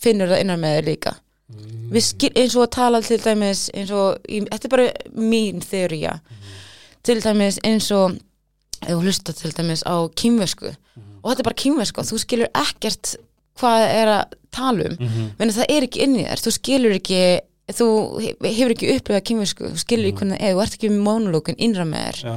finnur 0.00 0.32
það 0.32 0.44
innan 0.44 0.62
með 0.62 0.76
þér 0.78 0.88
líka. 0.88 1.14
Við 1.90 2.04
skil, 2.06 2.30
eins 2.38 2.54
og 2.54 2.66
að 2.68 2.74
tala 2.76 3.00
til 3.02 3.18
dæmis 3.20 3.64
eins 3.74 3.90
og, 3.90 4.20
í, 4.30 4.42
þetta 4.46 4.68
er 4.68 4.72
bara 4.74 4.90
mín 5.18 5.64
þeoría. 5.64 6.12
Til 7.06 7.16
dæmis 7.24 7.58
eins 7.66 7.88
og 7.94 8.18
þú 8.84 9.00
hlusta 9.02 9.34
til 9.36 9.52
dæmis 9.56 9.82
á 9.84 10.08
kýmversku 10.16 10.70
og 10.70 11.26
þetta 11.28 11.42
er 11.42 11.48
bara 11.50 11.60
kýmversku 11.62 12.04
þú 12.08 12.20
skilur 12.22 12.50
ekkert 12.56 13.16
hvað 13.60 13.82
er 13.92 14.12
að 14.14 14.36
tala 14.54 14.88
um. 14.88 14.96
Mhm. 14.98 15.30
menn 15.38 15.52
það 15.52 15.72
er 15.74 15.86
ekki 15.86 16.04
inn 16.04 16.16
í 16.16 16.24
þér 16.24 16.44
þú 16.44 16.52
skilur 16.56 16.96
ekki 16.96 17.20
þú 17.78 17.86
hef- 18.24 18.46
hefur 18.58 18.74
ekki 18.74 18.90
upplifað 18.96 19.26
kýmversku 19.30 19.70
þú 19.70 19.78
skilur 19.84 20.08
ekki 20.10 20.18
hvernig 20.24 20.40
það 20.40 20.48
er, 20.48 20.54
þú 20.56 20.62
ert 20.64 20.74
ekki 20.78 20.90
með 20.90 21.04
mónulókun 21.08 21.58
innra 21.58 21.84
með 21.88 22.06
þér, 22.08 22.20
já, 22.30 22.34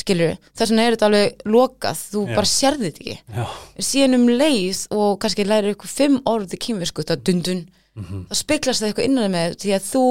skilur 0.00 0.36
þess 0.56 0.70
vegna 0.70 0.84
er 0.86 0.94
þetta 0.96 1.08
alveg 1.10 1.42
lokað, 1.50 2.02
þú 2.14 2.20
Já. 2.28 2.34
bara 2.38 2.48
sérði 2.50 2.88
þetta 2.90 3.02
ekki. 3.04 3.16
Já, 3.36 3.44
síðan 3.90 4.16
um 4.16 4.26
leið 4.30 4.82
og 4.96 5.18
kannski 5.22 5.44
lærir 5.48 5.74
ykkur 5.74 5.90
fimm 5.92 6.18
orð 6.30 6.54
í 6.56 6.60
kýmversku, 6.64 7.04
það 7.08 7.24
dundun. 7.28 7.62
Mhm. 7.98 8.20
þá 8.30 8.34
speklast 8.38 8.80
það 8.80 8.88
eitthvað 8.92 9.08
innan 9.10 9.32
með 9.34 9.46
þér 9.50 9.56
því 9.60 9.72
að 9.76 9.88
þú, 9.90 10.04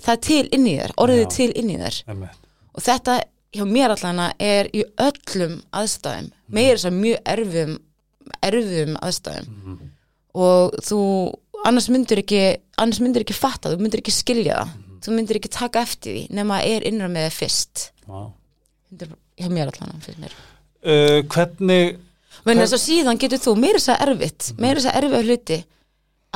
það 0.00 0.12
er 0.14 0.20
til 0.26 0.48
inn 0.56 0.66
í 0.66 0.72
þér 0.80 0.94
orðið 1.04 1.20
er 1.20 1.30
til 1.36 1.50
inn 1.60 1.70
í 1.70 1.76
þér. 1.76 1.98
Emmitt 2.08 2.48
og 2.74 2.82
þetta 2.86 3.14
hjá 3.52 3.64
mér 3.68 3.90
allana 3.94 4.26
er 4.40 4.68
í 4.72 4.82
öllum 4.96 5.54
aðstæðum 5.76 6.30
meira 6.48 6.76
þess 6.78 6.88
að 6.88 6.98
mjög 7.04 7.20
erfum 7.34 7.72
erfum 8.42 8.96
aðstæðum. 9.02 9.48
Mhm. 9.50 9.90
og 10.34 10.74
þú 10.86 10.98
annars 11.68 11.88
myndir 11.92 12.22
ekki 12.22 12.42
annars 12.80 13.00
myndir 13.04 13.24
ekki 13.24 13.36
fatta, 13.36 13.72
þú 13.72 13.80
myndir 13.84 14.02
ekki 14.02 14.14
skilja 14.14 14.60
það. 14.62 14.76
Þú 15.00 15.14
myndir 15.16 15.38
ekki 15.40 15.50
taka 15.54 15.80
eftir 15.86 16.16
því 16.16 16.22
nema 16.36 16.58
að 16.60 16.70
er 16.74 16.86
innra 16.90 17.08
með 17.08 17.26
þér 17.28 17.36
fyrst. 17.38 17.84
Er 19.00 19.12
hjá 19.40 19.48
mér 19.52 19.70
allana 19.72 20.00
fyrst 20.04 20.20
mér. 20.20 20.34
Uh, 20.80 21.20
hvernig 21.28 21.98
menn 22.46 22.60
þess 22.62 22.76
að 22.76 22.82
síðan 22.86 23.18
getur 23.20 23.40
þú 23.42 23.54
meira 23.60 23.80
þess 23.80 23.92
að 23.94 24.02
erfitt 24.08 24.50
meira 24.60 24.80
þess 24.80 24.90
að 24.90 24.98
erfið 25.02 25.26
hluti 25.28 25.58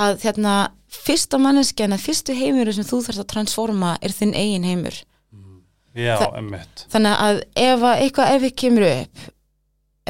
að 0.05 0.25
hérna 0.27 0.55
fyrsta 0.95 1.39
manneskjana 1.41 1.97
fyrstu 2.03 2.35
heimur 2.37 2.71
sem 2.77 2.85
þú 2.87 2.99
þarfst 3.07 3.23
að 3.25 3.31
transforma 3.33 3.95
er 4.05 4.13
þinn 4.15 4.35
eigin 4.37 4.67
heimur. 4.69 4.99
Já, 5.95 6.17
Það- 6.19 6.37
emmitt 6.41 6.85
þannig 6.91 7.21
að 7.25 7.37
ef 7.65 7.85
að 7.89 8.01
eitthvað 8.03 8.33
ef 8.35 8.43
við 8.43 8.55
kemur 8.65 8.87
upp 8.91 9.25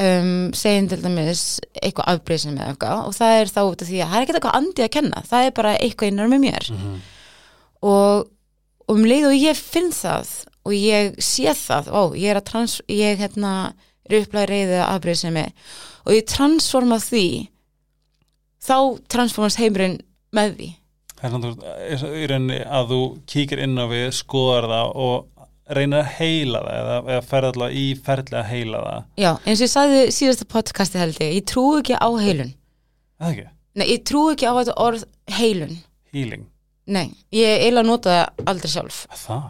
um, 0.01 0.31
segjum 0.55 0.89
til 0.91 1.01
dæmis 1.03 1.43
eitthvað 1.81 2.11
afbreysin 2.13 2.55
með 2.57 2.73
eitthvað 2.73 3.03
og 3.07 3.15
það 3.17 3.39
er 3.39 3.51
þá 3.55 3.59
út 3.63 3.83
af 3.85 3.89
því 3.89 3.99
að 4.01 4.09
það 4.11 4.17
er 4.17 4.25
ekkert 4.25 4.39
eitthvað 4.39 4.59
andi 4.59 4.85
að 4.85 4.93
kenna. 4.97 5.23
Það 5.29 5.47
er 5.47 5.55
bara 5.59 5.75
eitthvað 5.79 6.11
innar 6.11 6.31
með 6.31 6.45
mér. 6.47 6.71
Mhm. 6.75 6.95
og 7.85 8.31
um 8.91 9.03
leið 9.05 9.27
og 9.29 9.35
ég 9.37 9.57
finn 9.59 9.91
það 9.93 10.29
og 10.65 10.73
ég 10.73 11.19
sé 11.21 11.51
það 11.53 11.91
ó, 11.93 12.01
ég 12.17 12.31
er 12.33 12.39
að 12.39 12.47
trans, 12.49 12.79
ég 12.89 13.19
hérna 13.21 13.73
er 14.05 14.21
upplæði 14.21 14.49
reyðið 14.51 14.81
afbreysin 14.85 15.35
með 15.35 15.51
og 16.05 16.13
ég 16.13 16.25
transforma 16.29 16.97
því 17.01 17.27
þá 18.65 18.77
transformast 19.11 19.61
heimurinn 19.61 19.99
með 20.35 20.57
því. 20.57 20.69
Það 21.15 21.35
er 21.35 21.53
veist, 21.55 22.05
í 22.05 22.25
rauninni 22.29 22.57
að 22.65 22.91
þú 22.91 22.99
kíkir 23.31 23.61
inn 23.63 23.77
á 23.79 23.85
við, 23.89 24.07
skoðar 24.17 24.67
það 24.69 24.91
og 25.05 25.34
reynir 25.73 26.01
að 26.03 26.11
heila 26.19 26.59
það 26.61 26.75
eða, 26.79 26.95
eða 27.09 27.21
ferða 27.25 27.49
alltaf 27.53 27.75
í 27.81 27.85
ferli 28.05 28.37
að 28.37 28.49
heila 28.51 28.81
það. 28.85 29.05
Já, 29.23 29.29
eins 29.45 29.59
og 29.61 29.65
ég 29.65 29.71
sagði 29.73 30.01
síðasta 30.13 30.47
podcasti 30.53 31.01
held 31.01 31.19
ég, 31.23 31.33
ég 31.39 31.45
trú 31.49 31.63
ekki 31.79 31.97
á 31.97 32.09
heilun. 32.21 32.51
Eða 33.19 33.31
ekki, 33.31 33.45
nei, 33.79 33.85
ég 33.89 34.03
trú 34.05 34.23
ekki 34.33 34.45
á 34.45 34.53
þetta 34.59 34.75
orð 34.85 35.05
heilun. 35.39 35.77
Healing. 36.13 36.45
Nei, 36.85 37.07
ég 37.33 37.63
eiginlega 37.63 37.87
nota 37.89 38.13
það 38.13 38.49
aldrei 38.53 38.73
sjálf. 38.75 39.05
það, 39.25 39.45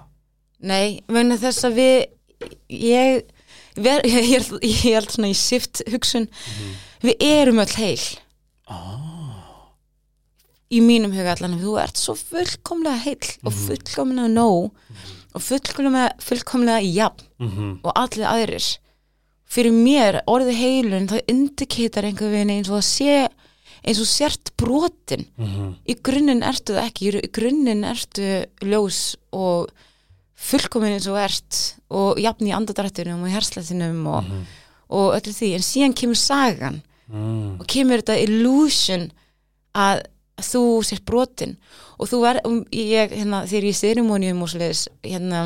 Nei, 0.65 1.01
vegna 1.11 1.35
þess 1.37 1.65
að 1.67 1.75
við, 1.81 1.95
ég, 2.71 3.33
ver, 3.75 4.05
ég, 4.13 4.29
ég, 4.31 4.47
ég 4.63 4.79
held 4.95 5.11
svona 5.11 5.33
í 5.33 5.35
sift 5.37 5.83
hugsun, 5.91 6.29
við 7.03 7.25
erum 7.27 7.59
öll 7.65 7.75
heil. 7.75 7.99
Í 10.75 10.79
mínum 10.81 11.11
huga 11.13 11.35
allan, 11.35 11.59
þú 11.61 11.75
ert 11.83 11.99
svo 11.99 12.15
fullkomlega 12.17 12.97
heil 13.03 13.27
og 13.45 13.53
fullkomlega 13.53 14.31
nóg 14.31 14.71
og 15.35 15.41
fullkomlega, 15.43 16.13
fullkomlega 16.23 16.81
jafn 16.95 17.25
Mhm. 17.39 17.79
og 17.83 17.91
allir 17.95 18.25
aðrir 18.25 18.77
fyrir 19.45 19.71
mér, 19.75 20.21
orðið 20.27 20.55
heilun 20.57 21.07
það 21.07 21.25
indiketar 21.31 22.03
einhver 22.07 22.31
veginn 22.31 22.49
eins 22.55 22.69
og 22.69 22.79
það 22.79 22.87
sé 22.89 23.27
eins 23.85 23.99
og 24.01 24.07
sért 24.09 24.51
brotin 24.57 25.25
Mhm. 25.37 25.75
í 25.87 25.95
grunninn 26.01 26.41
ertu 26.43 26.73
það 26.73 26.87
ekki 26.89 27.11
í 27.21 27.31
grunninn 27.31 27.83
ertu 27.85 28.45
ljós 28.61 29.15
og 29.31 29.69
fullkomin 30.35 30.95
eins 30.97 31.07
og 31.07 31.17
ert 31.21 31.59
og 31.91 32.17
jafn 32.19 32.47
í 32.47 32.53
andadrættunum 32.55 33.23
og 33.23 33.29
herslættinum 33.31 34.07
og, 34.07 34.23
og 34.89 35.13
öllu 35.15 35.31
því, 35.33 35.53
en 35.55 35.61
síðan 35.61 35.95
kemur 35.95 36.15
sagan 36.19 36.81
Mm. 37.07 37.59
og 37.61 37.67
kemur 37.67 38.01
þetta 38.01 38.17
illusion 38.23 39.11
að 39.75 40.01
þú 40.41 40.61
sér 40.81 40.99
brotin 41.05 41.55
og 41.99 42.09
þú 42.11 42.19
verð, 42.21 42.45
og 42.49 42.75
ég, 42.75 43.11
hérna, 43.15 43.43
þegar 43.47 43.63
ég 43.63 43.63
er 43.63 43.69
í 43.71 43.79
ceremoníum 43.79 44.41
og 44.45 44.49
svoleiðis, 44.51 44.85
hérna 45.05 45.41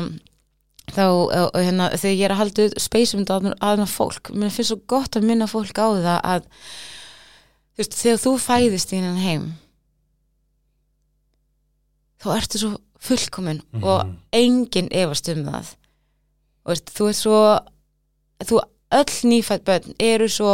þá, 0.90 1.02
og, 1.06 1.32
og 1.54 1.58
hérna, 1.62 1.90
þegar 1.94 2.16
ég 2.16 2.24
er 2.26 2.34
að 2.34 2.40
halda 2.42 2.68
speysum 2.82 3.24
að 3.30 3.50
aðna 3.62 3.86
fólk, 3.86 4.32
mér 4.34 4.50
finnst 4.50 4.72
svo 4.72 4.80
gott 4.90 5.16
að 5.16 5.28
minna 5.28 5.46
fólk 5.50 5.78
á 5.78 5.86
það 5.94 6.20
að 6.34 6.46
þú 7.70 7.82
veist, 7.84 7.98
þegar 8.02 8.22
þú 8.24 8.32
fæðist 8.44 8.92
í 8.92 8.98
hennan 9.00 9.22
heim 9.22 9.44
þá 12.20 12.28
ertu 12.36 12.60
svo 12.60 12.70
fullkomin 13.00 13.62
Mhm. 13.72 13.84
og 13.84 14.10
enginn 14.36 14.90
efast 14.92 15.28
um 15.32 15.44
það 15.46 15.70
og 16.64 16.72
veist, 16.74 16.90
þú 16.96 17.08
ert 17.08 17.16
svo 17.20 17.38
þú 18.44 18.60
öll 18.90 19.14
nýfætt 19.30 19.64
börn 19.64 19.94
eru 20.00 20.28
svo 20.28 20.52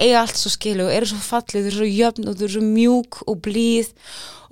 eiga 0.00 0.20
allt 0.24 0.36
svo 0.36 0.50
skilu 0.50 0.86
og 0.88 0.92
eru 0.96 1.06
svo 1.06 1.20
fallið, 1.22 1.66
eru 1.70 1.76
svo 1.76 1.86
jöfn 1.90 2.28
og 2.28 2.40
eru 2.42 2.48
svo 2.56 2.62
mjúk 2.66 3.20
og 3.30 3.40
blíð 3.46 3.92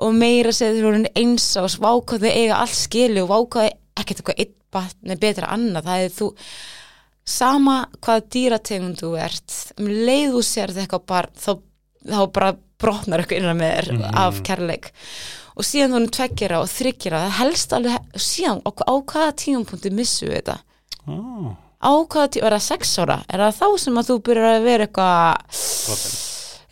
og 0.02 0.14
meira 0.14 0.52
segir 0.54 0.82
þau 0.82 0.92
eru 0.94 1.10
eins 1.18 1.46
á 1.58 1.62
vákað 1.66 2.22
þau 2.26 2.30
eiga 2.32 2.60
allt 2.62 2.78
skilu 2.78 3.24
og 3.24 3.32
vákað 3.32 3.70
ekkert 3.98 4.22
eitthvað 4.22 4.38
eitt 4.44 4.54
batn 4.72 5.10
er 5.12 5.18
betra 5.20 5.50
annað 5.52 5.84
það 5.90 6.04
er 6.06 6.14
þú 6.16 6.28
sama 7.24 7.76
hvað 8.02 8.24
dýrategund 8.34 8.98
þú 9.02 9.10
ert 9.22 9.56
um 9.78 9.86
leið 9.90 10.32
þú 10.34 10.40
sér 10.46 10.72
þetta 10.72 10.84
eitthvað 10.86 11.04
bara 11.12 11.28
þá, 11.38 11.50
þá 12.08 12.20
bara 12.34 12.52
brotnar 12.82 13.22
eitthvað 13.22 13.38
innan 13.42 13.60
með 13.60 13.74
þér 13.76 13.90
Mhm. 13.92 14.16
af 14.24 14.40
kærleik 14.46 14.88
og 15.56 15.64
síðan 15.68 15.92
þú 15.92 15.96
erum 16.00 16.08
tveggjara 16.16 16.60
og 16.62 16.68
þryggjara 16.72 17.20
það 17.26 17.36
helst 17.38 17.72
alveg, 17.76 17.98
síðan 18.16 18.62
á, 18.66 18.70
á 18.72 18.94
hvaða 19.04 19.32
tímapunkti 19.42 19.90
missu 19.94 20.26
við 20.26 20.40
þetta 20.42 20.58
Oh. 21.06 21.56
Á 21.82 21.90
hvaða 22.06 22.28
tíma, 22.30 22.46
er 22.46 22.52
það 22.56 22.66
sex 22.68 22.98
ára 22.98 23.18
er 23.28 23.38
það 23.40 23.56
þá 23.60 23.78
sem 23.78 23.94
að 23.98 24.08
þú 24.10 24.16
byrjar 24.28 24.56
að 24.56 24.64
vera 24.68 24.86
eitthvað 24.86 26.02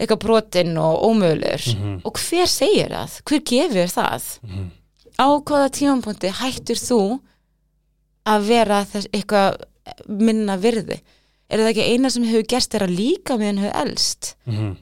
eitthvað 0.01 0.21
brotinn 0.25 0.77
og 0.81 1.03
ómögulegur 1.11 1.65
Mhm. 1.77 2.01
og 2.05 2.13
hver 2.19 2.47
segir 2.49 2.89
það, 2.95 3.17
hver 3.27 3.41
gefur 3.51 3.91
það 3.97 4.39
Mhm. 4.43 4.71
á 5.19 5.27
hvaða 5.45 5.71
tímapunkti 5.77 6.31
hættur 6.41 6.79
þú 6.81 7.21
að 8.27 8.47
vera 8.49 8.85
þess 8.85 9.07
eitthvað 9.13 9.61
minna 10.09 10.57
virði 10.57 11.01
er 11.51 11.59
það 11.59 11.71
ekki 11.73 11.89
eina 11.93 12.11
sem 12.11 12.25
hefur 12.25 12.47
gerst 12.49 12.75
er 12.75 12.81
að 12.87 12.97
líka 12.97 13.37
meðan 13.39 13.59
hefur 13.59 13.81
elst 13.83 14.35
Mhm. 14.47 14.77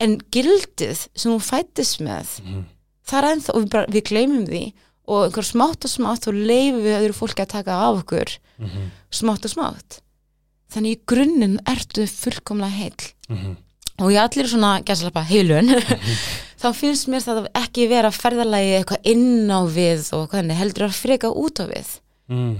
en 0.00 0.18
gildið 0.32 1.08
sem 1.14 1.32
hún 1.32 1.40
fættist 1.40 2.00
með 2.00 2.40
Mhm. 2.42 2.64
það 3.06 3.18
er 3.22 3.34
ennþá, 3.36 3.50
og 3.54 3.62
við, 3.62 3.70
bara, 3.70 3.86
við 3.86 4.02
gleymum 4.02 4.46
því 4.48 4.72
og 5.08 5.26
einhver 5.30 5.44
smátt 5.44 5.84
og 5.84 5.90
smátt 5.90 6.26
og 6.26 6.34
leifum 6.34 6.82
við 6.82 6.98
öðru 6.98 7.14
fólki 7.14 7.42
að 7.44 7.48
taka 7.48 7.70
af 7.72 8.02
okkur 8.02 8.38
Mhm. 8.58 8.90
Smátt 9.16 9.44
og 9.48 9.52
smátt 9.54 10.00
þannig 10.72 10.96
í 10.96 11.00
grunninn 11.06 11.58
ertu 11.66 12.06
fullkomlega 12.10 12.76
heill 12.80 13.12
Mhm. 13.28 13.56
og 13.98 14.10
ég 14.12 14.20
allir 14.22 14.46
svona 14.50 14.82
gæslappa 14.84 15.22
heilun 15.26 15.70
þá 16.60 16.66
finnst 16.74 17.08
mér 17.10 17.22
það 17.24 17.46
ekki 17.54 17.88
vera 17.90 18.10
ferðalagi 18.14 18.74
eitthvað 18.80 19.06
inn 19.12 19.50
á 19.50 19.60
við 19.66 20.12
og 20.16 20.28
hvernig 20.30 20.56
heldur 20.58 20.86
að 20.88 20.98
freka 21.02 21.30
út 21.32 21.60
á 21.62 21.66
við 21.70 22.00
Mhm. 22.28 22.56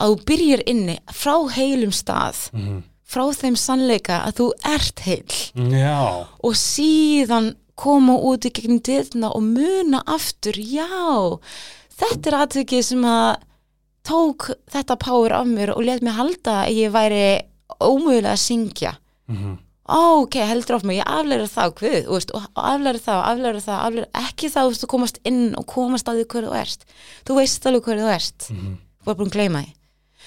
að 0.00 0.10
þú 0.10 0.24
byrjar 0.28 0.62
inni 0.66 0.98
frá 1.12 1.36
heilum 1.54 1.92
stað 1.94 2.50
Mhm. 2.52 2.82
frá 3.06 3.24
þeim 3.34 3.56
sannleika 3.56 4.22
að 4.26 4.32
þú 4.40 4.46
ert 4.64 5.00
heil 5.06 5.70
Já. 5.70 6.26
og 6.42 6.54
síðan 6.58 7.54
koma 7.76 8.14
út 8.18 8.44
í 8.46 8.50
gegnum 8.54 8.80
dyrna 8.82 9.30
og 9.34 9.42
muna 9.42 10.02
aftur, 10.06 10.54
já 10.54 11.38
þetta 11.98 12.26
er 12.30 12.36
aðtökið 12.46 12.84
sem 12.84 13.02
að 13.02 13.36
tók 14.04 14.50
þetta 14.70 14.96
power 15.00 15.32
af 15.32 15.46
mér 15.48 15.72
og 15.76 15.82
let 15.86 16.02
mér 16.04 16.18
halda 16.18 16.64
að 16.66 16.74
ég 16.76 16.92
væri 16.94 17.22
ómögulega 17.80 18.34
að 18.34 18.42
syngja 18.44 18.96
Mhm. 19.28 19.58
ó, 19.88 20.22
ok, 20.22 20.34
heldur 20.44 20.76
of 20.76 20.84
mig, 20.84 20.98
ég 21.00 21.04
aflæra 21.06 21.46
það 21.48 21.78
veist, 22.08 22.30
og 22.34 22.42
aflæra 22.56 22.98
það, 23.00 23.22
aflæra 23.30 23.60
það 23.64 23.78
aflæra, 23.86 24.06
ekki 24.14 24.50
veist, 24.68 24.84
þú 24.84 24.86
komast 24.92 25.18
inn 25.24 25.54
og 25.56 25.66
komast 25.66 26.06
að 26.08 26.20
því 26.20 26.26
hverju 26.34 26.50
þú 26.50 26.60
ert 26.60 26.84
þú 27.24 27.34
veist 27.38 27.66
alveg 27.66 27.82
hverju 27.88 28.04
þú 28.04 28.12
ert 28.14 28.50
Mhm. 28.50 28.76
þú 29.00 29.04
var 29.06 29.14
búin 29.14 29.28
að 29.30 29.36
gleyma 29.38 29.64
því 29.64 29.72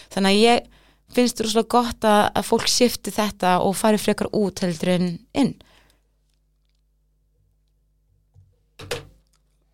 þannig 0.10 0.32
að 0.34 0.42
ég 0.42 0.68
finnst 1.14 1.38
þú 1.38 1.44
rosalega 1.44 1.70
gott 1.70 2.00
að, 2.02 2.32
að 2.36 2.44
fólk 2.50 2.68
shifti 2.68 3.12
þetta 3.12 3.60
og 3.62 3.76
fari 3.76 3.98
frekar 3.98 4.28
út 4.34 4.60
heldur 4.60 4.90
en 4.90 5.20
inn 5.34 5.54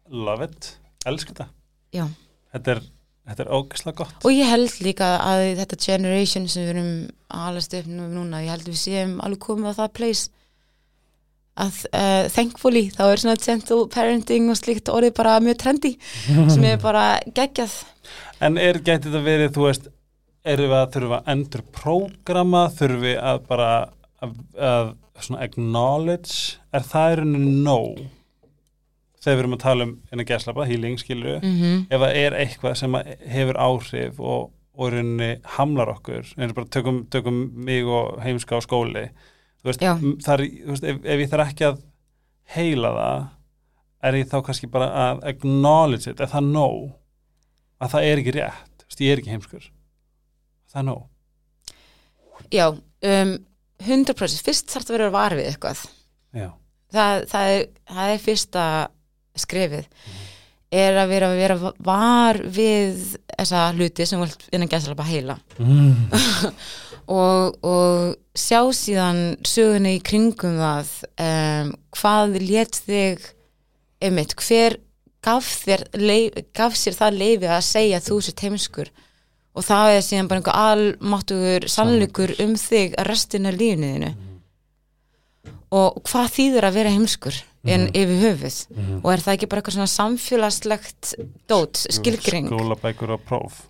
Love 0.10 0.44
it. 0.46 0.78
Elsku 1.10 1.34
þetta. 1.34 1.48
Já. 1.94 2.06
Þetta 2.54 2.76
er, 2.76 2.82
þetta 3.28 3.44
er 3.46 3.52
ógæslega 3.56 3.96
gott. 4.02 4.16
og 4.26 4.32
ég 4.36 4.50
held 4.52 4.78
líka 4.84 5.10
að 5.24 5.44
þetta 5.62 5.78
generation 5.86 6.48
sem 6.52 6.64
við 6.66 6.74
erum 6.76 6.94
að 7.34 7.48
alast 7.50 7.74
upp 7.80 7.88
nú- 7.92 8.10
núna, 8.12 8.42
ég 8.44 8.52
held 8.54 8.68
við 8.68 8.80
séum 8.82 9.14
alveg 9.24 9.40
komið 9.48 9.72
á 9.72 9.80
það 9.82 9.94
place 10.00 10.30
að 11.64 11.76
uh, 11.94 12.24
thankfully 12.34 12.88
þá 12.96 13.04
er 13.12 13.22
svona 13.22 13.36
gentle 13.38 13.84
parenting 13.94 14.48
og 14.50 14.58
slíkt 14.58 14.90
orðið 14.90 15.14
bara 15.20 15.36
mjög 15.46 15.60
trendy 15.62 15.92
sem 16.50 16.64
er 16.66 16.80
bara 16.82 17.04
geggjað. 17.30 17.76
En 18.42 18.58
er 18.58 18.80
gæti 18.82 19.06
þetta 19.12 19.22
verið, 19.24 19.52
þú 19.54 19.68
veist, 19.68 19.86
erum 20.50 20.72
við 20.72 20.80
að 20.80 20.90
þurfa 20.96 21.20
að 21.22 21.30
endur 21.36 21.62
prógrama, 21.78 22.64
þurfum 22.74 23.06
við 23.06 23.20
að 23.22 23.44
bara 23.52 23.70
að, 24.26 24.34
að 24.58 24.90
svona 25.22 25.46
acknowledge, 25.46 26.58
er 26.74 26.88
það 26.90 27.14
er 27.14 27.22
henni 27.24 27.44
nóg 27.70 28.02
þegar 29.24 29.38
við 29.38 29.44
erum 29.44 29.56
að 29.58 29.64
tala 29.64 29.88
um 29.88 29.94
innan 30.12 30.30
gæslapa, 30.30 30.66
healing, 30.70 30.98
skilur 31.00 31.40
mm 31.40 31.54
-hmm. 31.60 31.86
ef 31.90 32.02
það 32.02 32.18
er 32.24 32.40
eitthvað 32.40 32.76
sem 32.80 32.98
hefur 33.36 33.60
áhrif 33.68 34.20
og, 34.20 34.52
og 34.74 34.92
rauninni 34.92 35.38
hamlar 35.58 35.94
okkur, 35.96 36.34
og 36.38 36.56
bara 36.56 36.68
tökum, 36.68 37.06
tökum 37.10 37.40
mig 37.56 37.86
og 37.86 38.20
heimska 38.24 38.58
á 38.58 38.62
skóli 38.62 39.08
veist, 39.64 39.80
þar, 40.26 40.44
veist 40.68 40.84
ef, 40.84 41.00
ef 41.04 41.20
ég 41.20 41.30
þarf 41.32 41.48
ekki 41.48 41.66
að 41.72 41.82
heila 42.56 42.92
það 42.98 43.24
er 44.04 44.20
ég 44.20 44.30
þá 44.30 44.38
kannski 44.44 44.70
bara 44.72 44.90
að 45.06 45.24
acknowledge 45.32 46.12
it, 46.12 46.20
er 46.20 46.32
það 46.32 46.50
nóg? 46.52 46.92
Að 47.84 47.96
það 47.96 48.08
er 48.10 48.22
ekki 48.22 48.36
rétt, 48.38 48.86
veist, 48.88 49.04
ég 49.04 49.14
er 49.14 49.22
ekki 49.22 49.34
heimskur. 49.34 49.70
Það 50.72 50.82
er 50.82 50.88
nóg? 50.90 51.06
Já, 52.54 52.66
um, 52.74 53.34
100% 53.84 54.46
fyrst 54.46 54.72
þarf 54.72 54.88
það 54.88 54.94
að 54.94 54.98
vera 54.98 55.10
að 55.10 55.16
vara 55.18 55.40
við 55.40 55.50
eitthvað. 55.52 55.86
Það, 56.94 57.24
það, 57.32 57.54
er, 57.54 57.64
það 57.90 58.14
er 58.14 58.22
fyrsta 58.22 58.66
skrefið 59.40 59.90
er 60.74 60.98
að 60.98 61.12
vera, 61.12 61.30
vera 61.38 61.74
var 61.86 62.40
við 62.42 63.18
þessa 63.28 63.68
hluti 63.76 64.08
sem 64.10 64.22
vilt 64.24 64.48
innan 64.54 64.72
gæsla 64.72 65.06
heila. 65.06 65.38
Mm. 65.62 66.10
og, 67.20 67.60
og 67.62 68.16
sjá 68.38 68.62
síðan 68.74 69.22
söguna 69.46 69.94
í 69.94 70.02
kringum 70.06 70.58
það 70.58 70.92
um, 71.28 71.72
hvað 72.00 72.40
lét 72.42 72.82
þig 72.88 73.30
einmitt, 74.04 74.36
hver 74.42 74.80
gaf, 75.24 75.48
þér, 75.64 75.88
leif, 75.96 76.42
gaf 76.58 76.76
sér 76.76 76.98
það 76.98 77.22
leifi 77.22 77.50
að 77.52 77.66
segja 77.70 78.02
að 78.02 78.10
þú 78.10 78.20
sér 78.26 78.46
heimskur? 78.48 78.94
Og 79.54 79.62
það 79.62 79.96
er 79.96 80.02
síðan 80.02 80.30
bara 80.32 80.42
einhver 80.42 80.62
almáttugur 80.74 81.68
sannleikur 81.70 82.34
um 82.42 82.56
þig 82.58 82.96
að 82.98 83.12
restina 83.12 83.54
lífniðinu 83.54 84.16
og 85.74 86.04
hvað 86.08 86.32
þýður 86.38 86.68
að 86.70 86.74
vera 86.80 86.90
heimskur 86.94 87.38
en 87.66 87.86
yfir 87.96 88.18
höfuð? 88.22 88.58
Mhm. 88.76 88.98
og 89.04 89.12
er 89.14 89.22
það 89.24 89.34
ekki 89.38 89.48
bara 89.50 89.62
eitthvað 89.62 89.78
svona 89.78 89.92
samfélagslegt 89.94 91.14
dót, 91.48 91.86
skilgring 91.90 92.50
skólabækur 92.52 93.14
og 93.16 93.22
próf. 93.26 93.62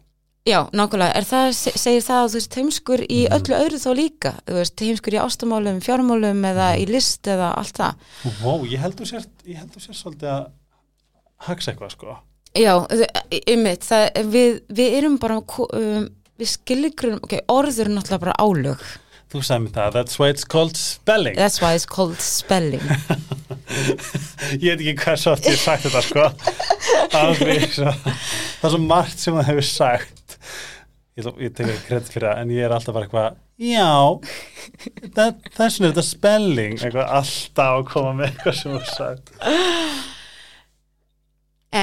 Já, 0.46 0.66
nákvæmlega, 0.76 1.16
er 1.16 1.24
það, 1.24 1.54
se- 1.56 1.78
segir 1.80 2.02
það 2.04 2.18
að 2.24 2.30
þú 2.30 2.34
veist 2.40 2.56
heimskur 2.60 3.00
í 3.08 3.20
Mhm. 3.30 3.36
öllu 3.38 3.56
öðru 3.64 3.80
þá 3.80 3.92
líka, 3.96 4.32
þú 4.46 4.54
veist, 4.58 4.80
heimskur 4.80 5.14
í 5.14 5.22
ástamálum, 5.24 5.80
fjármálum 5.80 6.42
eða 6.44 6.68
í 6.82 6.86
list 6.90 7.24
eða 7.24 7.54
allt 7.58 7.74
það. 7.78 7.96
Vó, 8.42 8.66
ég 8.68 8.80
held 8.80 8.96
þú 8.98 9.06
sért, 9.08 9.30
ég 9.48 9.56
held 9.58 9.72
þú 9.72 9.80
sért 9.80 9.96
svolítið 9.96 10.30
að 10.34 10.50
hagsa 11.48 11.72
eitthvað 11.72 11.92
sko. 11.92 12.18
Já, 12.56 12.86
ymmit, 13.48 13.80
það, 13.88 14.12
við, 14.30 14.62
við 14.70 14.98
erum 15.00 15.18
bara, 15.18 15.38
um, 15.38 16.10
við 16.38 16.48
skilgrum, 16.58 17.20
ok, 17.24 17.40
orður 17.48 17.88
náttúrulega 17.88 18.20
bara 18.20 18.36
álög. 18.40 18.80
Þú 19.34 19.40
sagði 19.42 19.64
mér 19.66 19.72
það, 19.74 19.94
that's 19.96 20.20
why 20.22 20.28
it's 20.30 20.46
called 20.46 20.78
spelling. 20.78 21.34
That's 21.36 21.58
why 21.62 21.72
it's 21.74 21.88
called 21.90 22.20
spelling. 22.22 22.84
Ég 24.62 24.76
veit 24.76 24.84
ekki 24.84 24.94
hvað 25.00 25.16
svo 25.24 25.32
oft 25.34 25.48
ég 25.50 25.58
sagt 25.58 25.88
þetta 25.88 26.02
sko. 26.06 26.26
Svo. 27.74 27.94
Það 28.04 28.68
er 28.68 28.74
svo 28.76 28.82
margt 28.84 29.24
sem 29.24 29.34
það 29.40 29.48
hefur 29.50 29.66
sagt. 29.66 30.38
Ég, 31.18 31.28
ég 31.46 31.54
tekur 31.58 31.82
kredd 31.88 32.08
fyrir 32.10 32.26
það 32.30 32.40
En 32.42 32.52
ég 32.54 32.64
er 32.66 32.72
alltaf 32.74 32.96
bara 32.96 33.06
eitthvað 33.06 33.36
Já 33.62 33.90
það, 35.14 35.36
vegna 35.54 35.68
er 35.68 35.92
þetta 35.92 36.06
spelling. 36.08 36.78
Eitthvað 36.80 37.12
alltaf 37.20 37.76
að 37.80 37.84
koma 37.92 38.14
með 38.18 38.32
eitthvað 38.32 38.58
sem 38.60 38.74
þú 38.74 38.82
sagt. 38.94 39.34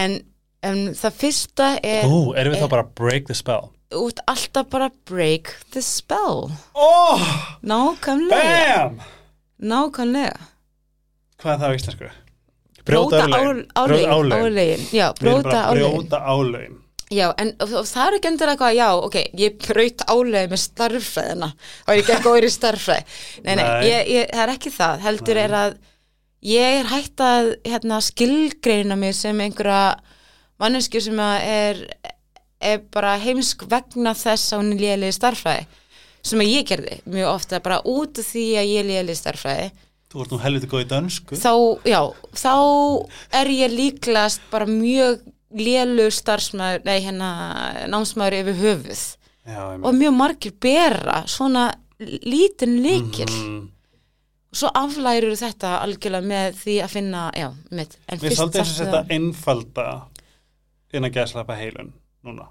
En 0.00 0.18
En 0.60 0.80
það 0.92 1.14
fyrsta 1.22 1.68
er 1.80 2.04
Ú, 2.04 2.34
erum 2.36 2.52
við 2.52 2.58
er- 2.58 2.66
þá 2.66 2.72
bara 2.74 2.88
break 3.00 3.30
the 3.30 3.36
spell? 3.38 3.70
Út 3.96 4.20
alltaf 4.30 4.68
bara 4.70 4.90
break 5.08 5.54
the 5.72 5.82
spell. 5.82 6.50
Oh, 6.74 7.22
Nákvæmlega. 7.62 8.90
bam! 8.90 9.00
Nákvæmlega. 9.60 10.36
Hvað 11.40 11.52
er 11.54 11.58
það 11.62 11.70
á 11.72 11.76
íslensku? 11.78 12.10
Brjóta 12.84 13.22
álögin. 13.24 13.66
ál- 13.76 13.88
Brjóta 13.88 14.10
álögin. 14.10 14.86
álögin. 15.70 16.12
Álögin. 16.20 16.76
Já, 17.10 17.32
en 17.38 17.48
það 17.58 18.06
er 18.06 18.14
ekki 18.14 18.28
endur 18.30 18.48
eitthvað, 18.52 18.74
já, 18.78 18.88
ok, 18.94 19.16
ég 19.34 19.56
braut 19.66 20.02
álega 20.06 20.46
með 20.52 20.60
starffræðina 20.62 21.48
og 21.88 21.94
ég 21.98 22.06
gekk 22.06 22.22
góður 22.22 22.46
í 22.46 22.50
starffræði. 22.54 23.04
Nei, 23.44 23.54
nei, 23.56 23.64
Nei. 23.64 23.88
Ég, 23.88 24.10
ég, 24.14 24.28
það 24.30 24.42
er 24.44 24.52
ekki 24.54 24.70
það. 24.76 25.00
Heldur 25.00 25.36
er 25.42 25.50
að 25.58 25.74
ég 26.46 26.78
er 26.80 26.86
hægt 26.92 27.16
að 27.26 27.48
hérna, 27.66 27.98
skilgreina 28.00 28.96
mig 28.96 29.14
sem 29.18 29.40
einhverja 29.42 29.98
mannesku 30.62 31.00
sem 31.02 31.18
er, 31.18 31.82
er 32.60 32.78
bara 32.92 33.16
heimsk 33.18 33.64
vegna 33.70 34.12
þess 34.14 34.52
að 34.52 34.60
hún 34.62 34.72
er 34.74 34.82
lélega 34.84 35.16
starffræði 35.16 35.66
sem 36.22 36.42
að 36.44 36.50
ég 36.52 36.66
gerði 36.68 36.98
mjög 37.08 37.28
ofta 37.34 37.60
bara 37.64 37.78
út 37.88 38.18
af 38.20 38.26
því 38.32 38.44
að 38.60 38.68
ég 38.74 38.80
er 38.84 38.90
lélega 38.90 39.16
starffræði 39.22 39.70
Þú 40.10 40.22
ert 40.24 40.32
nú 40.34 40.38
helviti 40.42 40.66
góð 40.66 40.80
í 40.82 40.88
dönsku. 40.90 41.36
þá, 41.38 41.52
já, 41.86 42.00
þá 42.34 42.54
er 43.40 43.46
ég 43.54 43.70
líklegast 43.78 44.40
bara 44.50 44.66
mjög 44.66 45.20
lélu 45.54 46.08
starfsmæður, 46.10 46.82
nei 46.84 46.98
hérna 47.04 47.28
námsmæður 47.90 48.36
yfir 48.40 48.58
höfuð. 48.58 49.04
Já, 49.46 49.60
og 49.82 49.94
mjög 49.94 50.12
margir 50.18 50.52
bera 50.62 51.22
svona 51.30 51.68
lítinn 52.00 52.76
líkil 52.82 53.30
Mm. 53.30 53.68
og 54.50 54.56
svo 54.58 54.70
aflærir 54.74 55.30
þetta 55.38 55.78
algjörlega 55.84 56.26
með 56.26 56.58
því 56.58 56.76
að 56.82 56.90
finna, 56.90 57.30
já, 57.38 57.48
mitt 57.70 57.96
er 58.08 58.18
fyrst 58.18 58.36
svolítið 58.36 58.60
eins 58.60 58.70
og 58.70 58.76
þarftu 58.76 58.84
setja 58.84 59.00
að- 59.00 59.10
einfalda 59.14 59.86
inn 60.92 61.04
að 61.06 61.14
heilun 61.62 61.92
núna. 62.26 62.48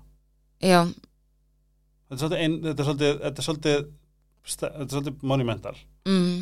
já, 0.63 0.81
Þetta 2.09 2.15
er 2.15 2.21
svolítið, 2.23 2.63
þetta 2.63 2.81
er 2.81 2.87
svolítið, 2.87 3.19
þetta 3.21 3.41
er 3.41 3.45
svolítið, 3.45 3.85
er 4.69 4.87
svolítið 4.89 5.27
monumental. 5.29 5.75
mm. 6.09 6.39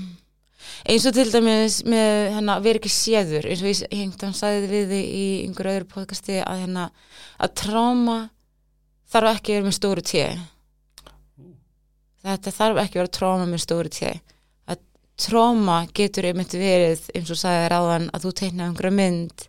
eins 0.90 1.06
og 1.10 1.14
til 1.18 1.28
dæmis 1.34 1.82
með 1.86 2.14
hérna, 2.38 2.56
vera 2.64 2.80
ekki 2.80 2.90
séður 2.94 3.46
eins 3.52 3.62
og 3.62 3.68
ég 3.74 4.00
hengtam 4.00 4.34
sagði 4.38 4.70
við 4.72 4.94
þig 4.94 5.10
í 5.18 5.26
einhverju 5.48 5.74
öðru 5.76 5.90
podcasti 5.92 6.40
að 6.42 6.62
hérna 6.64 6.86
að 7.38 7.54
tráma 7.62 8.18
þarf 9.12 9.34
ekki 9.36 9.52
að 9.54 9.60
vera 9.60 9.68
með 9.68 9.78
stóru 9.78 10.06
tíu 10.08 10.32
þetta 12.28 12.56
þarf 12.58 12.82
ekki 12.82 12.98
að 12.98 13.02
vera 13.04 13.16
tráma 13.20 13.46
með 13.52 13.64
stóru 13.68 13.92
tíu 13.94 14.14
að 14.72 14.82
tráma 15.28 15.78
getur 15.96 16.30
einmitt 16.32 16.58
verið 16.58 17.06
eins 17.16 17.32
og 17.36 17.40
sagði 17.44 17.70
ráðan 17.76 18.10
að 18.16 18.26
þú 18.26 18.34
teiknaði 18.42 18.70
einhverja 18.72 18.98
mynd 18.98 19.48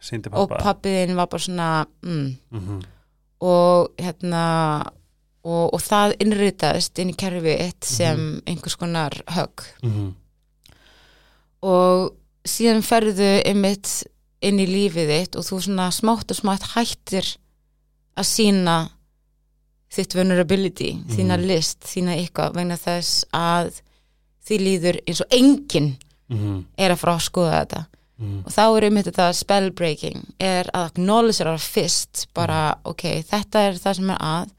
Sýndi 0.00 0.30
og 0.32 0.48
pappa. 0.48 0.62
pappiðin 0.62 1.18
var 1.18 1.26
bara 1.30 1.44
svona 1.44 1.72
mm, 2.02 2.30
Mm 2.54 2.86
og 3.38 3.92
hérna 4.02 4.44
og, 5.46 5.74
og 5.74 5.78
það 5.78 6.16
innritaðist 6.24 6.98
inn 6.98 7.12
í 7.12 7.18
kerfið 7.18 7.60
eitt 7.62 7.86
sem 7.86 8.40
einhvers 8.50 8.74
konar 8.74 9.14
högg. 9.30 9.62
-hmm. 9.82 10.08
og 11.62 12.16
síðan 12.44 12.82
ferðu 12.82 13.42
einmitt 13.46 14.04
inn 14.42 14.58
í 14.58 14.66
lífið 14.66 15.08
þitt 15.12 15.36
og 15.38 15.46
þú 15.46 15.60
svona 15.62 15.90
smátt 15.94 16.30
og 16.30 16.36
smátt 16.36 16.66
hættir 16.74 17.36
að 18.18 18.26
sína 18.26 18.90
þitt 19.88 20.14
vulnerability, 20.14 20.98
þína 21.08 21.38
list, 21.40 21.80
þína 21.86 22.18
eitthvað 22.18 22.54
vegna 22.54 22.76
þess 22.76 23.24
að 23.32 23.80
því 24.44 24.58
líður 24.58 25.00
eins 25.06 25.20
og 25.20 25.26
enginn 25.30 25.96
Mm 26.28 26.64
er 26.76 26.92
að 26.92 27.00
fara 27.00 27.14
að 27.14 27.24
skoða 27.24 27.60
þetta 27.60 27.86
-hmm. 28.18 28.44
og 28.46 28.52
þá 28.52 28.64
er 28.66 28.84
einmitt 28.88 29.10
þetta 29.10 29.32
spell 29.32 29.70
breaking 29.70 30.24
er 30.40 30.70
að 30.74 30.90
acknowledge 30.90 31.44
það 31.44 31.68
fyrst 31.76 32.26
bara 32.34 32.78
ok, 32.84 33.22
þetta 33.22 33.58
er 33.68 33.78
það 33.78 33.96
sem 33.96 34.10
er 34.10 34.18
að 34.20 34.50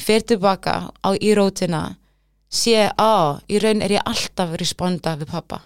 fyrir 0.00 0.26
tilbaka 0.26 0.74
á 1.04 1.10
í 1.20 1.34
rótina 1.34 1.96
sé 2.50 2.90
á, 2.98 3.38
í 3.48 3.58
raun 3.58 3.82
er 3.82 3.92
ég 3.98 4.06
alltaf 4.06 4.50
að 4.50 4.60
responda 4.60 5.16
við 5.16 5.30
pappa 5.30 5.62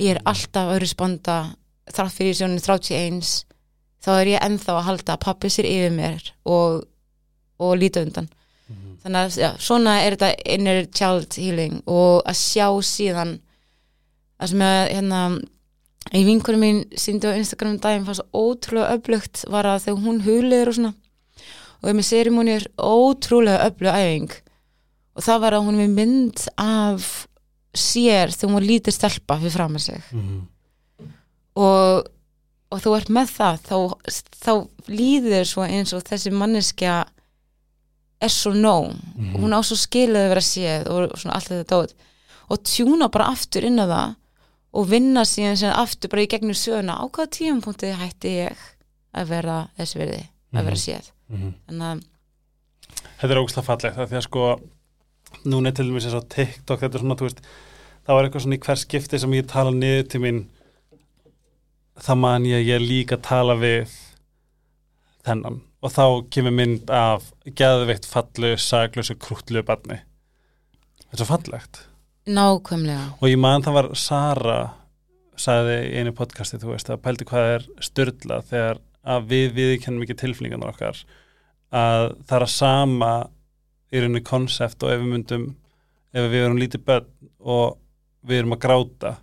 ég 0.00 0.16
er 0.16 0.22
alltaf 0.24 0.72
að 0.72 0.80
responda 0.80 1.36
þrátt 1.90 2.16
fyrir 2.16 2.36
sjónin 2.38 2.62
31 2.62 3.46
þá 4.00 4.10
er 4.16 4.32
ég 4.34 4.44
ennþá 4.44 4.76
að 4.76 4.86
halda 4.88 5.16
að 5.16 5.24
pappi 5.26 5.50
sér 5.52 5.68
yfir 5.68 5.94
mér 5.94 6.30
og, 6.48 6.84
og 7.60 7.76
líta 7.78 8.04
undan. 8.04 8.30
Þannig 9.00 9.20
að 9.20 9.38
já, 9.40 9.48
svona 9.60 9.96
er 10.04 10.16
þetta 10.16 10.52
inner 10.54 10.82
child 10.92 11.36
healing 11.40 11.80
og 11.88 12.20
að 12.28 12.36
sjá 12.38 12.66
síðan 12.84 13.38
að 14.40 14.52
sem 14.52 14.64
að 14.64 14.82
hérna 14.92 15.22
í 16.14 16.24
vinkunum 16.26 16.64
mín 16.64 16.82
síndi 16.98 17.30
á 17.30 17.38
Instagram 17.38 17.76
um 17.76 17.80
daginn 17.82 18.06
fannst 18.08 18.26
ótrúlega 18.34 18.96
öflugt 18.96 19.44
var 19.50 19.68
að 19.70 19.86
þegar 19.86 20.04
hún 20.06 20.22
huliður 20.26 20.72
og 20.72 20.78
svona. 20.78 20.94
Og 21.80 21.96
með 21.96 22.08
serimónir 22.10 22.68
ótrúlega 22.76 23.66
öflug 23.70 23.96
æfing. 23.96 24.38
Og 25.16 25.24
það 25.26 25.42
var 25.44 25.56
að 25.56 25.66
hún 25.68 25.82
er 25.82 25.92
mynd 25.92 26.46
af 26.60 27.10
sér 27.76 28.32
þegar 28.34 28.48
hún 28.48 28.58
var 28.58 28.66
lítið 28.68 28.96
stelpa 28.96 29.38
fyrir 29.40 29.54
fram 29.54 29.78
að 29.78 29.86
sig. 29.86 30.08
Mm 30.14 30.40
og, 31.58 32.10
og 32.70 32.82
þú 32.82 32.92
ert 32.96 33.10
með 33.12 33.32
það 33.36 33.64
þá, 33.66 33.76
þá 34.44 34.52
líður 34.90 35.48
svo 35.48 35.66
eins 35.66 35.94
og 35.96 36.04
þessi 36.06 36.32
manneskja 36.34 37.00
er 38.20 38.32
svo 38.32 38.52
nóg. 38.54 38.94
Mhm. 39.16 39.36
hún 39.40 39.56
á 39.56 39.60
svo 39.64 39.78
skilið 39.80 40.26
að 40.26 40.32
vera 40.34 40.44
séð 40.44 40.88
og 40.92 41.18
svona 41.18 41.36
allt 41.36 41.52
þetta 41.52 41.76
dót. 41.76 41.94
Og 42.50 42.62
tjúna 42.66 43.10
bara 43.10 43.30
aftur 43.32 43.64
inn 43.64 43.80
á 43.80 43.86
það 43.86 44.16
og 44.72 44.86
vinna 44.90 45.24
síðan 45.26 45.56
sem 45.58 45.72
aftur 45.74 46.10
bara 46.12 46.22
í 46.22 46.28
gegnum 46.30 46.54
söguna. 46.54 46.98
Á 47.00 47.04
hvaða 47.10 47.30
tíumpunkti 47.36 47.90
hætti 47.98 48.34
ég 48.46 48.56
að 49.14 49.26
vera 49.32 49.56
þess 49.78 49.96
verði 49.98 50.20
að 50.54 50.64
vera 50.64 50.76
Mhm. 50.76 50.84
séð? 50.84 51.10
-hmm. 51.32 51.54
þannig 51.68 51.88
að 51.90 52.04
Þetta 53.20 53.32
er 53.34 53.40
ógslag 53.42 53.64
fallegt 53.64 53.96
það 53.96 54.08
því 54.10 54.16
að 54.16 54.22
sko 54.26 54.44
núna 55.44 55.68
er 55.68 55.72
til 55.72 55.84
dæmis 55.86 56.04
eins 56.06 56.14
og 56.14 56.28
TikTok 56.28 56.80
þetta 56.80 56.94
er 56.94 57.00
svona, 57.00 57.14
þú 57.16 57.26
veist, 57.28 57.40
það 58.06 58.14
var 58.16 58.24
eitthvað 58.24 58.42
svona 58.42 58.56
í 58.56 58.58
hver 58.64 58.76
skipti 58.76 59.18
sem 59.18 59.30
ég 59.32 59.46
tala 59.46 59.70
niður 59.70 60.08
til 60.08 60.20
mín. 60.20 60.46
Það 62.00 62.16
man 62.18 62.44
ég 62.44 62.56
að 62.60 62.66
ég 62.66 62.80
líka 62.88 63.16
að 63.16 63.22
tala 63.22 63.54
við 63.54 63.88
þennan. 65.26 65.60
Og 65.82 65.90
þá 65.92 66.04
kemur 66.30 66.52
mynd 66.52 66.90
af 66.90 67.32
geðveikt 67.46 68.06
fallu, 68.06 68.56
saglösu, 68.56 69.14
krútlu 69.16 69.62
barni. 69.62 70.00
Þetta 71.10 71.12
er 71.12 71.24
svo 71.24 71.28
fallegt 71.36 71.80
nákvæmlega. 72.28 73.06
Og 73.20 73.30
ég 73.30 73.40
man 73.40 73.64
það 73.64 73.76
var 73.78 73.88
Sara 73.98 74.60
sagði 75.40 75.76
í 75.88 76.00
einu 76.00 76.12
podcasti, 76.16 76.60
þú 76.60 76.74
veist, 76.74 76.90
að 76.92 77.02
pældi 77.04 77.26
hvað 77.28 77.50
er 77.54 77.66
styrla 77.84 78.40
þegar 78.48 78.80
að 79.08 79.28
við 79.30 79.54
við 79.56 79.74
kennum 79.84 80.04
ekki 80.04 80.18
tilfinningarnar 80.20 80.74
okkar 80.74 80.98
að 81.70 82.06
það 82.26 82.36
er 82.36 82.44
að 82.44 82.52
sama 82.52 83.12
í 83.90 84.02
rauninu 84.02 84.22
konsept 84.26 84.84
og 84.84 84.92
ef 84.92 85.00
við 85.00 85.12
myndum 85.14 85.46
ef 86.12 86.26
við 86.28 86.44
erum 86.44 86.60
lítið 86.60 86.84
börn 86.90 87.30
og 87.40 87.78
við 88.26 88.42
erum 88.42 88.56
að 88.56 88.62
gráta 88.66 89.14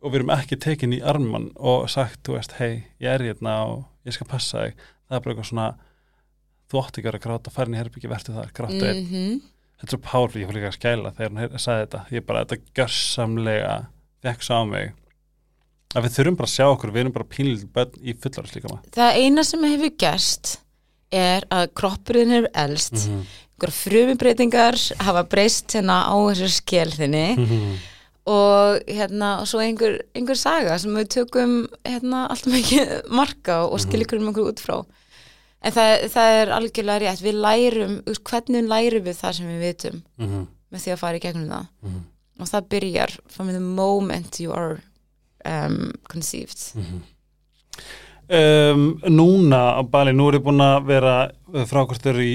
og 0.00 0.12
við 0.12 0.20
erum 0.20 0.32
ekki 0.36 0.58
tekin 0.62 0.94
í 0.96 1.02
arman 1.02 1.50
og 1.56 1.90
sagt, 1.92 2.22
þú 2.24 2.38
veist, 2.38 2.56
hei, 2.60 2.86
ég 3.02 3.10
er 3.10 3.26
hérna 3.26 3.58
og 3.66 3.84
ég 4.06 4.16
skal 4.16 4.28
passa 4.30 4.64
þig, 4.64 4.86
það 5.08 5.18
er 5.18 5.24
bara 5.24 5.34
eitthvað 5.34 5.50
svona 5.50 5.68
þú 6.70 6.80
átti 6.80 7.00
ekki 7.00 7.04
að 7.04 7.10
vera 7.10 7.20
að 7.20 7.26
gráta, 7.26 7.54
farin 7.54 7.76
í 7.76 7.80
herbyggi 7.80 8.10
verður 8.10 8.38
það, 8.38 8.54
gráta 8.56 8.88
einn. 8.92 9.04
Mm 9.10 9.44
þetta 9.76 9.86
er 9.86 9.94
svo 9.94 10.02
párfri, 10.06 10.42
ég 10.42 10.48
fór 10.50 10.56
líka 10.58 10.70
að 10.72 10.78
skæla 10.78 11.12
þegar 11.16 11.34
hann 11.36 11.58
sagði 11.62 11.82
þetta, 11.86 12.04
ég 12.16 12.26
bara, 12.26 12.44
þetta 12.44 12.78
gjörsamlega 12.78 13.74
fekk 14.26 14.42
svo 14.46 14.60
á 14.60 14.64
mig 14.66 14.92
að 15.96 16.02
við 16.06 16.14
þurfum 16.16 16.36
bara 16.36 16.48
að 16.50 16.54
sjá 16.56 16.66
okkur, 16.72 16.92
við 16.92 17.00
erum 17.04 17.12
bara 17.16 17.28
pínlítið 17.36 17.68
bönn 17.76 17.98
í 18.02 18.14
fullaris 18.20 18.54
líka 18.56 18.70
maður 18.72 18.94
það 18.96 19.18
eina 19.22 19.44
sem 19.46 19.66
hefur 19.70 19.92
gerst 20.02 20.54
er 21.16 21.44
að 21.54 21.68
kroppurinn 21.78 22.32
hefur 22.34 22.48
elst. 22.66 22.96
Mhm. 23.06 23.26
einhver 23.56 23.72
frumibreitingar 23.72 24.76
hafa 25.00 25.22
breyst 25.32 25.72
hérna 25.72 26.02
á 26.04 26.12
þessu 26.28 26.48
skjelðinni 26.58 27.36
Mhm. 27.38 27.76
og 28.26 28.80
hérna 28.90 29.40
og 29.40 29.46
svo 29.48 29.60
einhver, 29.62 30.00
einhver 30.14 30.36
saga 30.36 30.78
sem 30.78 30.92
við 30.92 31.08
tökum 31.14 31.54
hérna 31.86 32.26
alltaf 32.28 32.52
mikið 32.52 33.08
marka 33.08 33.62
og 33.70 33.78
skilikurum 33.80 34.28
okkur 34.32 34.50
út 34.52 34.60
frá 34.60 34.84
en 35.62 35.72
það, 35.72 36.04
það 36.12 36.34
er 36.42 36.48
algjörlega 36.58 36.98
rétt. 37.06 37.22
Við 37.24 37.40
lærum, 37.42 37.94
hvernig 38.24 38.68
lærum 38.68 39.04
við 39.04 39.16
það 39.22 39.32
sem 39.38 39.46
við 39.46 39.60
vitum 39.66 40.02
Mhm. 40.18 40.46
með 40.72 40.80
því 40.84 40.92
að 40.92 40.98
fara 40.98 41.16
í 41.16 41.20
gegnum 41.20 41.48
það. 41.48 41.66
Mhm. 41.82 42.00
og 42.38 42.46
það 42.46 42.68
byrjar 42.68 43.18
from 43.28 43.48
the 43.48 43.60
moment 43.60 44.40
you 44.40 44.52
are 44.52 44.82
um, 45.46 45.92
conceived. 46.08 46.74
Um, 48.28 49.00
Núna 49.06 49.78
á 49.78 49.82
Bali, 49.88 50.10
nú 50.12 50.26
er 50.28 50.34
ég 50.40 50.42
búin 50.44 50.58
að 50.60 50.84
vera 50.88 51.30
frákvæmstur 51.70 52.18
í 52.20 52.32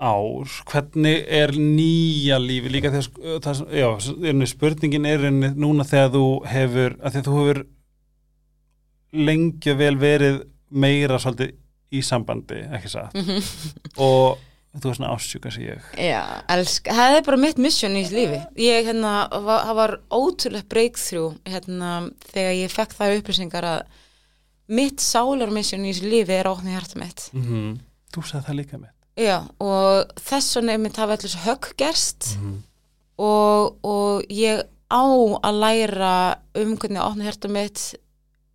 ár. 0.00 0.48
Hvernig 0.70 1.26
er 1.28 1.52
nýja 1.52 2.38
lífi 2.40 2.70
líka 2.72 2.88
þegar 2.90 3.04
sk- 3.06 3.40
það, 3.44 3.54
sem- 3.58 3.66
já, 3.76 3.88
s- 4.00 4.08
er 4.08 4.32
einu 4.32 4.46
spurningin 4.48 5.06
er 5.06 5.18
einu 5.28 5.50
núna 5.54 5.84
þegar 5.84 6.10
þú 6.14 6.24
hefur 6.46 6.96
að 7.02 7.12
því 7.12 7.20
að 7.22 7.28
þú 7.28 7.36
hefur 7.38 7.66
lengi 9.12 9.74
vel 9.76 9.96
verið 9.96 10.42
meira 10.70 11.18
svolítið 11.18 11.52
í 11.94 12.02
sambandi, 12.04 12.60
ekki 12.76 12.92
satt? 12.92 13.16
Og 14.04 14.38
þú 14.78 14.90
er 14.90 14.98
svona 14.98 15.14
ásjúka 15.14 15.52
sem 15.52 15.64
ég. 15.64 15.86
Já, 15.98 16.20
elsk, 16.52 16.90
það 16.94 17.16
er 17.16 17.24
bara 17.26 17.40
mitt 17.40 17.62
mission 17.62 17.96
í 17.98 18.04
lífi. 18.12 18.42
Ég, 18.60 18.86
hérna, 18.90 19.14
var, 19.32 19.64
það 19.70 19.80
var 19.80 19.94
ótrúlega 20.12 20.70
breakthrough, 20.74 21.40
hérna, 21.48 21.94
þegar 22.28 22.54
ég 22.60 22.74
fekk 22.74 22.94
það 22.98 23.16
upplýsingar 23.18 23.68
að 23.72 23.98
mitt 24.78 25.00
sálarmission 25.00 25.88
í 25.88 25.96
lífi 26.04 26.36
er 26.36 26.50
opna 26.50 26.76
hjarta 26.76 27.00
mitt. 27.00 27.28
Mm 27.36 27.76
Þú 28.08 28.22
sagði 28.24 28.46
það 28.46 28.56
líka 28.56 28.78
með 28.80 28.94
Já, 29.20 29.34
og 29.60 30.12
þess 30.24 30.56
vegna 30.56 30.72
er 30.72 30.80
mitt 30.80 30.96
hafa 30.96 31.16
allir 31.18 31.32
svo 31.32 31.40
högg 31.44 31.66
gerst. 31.80 32.30
Mm 32.40 32.58
og, 33.18 33.78
og 33.82 34.26
ég 34.30 34.62
á 34.88 35.04
að 35.42 35.60
læra 35.60 36.14
um 36.58 36.76
hvernig 36.78 37.02
opna 37.02 37.26
hjarta 37.26 37.50
mitt 37.52 37.82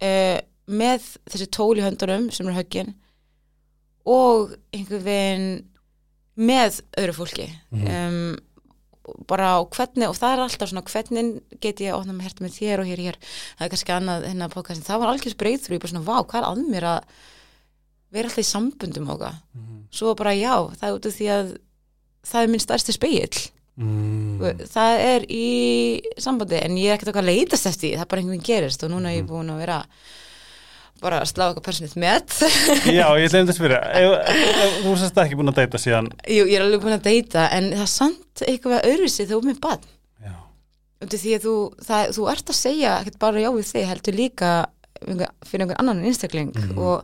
uh, 0.03 0.39
með 0.65 1.07
þessi 1.29 1.49
tól 1.53 1.75
í 1.77 1.83
höndunum 1.83 2.29
sem 2.33 2.47
er 2.49 2.57
höggin 2.57 2.93
og 4.09 4.55
einhver 4.73 5.03
veginn 5.05 5.51
með 6.33 6.81
öðru 6.99 7.15
fólki. 7.19 7.45
Um, 7.71 8.33
bara 9.27 9.57
á 9.57 9.61
hvernig 9.67 10.07
og 10.07 10.15
það 10.15 10.33
er 10.33 10.41
alltaf 10.45 10.71
svona 10.71 10.85
hvernig 10.87 11.59
get 11.61 11.81
ég 11.83 11.91
að 11.91 11.99
opna 12.01 12.15
með 12.15 12.29
hjarta 12.29 12.45
mitt 12.45 12.59
hér 12.61 12.81
og 12.81 12.87
hér 12.87 13.01
og 13.01 13.07
hér? 13.09 13.19
Það 13.59 13.65
er 13.65 13.71
kannski 13.73 13.95
annað 13.95 14.27
hérna 14.29 14.49
podcastin, 14.53 14.87
það 14.87 15.01
var 15.01 15.11
algjörst 15.11 15.39
breyðþrú 15.41 15.75
ég 15.75 15.83
bara 15.83 15.91
svona, 15.91 16.05
vá, 16.07 16.17
hvað 16.23 16.39
er 16.39 16.47
að 16.47 16.61
mér 16.71 16.87
að 16.93 17.17
vera 18.13 18.29
alltaf 18.29 18.43
í 18.43 18.47
sambundum 18.47 19.09
og 19.11 19.19
hvað 19.21 19.41
svo 19.93 20.13
bara 20.17 20.33
já, 20.37 20.53
það 20.79 20.87
er 20.87 20.97
út 20.97 21.09
af 21.09 21.17
því 21.17 21.29
að 21.33 21.51
það 22.23 22.41
er 22.45 22.51
minn 22.51 22.63
stærsti 22.63 22.95
speill 22.95 23.39
mm. 23.81 24.65
það 24.73 25.05
er 25.07 25.25
í 25.33 25.47
sambandi 26.21 26.59
en 26.61 26.77
ég 26.79 26.91
er 26.91 26.97
ekkert 26.97 27.13
okkar 27.13 27.25
að 27.25 27.31
leitast 27.31 27.69
eftir 27.69 27.97
það 27.97 28.05
er 28.05 28.11
bara 28.11 28.23
einhvern 28.23 28.37
veginn 28.37 28.49
gerist 28.49 28.85
og 28.85 28.93
núna 28.93 29.11
er 29.11 29.21
ég 29.21 29.29
búin 29.29 29.51
að 29.53 29.63
vera 29.65 29.79
bara 31.03 31.21
að 31.23 31.31
slá 31.31 31.45
eitthvað 31.49 31.67
personið 31.67 31.97
með 32.03 32.37
Já, 32.97 33.05
ég 33.19 33.27
ætla 33.27 33.41
einnig 33.41 33.53
að 33.53 33.59
spyrja. 33.59 33.81
Þú 34.83 34.95
sérst 35.01 35.19
ekki 35.25 35.39
búin 35.39 35.53
að 35.53 35.59
deyta 35.61 35.81
síðan? 35.81 36.11
Jú, 36.27 36.45
ég 36.47 36.55
er 36.57 36.65
alveg 36.67 36.85
búin 36.85 36.97
að 36.97 37.09
deyta 37.09 37.49
en 37.53 37.73
það 37.75 37.85
er 37.87 37.91
samt 37.93 38.45
eitthvað 38.47 38.87
öðruvísi 38.89 39.23
þegar 39.25 39.35
þú 39.35 39.41
er 39.43 39.51
með 39.51 39.61
bann 39.67 39.91
því 41.11 41.35
að 41.37 41.45
þú, 41.45 41.53
það, 41.83 42.15
þú 42.15 42.25
ert 42.31 42.49
að 42.51 42.57
segja 42.57 42.95
ekkert 43.01 43.19
bara 43.21 43.43
já 43.43 43.49
við 43.53 43.69
þig, 43.69 43.85
heldur 43.89 44.17
líka 44.17 44.51
fyrir 45.03 45.65
einhvern 45.65 45.79
annan 45.81 46.05
einstakling 46.07 46.51
og 46.79 47.03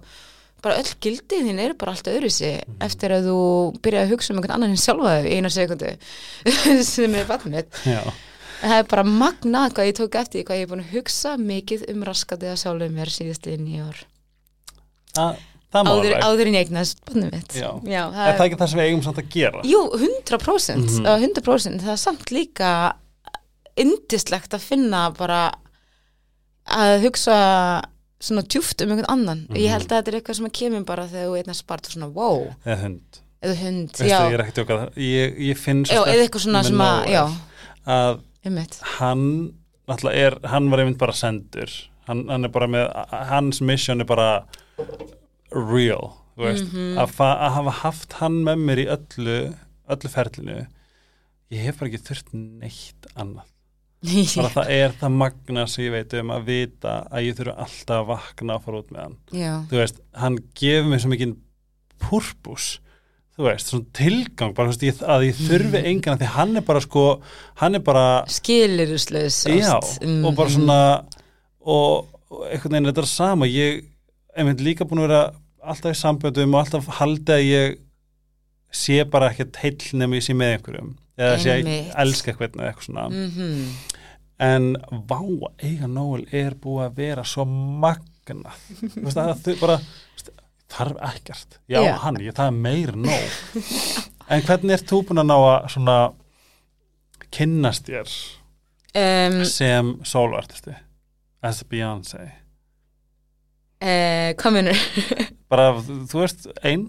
bara 0.63 0.79
öll 0.79 0.93
gildið 1.03 1.47
þín 1.47 1.61
eru 1.63 1.75
bara 1.79 1.95
allt 1.95 2.07
öðruvísi 2.11 2.51
eftir 2.83 3.15
að 3.15 3.29
þú 3.29 3.39
byrja 3.83 4.05
að 4.05 4.13
hugsa 4.13 4.33
um 4.33 4.39
einhvern 4.39 4.55
annan 4.57 4.75
en 4.75 4.81
sjálfa 4.81 5.13
þig 5.17 5.29
í 5.29 5.37
eina 5.39 5.51
sekundu 5.55 5.93
sem 6.93 7.15
er 7.19 7.29
bann 7.29 7.53
mitt. 7.53 7.81
Já, 7.87 8.01
það 8.61 8.77
er 8.77 8.89
bara 8.91 9.05
magnað 9.07 9.75
hvað 9.77 9.89
ég 9.89 9.99
tók 9.99 10.19
eftir 10.19 10.47
hvað 10.47 10.59
ég 10.59 10.67
er 10.67 10.71
búin 10.71 10.85
að 10.85 10.95
hugsa 10.97 11.35
mikið 11.39 11.85
um 11.93 12.07
raskatið 12.07 12.53
að 12.53 12.61
sjálfum 12.63 12.97
mér 12.99 13.13
síðast 13.13 13.49
í 13.49 13.57
má 15.15 15.29
Áður, 15.69 16.15
áður 16.17 16.49
en 16.49 16.55
ég 16.57 16.63
eignast 16.65 17.01
bannum 17.05 17.29
mitt. 17.29 17.53
Já. 17.53 17.69
Já 17.85 18.01
það 18.09 18.23
Er 18.25 18.37
það 18.39 18.45
ekki 18.47 18.57
það 18.57 18.69
sem 18.71 18.79
við 18.79 18.87
eigum 18.87 19.03
samt 19.05 19.19
að 19.21 19.27
gera? 19.35 19.59
Jú, 19.69 19.81
100%, 19.99 20.95
mm 20.95 21.09
100%, 21.27 21.83
það 21.83 21.93
er 21.93 21.99
samt 22.01 22.31
líka 22.33 22.71
indislegt 23.79 24.55
að 24.57 24.65
finna 24.65 25.03
bara 25.13 25.41
að 26.65 26.95
hugsa 27.05 27.37
svona 28.19 28.43
djúft 28.49 28.81
um 28.81 28.95
einhvern 28.95 29.11
annan. 29.13 29.43
Ég 29.53 29.69
held 29.69 29.85
að 29.85 29.99
þetta 29.99 30.11
er 30.11 30.17
eitthvað 30.17 30.39
sem 30.39 30.49
kemur 30.59 30.87
bara 30.89 31.05
þegar 31.11 31.29
þú 31.29 31.37
eignast 31.37 31.63
spart 31.63 31.85
og 31.85 31.93
svona, 31.93 32.09
wow, 32.17 32.41
Eða 32.65 32.79
hund. 32.81 33.21
Eða 33.39 33.55
hund, 33.61 33.93
Veistu, 33.93 34.09
já, 34.09 34.17
ég 34.25 34.35
er 34.35 34.43
ég, 34.99 35.37
ég 35.51 35.61
finn 35.61 35.85
með 35.85 36.65
sem 36.67 36.81
að, 36.83 37.37
að 37.85 38.17
einmitt, 38.45 38.79
hann 38.97 39.23
náttúrulega 39.89 40.25
er, 40.27 40.37
hann 40.53 40.69
var 40.71 40.79
einmitt 40.83 40.99
bara 41.01 41.15
sendur. 41.17 41.71
Hann, 42.07 42.25
hann 42.29 42.45
er 42.47 42.49
bara 42.53 42.67
með, 42.71 42.87
hans 43.29 43.59
mission 43.61 44.01
er 44.01 44.07
bara 44.09 44.29
real, 45.53 46.11
veist. 46.39 46.67
Mhm. 46.71 46.97
að, 47.01 47.13
fa- 47.13 47.37
að 47.47 47.55
hafa 47.57 47.71
haft 47.83 48.13
hann 48.21 48.41
með 48.45 48.63
mér 48.65 48.81
í 48.83 48.87
öllu, 48.95 49.37
öllu 49.89 50.09
ferlinu 50.13 50.59
ég 51.49 51.63
hef 51.65 51.79
bara 51.79 51.89
ekki 51.89 52.03
þurft 52.05 52.33
neitt 52.37 53.07
annað. 53.17 53.47
Bara 54.37 54.47
það 54.53 54.69
er 54.71 54.93
það 54.95 55.11
magna 55.19 55.63
sem 55.67 55.83
ég 55.83 55.91
veit 55.91 56.13
um 56.21 56.29
að 56.31 56.45
vita 56.47 56.91
að 57.11 57.25
ég 57.25 57.33
þurfa 57.35 57.55
alltaf 57.65 57.97
að 57.97 58.05
vakna 58.13 58.55
og 58.55 58.61
fara 58.63 58.77
út 58.79 58.91
með 58.95 59.01
hann. 59.03 59.15
Já, 59.35 59.49
þú 59.67 59.79
veist, 59.81 59.97
hann 60.21 60.37
gefur 60.55 60.87
mér 60.93 61.01
svo 61.03 61.09
mikið 61.11 61.33
purpus 61.99 62.67
þú 63.39 63.45
veist, 63.47 63.69
svona 63.71 63.85
tilgang 63.95 64.53
bara, 64.57 64.67
veist, 64.73 64.81
ég, 64.83 64.97
að 65.07 65.25
ég 65.29 65.37
þurfi 65.39 65.81
engan 65.93 66.19
því 66.19 66.27
hann 66.35 66.59
er 66.59 66.65
bara 66.67 66.81
sko, 66.83 67.03
hann 67.61 67.79
er 67.79 67.83
bara 67.85 68.05
ást. 69.79 70.01
Mm, 70.03 70.25
og 70.27 70.35
bara 70.35 70.49
mm. 70.51 70.55
svona 70.57 70.79
og, 71.63 72.09
og 72.29 72.41
einhvern 72.49 72.75
veginn 72.75 72.89
þetta 72.91 73.05
er 73.05 73.11
sama 73.13 73.47
ég 73.47 73.85
einmitt 74.35 74.59
líka 74.65 74.85
búin 74.87 75.01
að 75.05 75.07
vera 75.07 75.21
alltaf 75.69 75.95
í 75.95 75.99
samböndum 76.01 76.53
og 76.55 76.59
alltaf 76.65 76.89
haldi 76.99 77.33
að 77.37 77.45
ég 77.47 77.79
sé 78.75 78.99
bara 79.09 79.31
ekkert 79.31 79.57
heill 79.63 79.97
nema 80.03 80.19
ég 80.19 80.27
sé 80.27 80.35
með 80.37 80.53
einhverjum 80.57 80.91
eða 81.19 81.39
sé 81.41 81.49
að 81.55 81.63
ég 81.63 81.95
elska 82.03 82.31
eitthvað 82.33 82.53
eða 82.59 82.67
eitthvað 82.69 82.85
svona 82.89 83.07
Mhm. 83.09 83.71
en 84.39 84.67
vá, 85.09 85.19
eiga 85.63 85.87
Nóel 85.91 86.27
er 86.31 86.53
búið 86.55 86.85
að 86.85 86.99
vera 87.01 87.23
svo 87.27 87.43
magnað 87.45 88.59
Þú 88.79 89.03
veist, 89.07 89.17
að 89.17 89.41
þau 89.47 89.55
bara 89.63 89.79
þarf 90.69 90.99
ekkert, 91.09 91.59
já, 91.69 91.79
Já. 91.83 91.93
hann 92.03 92.19
ég, 92.21 92.33
það 92.37 92.51
er 92.51 92.57
meir 92.67 92.95
nóg. 92.95 93.37
En 94.29 94.43
hvernig 94.45 94.75
ert 94.75 94.85
þú 94.85 94.99
búin 95.09 95.17
að 95.23 95.25
ná 95.31 95.35
að 95.41 95.63
svona 95.73 95.93
kynnast 97.33 97.87
þér 97.89 98.11
um, 99.01 99.37
sem 99.49 99.87
soloartisti 100.05 100.75
as 101.41 101.63
Beyoncé. 101.65 102.27
Uh, 103.81 104.35
hvað 104.37 104.53
minnur? 104.53 104.83
bara, 105.49 105.71
þú 105.81 106.21
veist, 106.21 106.45
ein. 106.61 106.83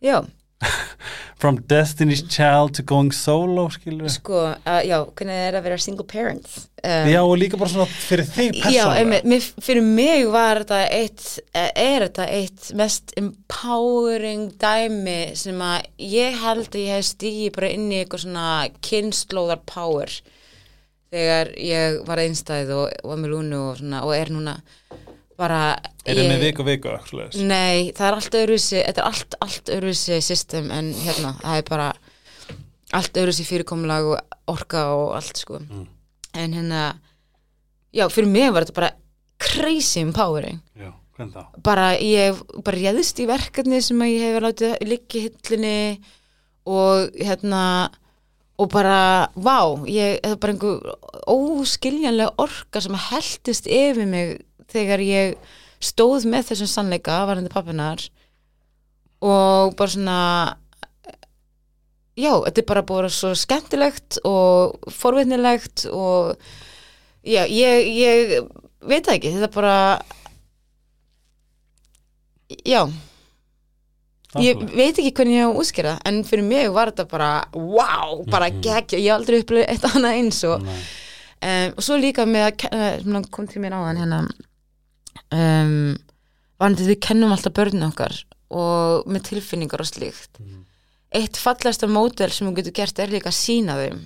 Já, 0.00 0.22
from 1.40 1.56
Destiny's 1.70 2.20
Child 2.28 2.74
to 2.76 2.82
going 2.84 3.12
solo 3.16 3.66
skilur 3.72 4.10
sko, 4.12 4.42
uh, 4.52 4.80
já, 4.84 4.98
hvernig 5.16 5.38
er 5.48 5.56
að 5.56 5.66
vera 5.68 5.78
single 5.80 6.04
parent 6.08 6.48
um, 6.84 7.08
já, 7.08 7.20
og 7.24 7.36
líka 7.40 7.60
bara 7.60 7.72
svona 7.72 7.86
fyrir 7.90 8.28
þig 8.28 8.58
Já, 8.58 8.64
persónulega. 8.66 8.98
einmitt, 9.00 9.28
mér, 9.32 9.46
fyrir 9.66 9.86
mig 9.86 10.26
var 10.34 10.60
þetta 10.62 10.80
eitt, 10.98 11.24
eh, 11.54 11.70
er 11.80 12.04
þetta 12.08 12.26
eitt 12.36 12.68
mest 12.80 13.14
empowering 13.20 14.50
dæmi 14.60 15.20
sem 15.40 15.64
að 15.64 15.88
ég 16.10 16.36
held 16.44 16.68
að 16.68 16.82
ég 16.84 16.98
hef 16.98 17.08
stíði 17.10 17.48
bara 17.56 17.72
inn 17.72 17.88
í 17.92 18.02
eitthvað 18.02 18.26
svona 18.26 18.50
kynnslóðar 18.84 19.64
power 19.68 20.20
þegar 21.10 21.54
ég 21.58 22.02
var 22.06 22.20
einstæð 22.22 22.68
og 22.76 23.08
var 23.10 23.18
með 23.18 23.32
lúnu 23.34 23.64
og, 23.70 23.80
svona, 23.80 24.04
og 24.06 24.14
er 24.14 24.30
núna 24.30 24.58
bara 25.40 25.60
er 26.04 26.14
ég- 26.16 26.20
henni 26.20 26.38
viku 26.42 26.64
viku 26.66 26.90
eitthvað 26.92 27.08
svoleiðis? 27.10 27.40
Nei, 27.48 27.90
það 27.96 28.06
er 28.10 28.16
allt 28.20 28.36
öðruvísi, 28.42 28.78
þetta 28.86 29.02
er 29.02 29.08
allt, 29.10 29.34
allt 29.46 29.72
öðruvísi 29.76 30.20
system 30.22 30.70
en 30.76 30.92
hérna, 31.00 31.34
það 31.42 31.58
er 31.62 31.66
bara 31.70 31.88
allt 33.00 33.18
öðruvísi 33.22 33.46
fyrirkomulag 33.48 34.08
og 34.12 34.38
orka 34.54 34.84
og 34.94 35.14
allt 35.18 35.36
sko. 35.44 35.60
En 36.34 36.52
hérna, 36.54 36.82
já, 37.94 38.06
fyrir 38.12 38.28
mig 38.30 38.52
var 38.52 38.64
þetta 38.66 38.74
bara 38.80 38.92
crazy 39.40 40.00
empowering. 40.04 40.60
já, 40.78 40.92
hvernig 41.16 41.34
þá? 41.34 41.62
Bara 41.62 41.88
ég 41.98 42.42
bara 42.64 42.76
réðist 42.76 43.18
í 43.22 43.26
verkefni 43.30 43.80
sem 43.82 43.98
ég 44.06 44.26
hefur 44.28 44.46
látið 44.48 44.76
í 44.84 45.24
hillinni 45.24 46.00
og 46.66 47.10
hérna, 47.16 47.64
og 48.60 48.68
bara, 48.70 49.28
vá, 49.34 49.56
ég, 49.88 50.20
það 50.20 50.34
er 50.34 50.40
bara 50.42 50.52
einhver 50.52 50.94
óskiljanlega 51.32 52.34
orka 52.42 52.82
sem 52.84 52.94
heldist 53.08 53.66
yfir 53.66 54.06
mig 54.06 54.40
þegar 54.72 55.02
ég 55.04 55.36
stóð 55.80 56.26
með 56.28 56.50
þessum 56.50 56.70
sannleika 56.70 57.20
varandi 57.28 57.52
pappinar 57.52 58.02
og 59.24 59.76
bara 59.76 59.92
svona 59.92 60.18
já, 62.20 62.32
þetta 62.46 62.62
er 62.62 62.68
bara 62.68 62.86
vera 62.88 63.12
svo 63.12 63.34
skemmtilegt 63.38 64.20
og 64.28 64.90
forvitnilegt 64.92 65.86
og 65.92 66.36
já, 67.24 67.44
ég, 67.46 67.90
ég 67.96 68.34
veit 68.80 69.06
það 69.06 69.16
ekki, 69.16 69.34
þetta 69.36 69.48
er 69.48 69.54
bara 69.56 69.76
já. 72.66 72.82
Ég 74.40 74.60
veit 74.76 74.94
ekki 74.94 75.10
hvernig 75.10 75.40
ég 75.40 75.42
á 75.42 75.50
að 75.50 75.56
útskýra 75.58 75.92
það, 75.96 76.02
en 76.06 76.18
fyrir 76.28 76.46
mig 76.46 76.68
var 76.70 76.92
þetta 76.92 77.06
bara 77.10 77.30
wow, 77.56 78.20
bara 78.30 78.50
mm 78.52 78.60
geggja, 78.62 79.00
ég 79.00 79.10
hef 79.10 79.16
aldrei 79.16 79.40
upplifið 79.42 79.72
eitt 79.72 79.86
annað 79.88 80.18
eins 80.20 80.44
og 80.46 80.62
um, 80.62 81.72
og 81.74 81.82
svo 81.82 81.96
líka 81.98 82.26
með 82.30 82.46
að 82.46 83.02
sem 83.02 83.24
kom 83.34 83.48
til 83.50 83.62
mér 83.64 83.74
áðan 83.74 83.98
hérna 84.04 84.20
um, 85.32 85.96
varandi 86.60 86.86
við 86.90 87.00
kennum 87.06 87.32
alltaf 87.34 87.54
börnin 87.56 87.86
okkar 87.88 88.14
og 88.50 89.06
með 89.06 89.28
tilfinningar 89.30 89.80
og 89.80 89.86
slíkt. 89.86 90.40
Mhm. 90.40 90.64
eitt 91.12 91.36
fallasta 91.42 91.86
mótel 91.90 92.30
sem 92.30 92.46
þú 92.48 92.54
getur 92.60 92.72
gert 92.72 92.98
er 93.02 93.08
líka 93.10 93.30
að 93.30 93.38
sína 93.40 93.74
þeim 93.80 94.00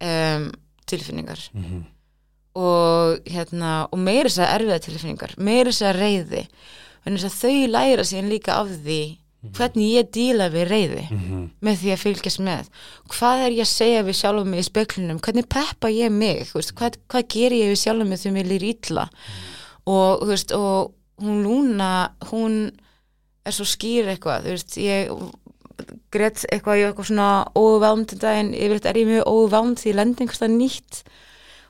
um, 0.00 0.50
tilfinningar. 0.88 1.40
Mhm. 1.54 1.84
og 2.58 3.18
hérna 3.28 3.88
og 3.92 3.98
meira 4.02 4.28
þess 4.28 4.40
að 4.42 4.52
erfiða 4.56 4.78
tilfinningar 4.82 5.34
meira 5.38 5.70
þess 5.70 5.84
að 5.86 5.98
reyði 6.00 6.40
þannig 7.04 7.26
að 7.28 7.36
þau 7.42 7.66
læra 7.74 8.04
síðan 8.08 8.30
líka 8.32 8.56
af 8.58 8.68
því 8.82 9.00
hvernig 9.54 9.92
ég 9.94 10.08
díla 10.16 10.48
við 10.50 10.64
reyði 10.72 11.04
Mhm. 11.12 11.44
með 11.62 11.76
því 11.78 11.92
að 11.94 12.00
fylgjast 12.02 12.40
með. 12.42 12.64
Hvað 13.08 13.44
er 13.46 13.50
ég 13.52 13.62
að 13.62 13.70
segja 13.70 14.02
við 14.02 14.16
sjálfum 14.18 14.48
mig 14.50 14.60
í 14.60 14.66
speklinum 14.66 15.20
hvernig 15.20 15.46
peppa 15.48 15.88
ég 15.88 16.10
mig? 16.10 16.50
Veist, 16.52 16.74
hvað, 16.74 16.96
hvað 17.08 17.28
ger 17.28 17.50
ég 17.52 17.70
við 17.70 17.78
sjálfum 17.84 18.08
mig 18.08 18.18
þegar 18.18 18.34
mér 18.34 18.48
lýr 18.50 18.64
illa 18.74 19.08
og, 19.88 20.22
þú 20.22 20.30
veist, 20.34 20.52
og 20.56 20.94
hún 21.24 21.40
Lúna 21.46 21.92
hún 22.32 22.58
er 23.48 23.54
svo 23.56 23.64
skýr 23.66 24.10
eitthvað 24.12 24.44
þú 24.46 24.54
veist, 24.56 24.76
ég 24.82 25.12
greitt 26.12 26.44
eitthvað, 26.50 26.78
ég 26.80 26.84
var 26.88 26.92
eitthvað 26.92 27.08
svona 27.08 27.30
þetta 28.12 28.34
en 28.40 28.52
yfirleitt 28.56 28.86
er 28.90 28.98
ég 29.00 29.08
mjög 29.08 29.30
óvæmd 29.30 29.80
því 29.80 29.90
ég 29.92 29.96
lendi 29.98 30.24
einhverstað 30.24 30.54
nýtt 30.58 31.00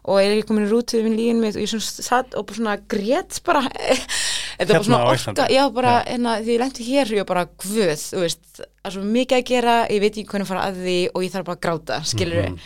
og 0.08 0.20
er 0.22 0.32
ég 0.38 0.46
komin 0.48 0.64
í 0.64 0.70
rútu 0.70 1.02
við 1.04 1.16
líðin 1.18 1.40
mitt 1.42 1.56
og 1.58 1.62
ég 1.64 1.68
svona 1.68 2.06
satt 2.08 2.36
og 2.38 2.46
bara 2.48 2.56
svona 2.58 2.76
greitt 2.88 3.40
bara 3.44 3.62
þetta 3.68 4.72
var 4.72 4.78
Hérna 4.78 4.84
svona 4.88 5.00
orka, 5.12 5.46
já 5.52 5.64
bara 5.74 5.92
Já. 5.98 6.04
hérna, 6.14 6.36
því 6.42 6.54
ég 6.54 6.62
lendi 6.62 6.86
hér 6.88 7.12
og 7.12 7.18
ég 7.20 7.28
bara 7.28 7.44
guð, 7.46 7.92
þú 8.00 8.22
veist, 8.24 8.46
það 8.56 8.88
er 8.88 8.94
svo 8.96 9.02
mikið 9.16 9.38
að 9.38 9.48
gera 9.52 9.74
ég 9.92 10.00
veit 10.06 10.12
ekki 10.16 10.28
hvernig 10.32 10.48
fara 10.48 10.64
að 10.70 10.80
því 10.86 10.96
og 11.12 11.26
ég 11.26 11.34
þarf 11.34 11.48
bara 11.50 11.58
að 11.58 11.64
gráta 11.68 12.00
skilur 12.08 12.48
Mhm. 12.48 12.56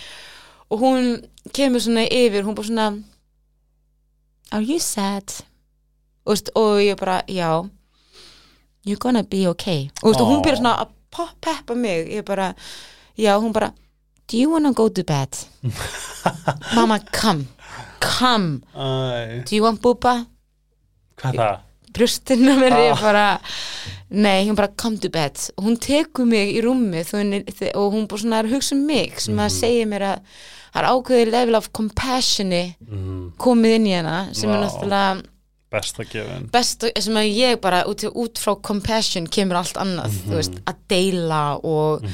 og 0.72 0.80
hún 0.86 1.08
kemur 1.52 1.82
svona 1.84 2.06
yfir, 2.06 2.44
hún 2.46 2.54
bara 2.54 2.70
svona 2.70 2.86
are 4.52 4.62
you 4.62 4.78
sad? 4.78 5.32
Veist, 6.26 6.50
og 6.54 6.78
ég 6.80 6.96
bara, 7.00 7.22
já. 7.28 7.68
You're 8.86 8.98
gonna 8.98 9.22
be 9.22 9.46
okay. 9.48 9.88
Og, 10.02 10.10
veist, 10.12 10.20
og 10.20 10.26
hún 10.30 10.42
byrja 10.44 10.60
svona 10.60 10.76
að 10.84 10.92
pop- 11.10 11.36
peppa 11.40 11.74
mig. 11.74 12.08
Ég 12.10 12.24
bara, 12.24 12.54
já, 13.18 13.36
hún 13.40 13.52
bara 13.52 13.72
do 14.28 14.38
you 14.38 14.50
wanna 14.50 14.72
go 14.72 14.88
to 14.88 15.02
bed? 15.04 15.36
Mamma, 16.74 16.98
come. 17.12 17.46
Come, 18.00 18.60
Æ, 18.74 19.44
do 19.46 19.56
you 19.56 19.62
want 19.62 19.80
booba 19.82 20.26
hvað 21.20 21.36
það? 21.38 21.58
brjóstinu 21.94 22.54
mér 22.58 22.72
Ah. 22.72 22.80
ég 22.88 23.00
bara 23.02 23.40
nei, 24.10 24.46
hún 24.48 24.56
bara 24.56 24.68
come 24.76 24.96
to 24.98 25.08
bed. 25.10 25.36
Og 25.56 25.64
hún 25.64 25.76
tekur 25.78 26.24
mig 26.26 26.56
í 26.56 26.62
hún, 26.62 27.44
og 27.74 27.92
hún 27.92 28.08
bara 28.08 28.18
svona 28.22 28.38
er 28.40 28.44
að 28.48 28.54
hugsa 28.56 28.74
um 28.74 28.86
mig 28.86 29.20
sem 29.20 29.36
að 29.38 29.50
segja 29.54 29.86
mér 29.86 30.02
að 30.02 30.20
það 30.72 30.80
er 30.82 30.88
ákveðið 30.92 31.30
level 31.34 31.58
of 31.58 31.68
compassioni 31.76 32.62
Mm, 32.88 33.32
komið 33.40 33.74
inn 33.76 33.86
í 33.86 33.94
hana 33.96 34.16
sem 34.34 34.50
er 34.50 34.58
Vá. 34.58 34.64
náttúrulega 34.66 35.22
besta 35.72 36.04
gefin. 36.04 36.50
Best 36.52 36.84
sem 37.00 37.16
að 37.16 37.30
ég 37.32 37.60
bara 37.60 37.84
út, 37.88 38.02
út 38.14 38.36
frá 38.38 38.52
compassion 38.60 39.26
kemur 39.26 39.56
allt 39.56 39.78
annað 39.80 40.12
þú 40.26 40.34
veist, 40.36 40.58
að 40.68 40.82
deila 40.92 41.42
og, 41.64 42.04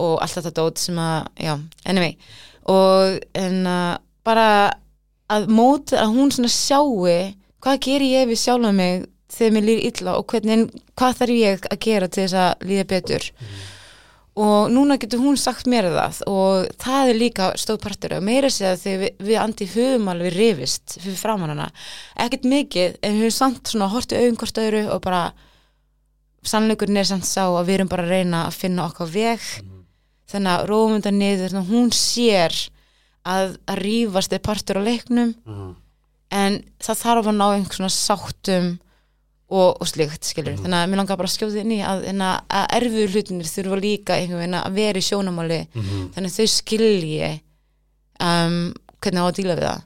og 0.00 0.14
allt 0.24 0.38
þetta 0.38 0.54
dót 0.56 0.80
sem 0.80 0.96
að 0.96 1.26
já, 1.36 1.58
anyway. 1.84 2.16
Og 2.64 3.18
en 3.36 3.66
að 3.68 3.98
bara 4.24 4.46
að 5.28 5.48
móta, 5.52 5.98
að 6.00 6.14
hún 6.16 6.32
svona 6.32 6.48
sjáu 6.48 7.04
hvað 7.60 7.80
gerir 7.84 8.08
ég 8.22 8.28
við 8.28 8.40
sjálfa 8.40 8.72
mig 8.72 9.04
þegar 9.34 9.52
mér 9.56 9.64
líður 9.68 9.84
illa 9.90 10.16
og 10.18 10.26
hvernig, 10.32 10.64
hvað 10.96 11.16
þarf 11.20 11.36
ég 11.36 11.68
að 11.72 11.78
gera 11.84 12.08
til 12.08 12.22
þess 12.24 12.40
að 12.40 12.66
líða 12.68 12.84
betur 12.88 13.28
og 14.34 14.70
núna 14.74 14.96
getur 14.98 15.20
hún 15.22 15.36
sagt 15.38 15.68
mér 15.70 15.86
það 15.94 16.20
og 16.26 16.70
það 16.82 17.10
er 17.10 17.18
líka 17.20 17.50
stóð 17.60 17.78
partur 17.84 18.16
og 18.16 18.24
meira 18.26 18.50
sér 18.50 18.72
að 18.72 18.80
þegar 18.82 19.02
við, 19.04 19.12
við 19.28 19.38
andi 19.38 19.68
höfum 19.70 20.10
alveg 20.10 20.34
rifist 20.34 20.96
fyrir 20.98 21.20
framan 21.20 21.52
hana. 21.54 21.68
Ekkert 22.18 22.48
mikið 22.50 22.96
en 22.98 23.14
við 23.14 23.28
höfum 23.28 23.36
samt 23.38 23.70
svona 23.70 23.90
hortið 23.92 24.24
auðum 24.24 24.40
hvort 24.42 24.60
öðru 24.64 24.82
og 24.90 25.02
bara 25.04 25.22
sannleikurinn 26.44 26.98
er 27.00 27.08
samt 27.08 27.28
sá 27.28 27.44
að 27.46 27.68
við 27.68 27.78
erum 27.78 27.92
bara 27.94 28.04
að 28.08 28.14
reyna 28.16 28.42
að 28.48 28.58
finna 28.58 28.88
okkar 28.88 29.12
veg. 29.14 29.46
Þannig 30.34 30.50
að 30.50 30.74
þetta 30.96 31.14
niður 31.14 31.56
hún 31.70 31.90
sér 31.94 32.58
að, 33.24 33.54
að 33.70 33.82
rífast 33.84 34.34
er 34.34 34.42
partur 34.42 34.82
á 34.82 34.86
leiknum. 34.86 35.34
Mhm. 35.46 35.74
en 36.34 36.64
það 36.82 36.98
þarf 36.98 37.26
að 37.30 37.36
ná 37.36 37.44
einhvern 37.46 37.76
svona 37.76 37.94
sáttum 37.94 38.68
og, 39.50 39.76
og 39.80 39.86
slíkt 39.86 40.24
skilur 40.24 40.56
þannig 40.56 40.78
að 40.80 40.88
mér 40.92 41.00
langar 41.02 41.18
bara 41.20 41.28
að 41.28 41.34
skjóða 41.36 41.60
inn 41.64 41.72
í 41.76 41.80
að, 41.84 42.04
að, 42.10 42.38
að 42.48 42.70
erfiðu 42.78 43.08
hlutinir 43.12 43.50
þurfa 43.50 43.80
líka 43.84 44.16
einhvern 44.16 44.40
veginn 44.40 44.56
að 44.60 44.78
vera 44.78 44.98
í 45.02 45.08
sjónamáli 45.08 45.58
Mhm. 45.74 46.06
þannig 46.14 46.30
að 46.30 46.38
þau 46.38 46.48
skilji 46.54 47.32
um, 48.24 48.56
hvernig 49.04 49.20
á 49.20 49.26
að 49.28 49.36
díla 49.40 49.56
við 49.58 49.66
það. 49.68 49.82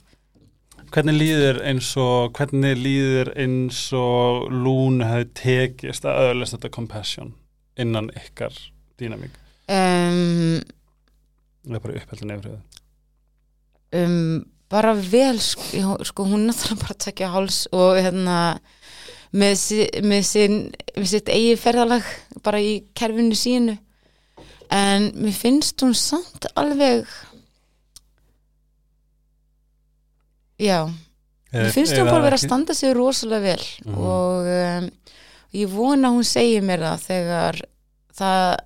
Hvernig 0.89 1.17
líður 1.19 1.59
eins 1.69 1.89
og 2.01 2.31
hvernig 2.39 2.79
líður 2.81 3.29
eins 3.37 3.81
og 3.99 4.47
Lún 4.55 5.03
hefði 5.05 5.27
tekist 5.43 6.07
að 6.09 6.23
öðlast 6.31 6.55
þetta 6.57 6.71
compassion 6.79 7.35
innan 7.77 8.09
ykkar 8.17 8.55
dýnamík 8.99 9.35
um, 9.69 10.63
það 11.67 11.77
er 11.77 11.83
bara 11.85 11.99
upphældin 12.01 12.33
yfir 12.39 12.55
um, 14.01 14.47
bara 14.73 14.95
vel 14.97 15.39
sko, 15.41 15.99
sko 16.09 16.25
hún 16.29 16.47
er 16.47 16.51
náttúrulega 16.53 16.81
bara 16.83 16.95
að 16.97 17.03
tekja 17.05 17.31
háls 17.35 17.61
og 17.73 17.99
hérna 18.01 18.39
með, 19.33 19.65
með, 20.03 20.23
sin, 20.25 20.59
með 20.97 21.07
sitt 21.11 21.29
eigi 21.29 21.57
ferðalag 21.61 22.05
bara 22.45 22.61
í 22.65 22.79
kerfinu 22.97 23.37
sínu. 23.37 23.77
En 24.73 25.11
mér 25.17 25.33
finnst 25.37 25.81
hún 25.85 25.95
samt 25.97 26.47
alveg 26.55 27.07
já. 30.59 30.89
Mér 31.53 31.71
finnst 31.73 31.97
hún 31.97 32.09
bara 32.11 32.25
vera 32.27 32.37
að 32.37 32.45
standa 32.45 32.75
sig 32.77 32.93
rosalega 32.97 33.41
vel 33.41 33.65
Mhm. 33.87 33.95
og 33.99 34.49
um, 34.53 34.91
ég 35.55 35.69
vona 35.73 36.11
hún 36.13 36.25
segir 36.25 36.61
mér 36.63 36.83
það 36.85 37.05
þegar 37.09 37.61
það 38.19 38.57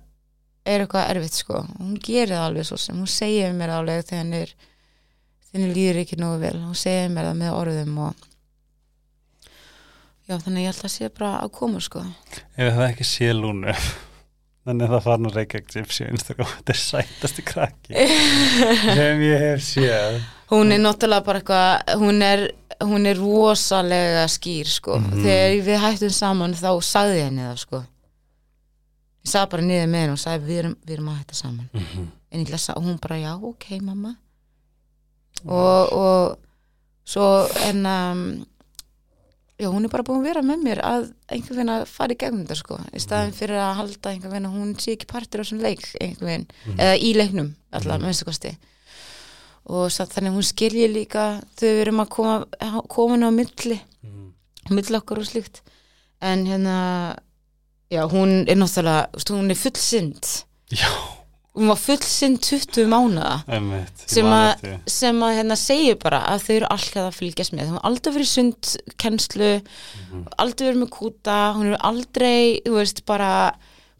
er 0.65 0.79
eitthvað 0.83 1.09
erfitt 1.13 1.33
sko. 1.39 1.61
Hún 1.79 1.95
gerir 1.99 2.33
það 2.35 2.45
alveg 2.47 2.65
svo 2.67 2.77
sem. 2.77 2.95
Hún 2.99 3.07
segir 3.07 3.53
mér 3.53 3.69
alveg 3.77 4.05
þegar 4.05 4.53
henni 5.53 5.73
líður 5.73 6.01
ekki 6.03 6.17
nógu 6.19 6.39
vel. 6.41 6.59
Hún 6.59 6.75
segir 6.75 7.09
mér 7.09 7.29
það 7.31 7.39
með 7.39 7.57
orðum 7.61 7.97
og 8.07 8.15
já 10.29 10.37
þannig 10.39 10.61
að 10.61 10.65
ég 10.65 10.73
ætla 10.73 10.89
að 10.89 10.95
sé 10.95 11.09
bara 11.11 11.35
að 11.43 11.53
koma 11.57 11.83
sko. 11.83 12.01
Ef 12.55 12.73
það 12.77 12.87
ekki 12.87 13.07
sé 13.07 13.29
Lúnu 13.35 13.75
þannig 14.63 14.85
að 14.87 14.93
það 14.93 15.05
farin 15.07 15.29
að 15.29 15.37
reykja 15.39 15.61
gypsi 15.73 16.07
á 16.07 16.13
Instagram 16.13 16.51
þetta 16.57 16.75
er 16.75 16.81
sætasti 16.81 17.45
krakki. 17.47 18.07
Sem 18.99 19.23
ég 19.27 19.45
hef 19.47 19.63
séð. 19.67 20.19
Hún 20.53 20.75
er 20.75 20.83
náttúrulega 20.83 21.25
bara 21.25 21.41
eitthvað 21.41 21.95
hún 22.03 22.21
er, 22.25 22.45
hún 22.83 23.09
er 23.09 23.19
rosalega 23.19 24.27
skýr 24.31 24.69
sko. 24.69 24.99
Mhm. 25.01 25.23
þegar 25.25 25.57
við 25.69 25.81
hættum 25.87 26.13
saman 26.13 26.55
þá 26.59 26.71
sagði 26.85 27.25
henni 27.25 27.47
það 27.49 27.61
sko. 27.65 27.83
Ég 29.23 29.31
sagði 29.31 29.51
bara 29.55 29.67
niður 29.67 29.91
með 29.91 30.03
henni 30.03 30.17
og 30.17 30.23
sagði 30.23 30.49
við 30.49 30.63
erum, 30.63 30.77
við 30.83 30.97
erum 30.97 31.11
að 31.11 31.19
hætta 31.21 31.39
saman. 31.39 31.69
Mm 31.73 31.85
-hmm. 31.91 32.07
en 32.31 32.45
ég 32.45 32.49
lesa 32.51 32.73
og 32.77 32.83
hún 32.83 32.99
bara 33.01 33.17
já 33.17 33.33
ok 33.35 33.65
mamma. 33.81 34.15
Og, 35.43 35.93
og 35.93 36.37
svo 37.03 37.47
en 37.67 37.85
um, 37.85 38.45
já 39.63 39.69
hún 39.71 39.85
er 39.87 39.91
bara 39.93 40.03
búin 40.07 40.19
að 40.21 40.27
vera 40.27 40.43
með 40.45 40.63
mér 40.67 40.81
að 40.83 41.07
einhvern 41.31 41.57
veginn 41.57 41.71
að 41.73 41.85
fara 41.89 42.13
í 42.15 42.19
gegnum 42.19 42.43
þetta 42.43 42.57
sko. 42.59 42.77
Í 42.93 42.99
staðin 43.03 43.33
fyrir 43.37 43.59
að 43.63 43.75
halda 43.79 44.11
einhvern 44.13 44.33
veginn 44.35 44.49
að 44.49 44.57
hún 44.59 44.73
sé 44.83 44.93
ekki 44.97 45.07
partur 45.09 45.41
á 45.41 45.45
svona 45.47 45.65
leik 45.69 45.85
einhvern 46.01 46.27
veginn. 46.29 46.47
Eða 46.77 46.95
í 46.99 47.13
leiknum 47.17 47.49
Mhm. 47.73 47.87
með 48.03 48.09
þessu 48.11 48.25
kosti. 48.29 48.51
Og 49.65 49.89
satt, 49.95 50.11
þannig 50.11 50.33
hún 50.35 50.43
skilji 50.43 50.87
líka 50.91 51.41
þau 51.55 51.67
við 51.69 51.81
erum 51.85 52.01
að 52.03 52.09
koma 52.09 52.81
komin 52.91 53.23
á 53.23 53.29
milli. 53.31 53.79
Milli 54.69 54.97
okkur 54.99 55.19
og 55.23 55.25
slíkt. 55.27 55.61
En 56.21 56.45
hérna 56.45 57.15
já 57.91 58.03
hún 58.09 58.43
er 58.47 58.55
náttúrulega 58.55 59.07
hún 59.29 59.49
er 59.51 59.55
fullsind 59.55 60.43
Já, 60.71 60.89
hún 61.53 61.67
var 61.69 61.77
fullsind 61.77 62.39
20 62.41 62.87
mánuða 62.89 63.43
sem 64.09 64.25
að, 64.25 64.63
sem 64.89 65.19
að 65.21 65.35
hérna 65.37 65.57
segja 65.59 65.95
bara 66.01 66.23
að 66.31 66.41
þau 66.47 66.55
eru 66.55 66.69
alltaf 66.73 67.03
að 67.11 67.17
fylgjast 67.19 67.53
með. 67.53 67.67
Hún 67.69 67.77
er 67.77 67.85
aldrei 67.89 68.13
fyrir 68.15 68.29
sundkennslu 68.31 69.51
aldrei 70.41 70.65
verið 70.71 70.81
með 70.81 70.89
kúta 70.95 71.37
hún 71.57 71.69
er 71.73 71.77
aldrei, 71.85 72.61
þú 72.65 72.73
veist, 72.79 73.03
bara 73.05 73.29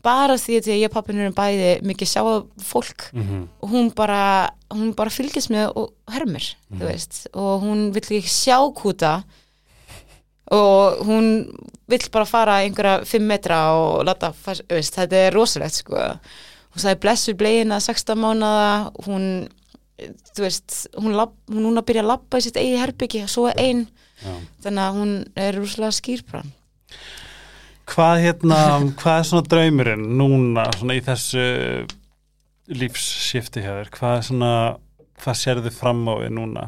bara 0.03 0.33
því 0.35 0.57
að 0.59 0.65
ég 0.81 0.89
og 0.89 0.91
pappin 0.97 1.21
erum 1.23 1.31
bæði 1.37 1.69
mikið 1.87 2.09
sjá 2.11 2.23
fólk 2.59 3.05
Mhm. 3.13 3.45
og 3.61 3.69
hún 3.71 3.93
bara, 3.95 4.49
hún 4.73 4.89
bara 4.95 5.09
fylgjast 5.09 5.49
með 5.53 5.71
og 5.77 5.93
hermir, 6.11 6.55
þú 6.73 6.83
veist. 6.89 7.27
Og 7.33 7.61
hún 7.63 7.93
vill 7.93 8.17
ekki 8.19 8.27
sjá 8.27 8.57
kúta 8.75 9.23
og 10.51 11.05
hún 11.07 11.29
vill 11.87 12.09
bara 12.11 12.25
fara 12.27 12.57
einhverja 12.65 13.05
5 13.07 13.21
metra 13.27 13.61
og 13.77 14.03
þú 14.05 14.75
veist, 14.75 14.95
þetta 14.97 15.21
er 15.27 15.31
rosalegt 15.37 15.79
sko, 15.79 16.19
hún 16.73 16.83
sagði 16.83 17.01
blessur 17.05 17.37
blegina 17.39 17.79
16 17.83 18.17
mánada, 18.19 18.91
hún 19.05 19.27
þú 20.33 20.43
veist, 20.43 20.77
hún, 20.97 21.13
lab, 21.15 21.33
hún 21.51 21.63
núna 21.67 21.83
byrja 21.85 22.01
að 22.03 22.09
labba 22.11 22.39
í 22.41 22.45
sitt 22.47 22.57
eigi 22.59 22.79
herbyggi, 22.81 23.25
svo 23.29 23.45
er 23.51 23.59
ein 23.61 23.83
Já. 24.23 24.33
þannig 24.65 24.83
að 24.87 24.97
hún 24.97 25.11
er 25.39 25.57
rosalega 25.59 25.97
skýr 25.99 26.23
bara 26.31 26.43
Hvað 27.93 28.21
hérna, 28.23 28.57
hvað 28.95 29.17
er 29.19 29.25
svona 29.27 29.47
draumurinn 29.51 30.03
núna 30.17 30.63
svona 30.77 30.95
í 30.95 31.01
þessu 31.03 31.41
lífsshifti 32.79 33.59
hjá 33.65 33.73
þér? 33.81 33.89
Hvað 33.91 34.13
er 34.17 34.23
svona, 34.29 34.51
hvað 35.19 35.35
sérðu 35.41 35.71
fram 35.75 36.05
á 36.07 36.13
við 36.21 36.31
núna? 36.37 36.63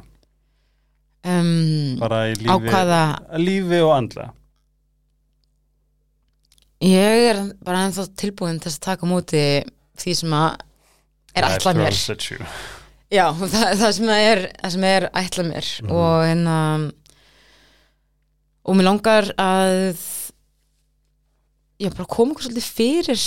um, 1.24 1.96
Bara 2.02 2.26
í 2.30 2.36
lífi, 2.42 2.68
hvaða 2.68 3.00
lífi 3.40 3.80
og 3.86 3.94
andla? 3.96 4.28
ég 6.86 7.24
er 7.32 7.40
bara 7.66 7.86
ennþá 7.88 8.04
tilbúin 8.20 8.60
til 8.60 8.70
þess 8.70 8.82
að 8.82 8.88
taka 8.90 9.08
á 9.08 9.10
móti 9.10 9.44
því 10.02 10.16
sem 10.22 10.36
að 10.38 10.50
er 11.36 11.48
ætlað 11.50 11.80
mér. 11.82 11.98
Já, 13.14 13.26
það, 13.54 13.66
það 13.82 13.92
sem 14.00 14.12
er 14.16 14.44
það 14.62 14.76
sem 14.76 14.86
er 14.90 15.08
ætlað 15.22 15.50
mér. 15.52 15.72
Mhm. 15.84 15.96
og 15.96 16.14
hérna 16.26 16.60
og 18.66 18.78
mér 18.80 18.88
langar 18.90 19.28
að 19.38 19.76
ég 21.84 21.92
bara 21.94 22.08
koma 22.10 22.34
okkur 22.34 22.48
svolítið 22.48 22.70
fyrir. 22.80 23.26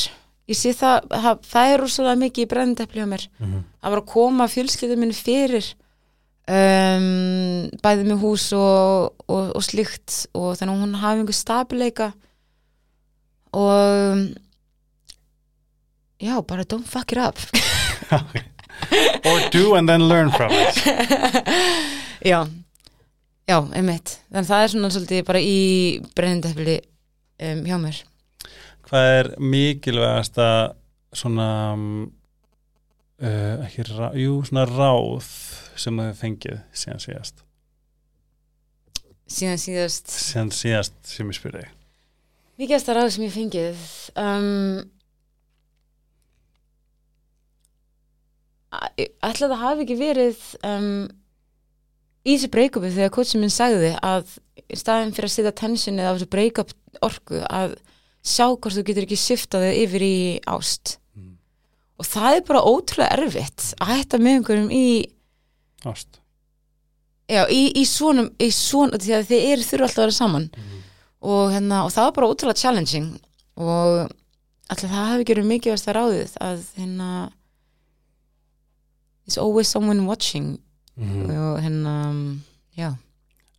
Ég 0.49 0.57
sé 0.57 0.73
það, 0.73 1.11
það, 1.13 1.43
það 1.45 1.73
er 1.75 1.83
rosalega 1.83 2.21
mikið 2.23 2.47
í 2.47 2.49
brendepli 2.49 3.05
á 3.05 3.09
mér. 3.11 3.29
Mhm. 3.39 3.61
að 3.85 3.95
bara 3.95 4.09
koma 4.15 4.49
fjölskyldum 4.49 5.05
minni 5.05 5.15
fyrir 5.17 5.69
um, 6.49 7.69
bæði 7.85 8.07
með 8.09 8.23
hús 8.25 8.49
og, 8.57 9.13
og, 9.29 9.51
og 9.55 9.63
slíkt. 9.67 10.25
Og 10.35 10.57
þannig 10.57 10.75
að 10.75 10.83
hún 10.83 10.99
hafi 11.03 11.23
einhver 11.23 11.37
stabileika 11.37 12.09
og 13.57 14.25
já, 16.21 16.43
bara 16.47 16.65
don't 16.65 16.87
fuck 16.87 17.13
it 17.13 17.19
up. 17.19 17.39
Or 19.25 19.41
do 19.51 19.75
and 19.75 19.89
then 19.89 20.09
learn 20.09 20.31
from 20.31 20.51
it. 20.53 20.77
Já, 22.23 22.47
Já, 23.49 23.63
einmitt. 23.73 24.19
Þannig 24.29 24.45
að 24.45 24.49
það 24.51 24.63
er 24.63 24.71
svona 24.73 24.91
svolítið 24.93 25.23
bara 25.25 25.41
í 25.41 25.59
brennindefli 26.15 26.75
um, 27.49 27.63
hjá 27.65 27.79
mér. 27.81 28.01
Hvað 28.89 29.13
er 29.15 29.31
mikilvægasta 29.41 30.49
svona 31.17 31.49
uh, 31.73 33.65
ekki 33.65 33.87
rá, 33.89 34.11
jú, 34.21 34.37
svona 34.45 34.67
ráð 34.69 35.33
sem 35.81 35.97
þau 35.97 36.13
fengið 36.21 36.61
síðan 36.77 37.03
síðast? 37.07 37.43
Síðan 39.29 39.61
síðast, 39.65 40.13
síðan 40.13 40.55
síðast 40.57 41.01
sem 41.09 41.33
ég 41.33 41.41
spyrir 41.41 41.69
mikilvægsta 42.59 42.95
ráð 42.97 43.13
sem 43.15 43.23
ég 43.23 43.35
fengið, 43.35 43.83
um, 44.19 44.81
æ- 48.73 49.11
ætli 49.29 49.49
það 49.49 49.63
hafi 49.63 49.85
ekki 49.87 49.97
verið 50.01 50.43
um, 50.69 50.89
í 52.29 52.35
þessu 52.37 52.51
breakupi 52.53 52.91
þegar 52.95 53.13
coachin 53.17 53.41
minn 53.45 53.55
sagði 53.55 53.93
að 54.05 54.33
í 54.69 54.77
staðin 54.77 55.15
fyrir 55.17 55.31
að 55.31 55.35
setja 55.37 55.55
tensionið 55.63 56.09
á 56.09 56.13
þessu 56.17 56.31
breakup 56.35 56.73
orku 57.07 57.43
að 57.49 57.77
sjá 58.29 58.45
hvort 58.51 58.75
þú 58.77 58.83
getur 58.89 59.07
ekki 59.07 59.17
shiftaðið 59.23 59.79
yfir 59.85 60.05
í 60.05 60.17
ást. 60.51 60.97
Mm. 61.17 61.37
og 61.99 62.07
það 62.11 62.37
er 62.37 62.43
bara 62.51 62.65
ótrúlega 62.69 63.15
erfitt 63.23 63.69
að 63.81 63.93
hætta 63.95 64.19
með 64.21 64.37
einhverjum 64.41 64.73
í 64.75 64.87
ást. 65.89 66.21
Já, 67.29 67.43
í, 67.53 67.63
í 67.77 67.85
svona 67.87 68.29
því 68.99 69.15
að 69.19 69.27
þið 69.31 69.47
eru 69.53 69.65
þurfa 69.69 69.85
alltaf 69.89 69.99
að 69.99 70.05
vera 70.07 70.17
saman. 70.17 70.47
Og, 71.19 71.51
hérna, 71.53 71.81
og 71.85 71.91
það 71.93 72.07
var 72.09 72.15
bara 72.17 72.29
ótrúlega 72.33 72.61
challenging. 72.63 73.09
Og 73.59 74.13
alltaf 74.71 74.87
það 74.93 75.09
hefði 75.13 75.27
gerið 75.29 75.49
mikið 75.51 75.73
verið 75.75 75.85
það 75.87 75.97
ráðið 75.99 76.37
að 76.47 76.63
hérna 76.79 77.09
there's 79.29 79.39
always 79.39 79.69
someone 79.69 80.07
watching 80.09 80.57
mm. 80.97 81.29
og 81.29 81.61
hérna, 81.61 81.95
já 82.79 82.95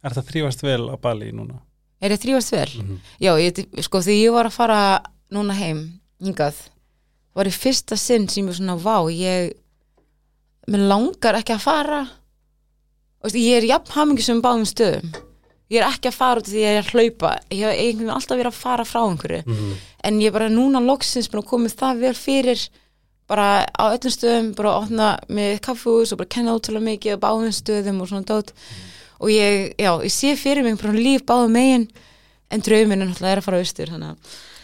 Er 0.04 0.14
það 0.16 0.30
þrýfast 0.32 0.62
vel 0.64 0.90
á 0.90 0.96
Bali 0.98 1.32
núna? 1.36 1.60
er 2.02 2.14
ég 2.16 2.22
þrýfast 2.24 2.52
vel? 2.56 2.70
Mm. 2.82 3.00
Já, 3.22 3.32
ég, 3.38 3.64
sko 3.84 4.00
því 4.02 4.14
ég 4.24 4.32
var 4.34 4.48
að 4.48 4.56
fara 4.56 4.82
núna 5.36 5.54
heim, 5.54 5.82
hingað 6.24 6.56
var 7.36 7.46
í 7.48 7.52
fyrsta 7.54 7.98
sinn 8.00 8.28
sem 8.32 8.44
ég 8.44 8.48
var 8.50 8.58
svona 8.58 8.78
vá, 8.80 8.98
ég 9.12 9.54
mér 10.70 10.88
langar 10.90 11.38
ekki 11.40 11.54
að 11.58 11.66
fara 11.66 12.02
og 13.24 13.36
ég 13.36 13.58
er 13.60 13.68
jafn 13.68 13.92
hamingisum 13.98 14.40
báðum 14.44 14.66
stöðum 14.70 15.12
ég 15.70 15.82
er 15.84 15.90
ekki 15.92 16.10
að 16.10 16.18
fara 16.18 16.42
út 16.42 16.48
því 16.50 16.62
að 16.64 16.66
ég 16.66 16.78
er 16.80 16.86
að 16.88 16.94
hlaupa 16.96 17.32
ég 17.52 17.60
hef 17.60 17.74
einhvern 17.76 18.00
veginn 18.00 18.14
alltaf 18.16 18.40
verið 18.40 18.52
að 18.54 18.62
fara 18.64 18.86
frá 18.88 19.02
einhverju 19.04 19.42
Mm. 19.46 19.74
en 20.08 20.20
ég 20.24 20.28
er 20.32 20.36
bara 20.40 20.50
núna 20.50 20.80
loksins 20.82 21.28
búin 21.30 21.44
að 21.44 21.50
komið 21.52 21.76
það 21.84 22.00
vel 22.06 22.14
fyrir 22.18 22.64
bara 23.30 23.48
á 23.70 23.84
öllum 23.94 24.14
stöðum 24.14 24.52
bara 24.58 24.74
að 24.74 24.84
opna 24.84 25.10
með 25.30 25.56
kaffús 25.66 26.14
og 26.14 26.22
bara 26.22 26.34
kenna 26.36 26.56
ótrúlega 26.58 26.88
mikið 26.90 27.18
á 27.18 27.24
báðum 27.24 27.54
stöðum 27.56 28.02
og 28.04 28.12
svona 28.12 28.28
dót 28.30 28.54
og 29.20 29.32
ég, 29.34 29.74
já, 29.78 29.92
ég 30.04 30.14
sé 30.16 30.36
fyrir 30.40 30.66
mig 30.66 30.80
bara 30.82 30.96
líf 30.98 31.26
báðum 31.30 31.56
megin 31.56 31.88
en 32.50 32.64
drauminn 32.66 33.04
er 33.04 33.12
náttúrulega 33.12 33.42
að 33.44 33.48
fara 33.48 33.62
austur 33.62 33.96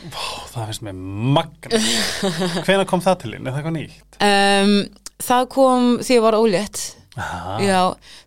Ó, 0.05 0.25
það 0.51 0.67
finnst 0.69 0.83
mér 0.85 0.97
magna 1.35 1.79
Hvenær 2.65 2.85
kom 2.89 3.01
það 3.01 3.21
til 3.23 3.31
þín? 3.33 3.47
Er 3.47 3.55
það 3.55 3.59
eitthvað 3.61 3.75
nýtt? 3.77 4.19
um, 4.27 4.73
það 5.25 5.47
kom 5.55 5.87
því 6.03 6.17
ég 6.17 6.25
var 6.25 6.37
ólétt 6.37 6.81
Aha. 7.15 7.55
já, 7.63 7.79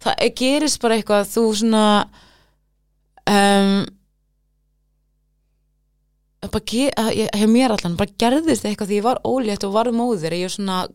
það 0.03 0.25
gerist 0.41 0.81
bara 0.83 0.97
eitthvað 0.97 1.29
þú 1.35 1.45
svona 1.61 1.85
um, 3.29 3.75
ég- 7.11 7.33
hjá 7.35 7.47
mér 7.51 7.75
allan, 7.75 7.97
bara 7.99 8.11
gerðist 8.19 8.65
eitthvað 8.65 8.89
því 8.93 8.99
ég 9.01 9.07
var 9.09 9.21
ólétt 9.27 9.65
og 9.67 9.73
var 9.75 9.87
móðir 9.91 10.33
ég 10.39 10.45
er 10.45 10.55
svona 10.55 10.87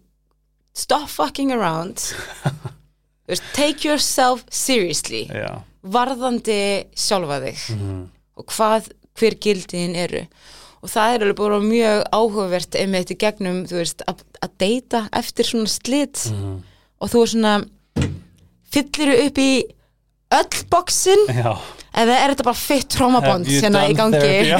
stop 0.73 1.09
fucking 1.09 1.51
around 1.51 1.99
take 3.53 3.83
yourself 3.87 4.43
seriously 4.49 5.25
Já. 5.27 5.61
varðandi 5.83 6.85
sjálfa 6.95 7.41
þig 7.43 7.63
Mm. 7.75 8.09
og 8.37 8.45
hvað, 8.47 8.87
hver 9.19 9.35
gildiðin 9.39 9.95
eru 9.95 10.23
og 10.83 10.89
það 10.89 11.13
er 11.15 11.21
alveg 11.23 11.35
bara 11.39 11.59
mjög 11.63 12.01
áhugavert 12.11 12.75
einmitt 12.75 13.11
í 13.13 13.15
gegnum, 13.19 13.61
þú 13.67 13.77
veist, 13.79 14.01
að, 14.07 14.23
deyta 14.59 15.07
eftir 15.13 15.45
svona 15.47 15.67
slit 15.71 16.25
Mm. 16.31 16.63
og 16.99 17.09
þú 17.11 17.21
er 17.21 17.31
svona 17.35 17.53
fyllir 18.73 19.13
upp 19.27 19.37
í 19.37 19.51
öll 20.39 20.63
bóksin 20.73 21.21
Já. 21.29 21.51
eða 21.93 22.13
er 22.19 22.27
þetta 22.33 22.47
bara 22.49 22.59
fitt 22.59 22.89
trómabond 22.93 23.45
hérna 23.49 23.79
í 23.89 23.95
gangi? 23.97 24.53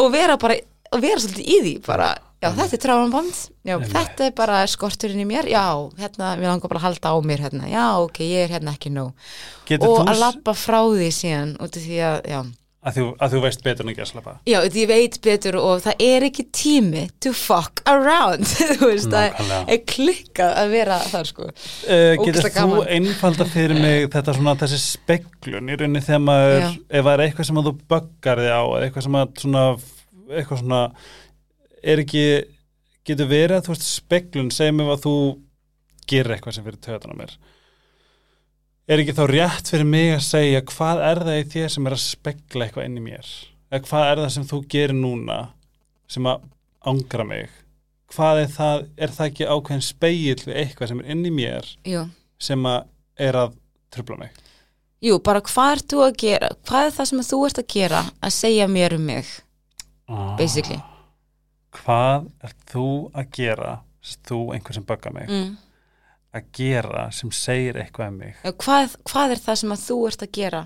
og 0.00 0.06
vera 0.12 0.36
bara 0.40 0.56
og 0.92 1.00
vera 1.00 1.20
svolítið 1.22 1.48
í 1.48 1.56
því 1.64 1.74
bara. 1.86 2.10
Já 2.42 2.48
þetta 2.56 2.74
er 2.74 2.80
trómabond, 2.82 3.36
já 3.62 3.76
Einmitt. 3.76 3.92
þetta 3.94 4.24
er 4.26 4.32
bara 4.34 4.56
skorturinn 4.66 5.20
í 5.22 5.26
mér, 5.30 5.46
já 5.46 5.62
hérna 6.00 6.32
við 6.40 6.48
langar 6.50 6.72
bara 6.72 6.80
að 6.80 6.86
halda 6.88 7.12
á 7.14 7.16
mér 7.22 7.44
hérna, 7.44 7.68
já 7.70 7.84
ok 8.02 8.18
ég 8.26 8.48
er 8.48 8.54
hérna 8.56 8.72
ekki 8.74 8.90
nóg. 8.90 9.12
Getur 9.68 9.92
og 9.92 10.10
að 10.10 10.18
lappa 10.24 10.50
frá 10.58 10.80
því 10.90 11.10
síðan 11.14 11.52
út 11.62 11.78
af 11.78 11.84
því 11.86 12.00
að, 12.08 12.18
já 12.32 12.40
að 12.82 12.96
þú, 12.96 13.04
að 13.22 13.34
þú 13.34 13.40
veist 13.44 13.62
betur 13.62 13.86
en 13.86 13.92
ekki 13.92 14.02
að 14.02 14.08
slappa 14.10 14.32
Já, 14.48 14.56
ég 14.66 14.88
veit 14.90 15.18
betur 15.22 15.58
og 15.60 15.82
það 15.84 16.02
er 16.06 16.26
ekki 16.26 16.44
tími 16.54 17.04
to 17.22 17.32
fuck 17.36 17.82
around. 17.90 18.48
Þú 18.80 18.88
veist, 18.90 19.12
það 19.12 19.52
er 19.70 19.80
klikkað 19.88 20.56
að 20.62 20.72
vera 20.74 20.98
þar 21.12 21.30
sko. 21.30 21.48
Uh, 21.86 22.14
getur 22.24 22.48
þú 22.56 22.82
einfalda 22.96 23.46
fyrir 23.52 23.78
mig 23.78 24.08
þetta 24.12 24.36
svona 24.38 24.56
þessi 24.64 24.80
speglun 24.82 25.70
í 25.70 25.78
rauninni 25.78 26.02
þegar 26.02 26.24
maður, 26.26 26.58
Já. 26.58 26.70
ef 26.90 27.06
það 27.06 27.12
er 27.14 27.24
eitthvað 27.26 27.50
sem 27.50 27.62
þú 27.68 27.74
böggar 27.94 28.42
þig 28.42 28.52
á 28.58 28.62
eitthvað 28.80 29.06
sem 29.06 29.20
að 29.22 29.32
svona, 29.44 29.64
eitthvað 30.32 30.62
svona 30.64 30.82
er 31.92 32.02
ekki, 32.02 32.26
getur 33.06 33.30
verið 33.30 33.58
að 33.60 33.64
þú 33.68 33.76
veist 33.76 33.88
speglun, 33.92 34.52
segjum 34.54 34.84
ef 34.86 34.94
að 34.96 35.06
þú 35.06 35.16
gerir 36.10 36.34
eitthvað 36.34 36.58
sem 36.58 36.66
fyrir 36.66 36.82
töðan 36.82 37.14
á 37.14 37.20
mér 37.22 37.38
er 38.92 39.02
ekki 39.02 39.14
þá 39.16 39.24
rétt 39.30 39.70
fyrir 39.72 39.88
mig 39.88 40.10
að 40.12 40.22
segja 40.26 40.60
hvað 40.68 41.02
er 41.08 41.20
það 41.26 41.38
í 41.38 41.48
þér 41.54 41.72
sem 41.74 41.88
er 41.88 41.94
að 41.96 42.02
spegla 42.02 42.66
eitthvað 42.66 42.86
inn 42.88 42.98
í 42.98 43.04
mér? 43.04 43.32
Eða 43.72 43.86
hvað 43.88 44.06
er 44.10 44.20
það 44.22 44.32
sem 44.34 44.46
þú 44.50 44.60
gerir 44.74 44.98
núna 44.98 45.38
sem 46.12 46.28
að 46.28 46.46
ángra 46.92 47.26
mig? 47.28 47.58
Hvað 48.12 48.42
er 48.42 48.50
það, 48.52 48.84
er 48.96 49.14
það 49.16 49.30
ekki 49.30 49.48
ákveðin 49.48 49.84
speill 49.86 50.42
við 50.44 50.58
eitthvað 50.60 50.92
sem 50.92 51.00
er 51.00 51.12
inn 51.14 51.24
í 51.24 51.32
mér 51.32 51.70
Jú, 51.88 52.02
sem 52.42 52.68
að 52.68 52.90
er 53.28 53.38
að 53.40 53.56
trubla 53.94 54.18
mig? 54.20 54.40
Jú 55.02 55.16
bara 55.24 55.42
hvað 55.46 55.76
ert 55.76 55.88
þú 55.90 56.04
að 56.04 56.18
gera 56.22 56.52
hvað 56.68 56.88
er 56.88 56.94
það 56.98 57.10
sem 57.10 57.24
þú 57.30 57.40
ert 57.48 57.62
að 57.62 57.70
gera 57.72 58.02
að 58.20 58.36
segja 58.36 58.68
mér 58.70 58.96
um 58.98 59.08
mig? 59.08 59.32
Basically. 60.38 60.78
Hvað 61.72 62.28
er 62.44 62.56
þú 62.68 62.88
að 63.16 63.32
gera 63.38 63.76
þú 64.28 64.40
einhver 64.52 64.76
sem 64.76 64.84
böggar 64.86 65.14
mig? 65.16 65.30
Mm. 65.30 65.54
Að 66.32 66.48
gera 66.56 67.06
sem 67.12 67.32
segir 67.34 67.78
eitthvað 67.82 68.12
um 68.12 68.18
mig. 68.22 68.36
Já, 68.40 68.52
hvað, 68.64 68.96
hvað 69.08 69.34
er 69.34 69.42
það 69.44 69.60
sem 69.60 69.74
að 69.74 69.84
þú 69.84 69.98
ert 70.08 70.24
að 70.24 70.32
gera? 70.38 70.62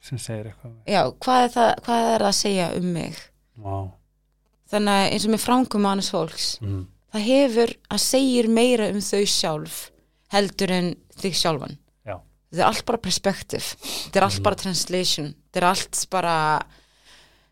Sem 0.00 0.20
segir 0.20 0.50
eitthvað 0.50 0.70
um 0.70 0.76
mig. 0.76 0.84
Já, 0.92 1.02
hvað 1.24 1.44
er 1.44 1.52
það, 1.56 1.70
hvað 1.86 2.06
er 2.06 2.24
það 2.24 2.30
að 2.30 2.38
segja 2.40 2.70
um 2.76 2.88
mig? 2.96 3.20
Wow. 3.60 3.90
þannig 4.70 4.96
að 4.96 5.12
eins 5.12 5.24
og 5.26 5.32
með 5.34 5.42
framkomu 5.44 5.88
annars 5.90 6.08
fólks 6.14 6.44
mm. 6.62 6.82
það 7.12 7.24
hefur 7.26 7.72
að 7.92 8.02
segir 8.04 8.48
meira 8.48 8.86
um 8.88 9.00
þau 9.04 9.24
sjálf 9.28 9.80
heldur 10.32 10.72
en 10.72 10.90
þig 11.20 11.36
sjálfan. 11.36 11.74
Já. 12.06 12.14
þetta 12.48 12.62
er 12.62 12.68
allt 12.68 12.84
bara 12.88 13.02
perspektiv 13.04 13.72
þetta 13.82 14.20
er 14.20 14.26
allt 14.28 14.44
bara 14.46 14.60
translation. 14.62 15.32
Þetta 15.50 15.60
er 15.60 15.68
allt 15.72 16.04
bara 16.14 16.36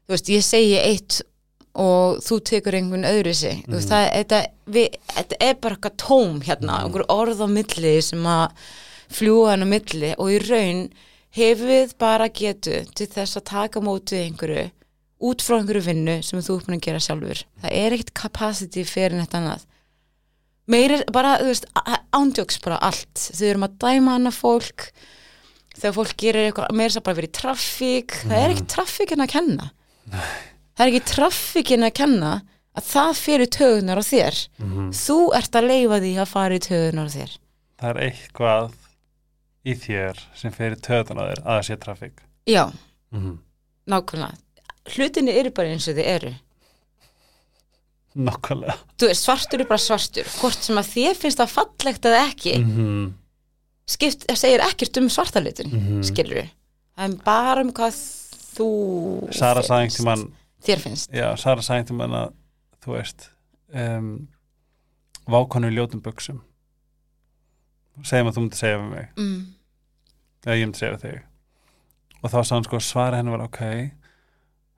þú 0.07 0.15
veist, 0.15 0.31
ég 0.33 0.47
segi 0.47 0.79
eitt 0.81 1.21
og 1.79 2.23
þú 2.25 2.39
tekur 2.51 2.77
einhvern 2.79 3.07
öðru 3.07 3.35
sig. 3.37 3.63
Mm. 3.67 3.83
það, 3.87 4.07
þetta, 4.17 4.41
við, 4.75 4.97
þetta 5.15 5.39
er 5.47 5.59
bara 5.63 5.77
eitthvað 5.77 5.99
tóm 6.03 6.41
hérna, 6.47 6.81
einhver 6.83 7.05
orð 7.13 7.45
á 7.45 7.49
milli 7.51 7.95
sem 8.05 8.27
að 8.27 8.65
fljúa 9.19 9.53
hann 9.53 9.65
á 9.65 9.69
milli 9.69 10.11
og 10.19 10.33
í 10.35 10.41
raun 10.43 10.83
hefur 11.39 11.71
við 11.71 11.95
bara 12.01 12.29
getu 12.35 12.83
til 12.97 13.09
þess 13.13 13.39
að 13.39 13.47
taka 13.53 13.83
mótið 13.85 14.25
einhverju 14.27 14.67
út 15.29 15.43
frá 15.45 15.59
einhverju 15.59 15.85
vinnu 15.87 16.19
sem 16.27 16.43
þú 16.43 16.59
búin 16.65 16.79
að 16.79 16.85
gera 16.89 17.03
sjálfur. 17.03 17.45
Það 17.63 17.79
er 17.79 17.97
ekkert 17.97 18.15
capacity 18.23 18.85
fyrir 18.87 19.19
neitt 19.19 19.39
annað. 19.39 19.65
Meiri 20.69 21.01
bara, 21.15 21.39
þú 21.41 21.49
veist, 21.49 21.71
ándjóks 22.13 22.59
bara 22.65 22.81
allt. 22.85 23.15
Þau 23.17 23.47
erum 23.49 23.65
að 23.65 23.79
dæma 23.81 24.19
hana 24.19 24.33
fólk. 24.35 24.91
Þegar 25.79 25.95
fólk 25.97 26.15
gerir 26.21 26.49
eitthvað 26.49 26.77
meira 26.77 26.93
að 26.99 27.07
bara 27.07 27.19
verið 27.21 27.31
í 27.31 27.37
traffík. 27.39 28.19
Það 28.27 28.39
er 28.43 28.55
ekki 28.55 28.69
traffíkin 28.75 29.25
að 29.25 29.33
kenna 29.33 29.73
það 30.79 30.85
er 30.87 30.93
ekki 30.93 31.05
traffíkin 31.11 31.85
að 31.89 31.95
kenna 31.99 32.33
að 32.79 32.87
það 32.93 33.13
fyrir 33.19 33.51
tögunar 33.51 33.99
á 33.99 34.05
þér. 34.07 34.37
Mm. 34.63 34.91
þú 34.95 35.19
ert 35.35 35.57
að 35.59 35.67
leifa 35.73 35.99
því 36.05 36.13
að 36.23 36.29
fara 36.33 36.55
í 36.59 36.63
tögunar 36.63 37.09
á 37.11 37.15
þér. 37.19 37.33
Það 37.79 37.91
er 37.91 38.03
eitthvað 38.09 38.69
í 39.69 39.75
þér 39.75 40.21
sem 40.39 40.55
fyrir 40.55 40.79
töðan 40.87 41.19
á 41.19 41.25
þér 41.29 41.41
að 41.43 41.49
það 41.59 41.65
sé 41.69 41.77
trafík 41.83 42.21
já, 42.49 42.65
mm. 43.13 43.33
nákvæmlega. 43.91 44.39
Hlutinni 44.89 45.35
eru 45.37 45.51
bara 45.53 45.75
eins 45.75 45.89
og 45.91 45.99
þið 45.99 46.07
eru. 46.15 46.31
Nokkulega 48.19 48.75
þú 48.99 49.09
veist, 49.11 49.27
svartur 49.27 49.63
er 49.63 49.69
bara 49.69 49.83
svartur. 49.83 50.27
Hvort 50.41 50.65
sem 50.65 50.79
að 50.81 50.89
þér 50.95 51.19
finnst 51.21 51.39
það 51.43 51.53
fallegt 51.55 52.07
eða 52.09 52.23
ekki 52.31 52.55
mm. 52.63 53.05
skipt, 53.89 54.25
það 54.31 54.41
segir 54.41 54.65
ekkert 54.65 55.01
um 55.03 55.11
svartalitin 55.13 55.75
Mhm. 55.75 56.01
skilur 56.09 56.41
við, 56.41 56.49
það 56.97 57.05
er 57.13 57.19
bara 57.27 57.63
um 57.67 57.71
hvað 57.77 58.01
þú 58.57 58.69
Sara 59.37 59.63
sagði 59.63 59.85
einhvern 59.87 60.09
mann 60.09 60.25
þér 60.67 60.83
finnst? 60.85 61.13
Já, 61.15 61.29
Sara 61.41 61.65
einhvern 61.77 62.01
mann 62.01 62.19
að 62.19 62.35
þú 62.85 62.95
veist 62.97 63.31
um, 63.75 64.13
vákonu 65.29 65.71
í 65.71 65.77
ljótum 65.77 66.03
buksum 66.05 66.43
segjum 68.07 68.31
að 68.31 68.37
þú 68.37 68.45
myndir 68.45 68.61
segja 68.61 68.79
við 68.79 68.91
mig. 68.93 69.09
Mm. 69.19 69.39
eða 70.47 70.59
ég 70.59 70.69
myndi 70.69 70.81
segja 70.81 70.93
við 70.95 71.05
þig. 71.05 71.25
Og 72.19 72.33
þá 72.33 72.39
sá 72.43 72.53
hann 72.55 72.67
sko 72.67 72.81
svara 72.83 73.19
henni 73.19 73.35
var 73.35 73.47
ok. 73.47 73.63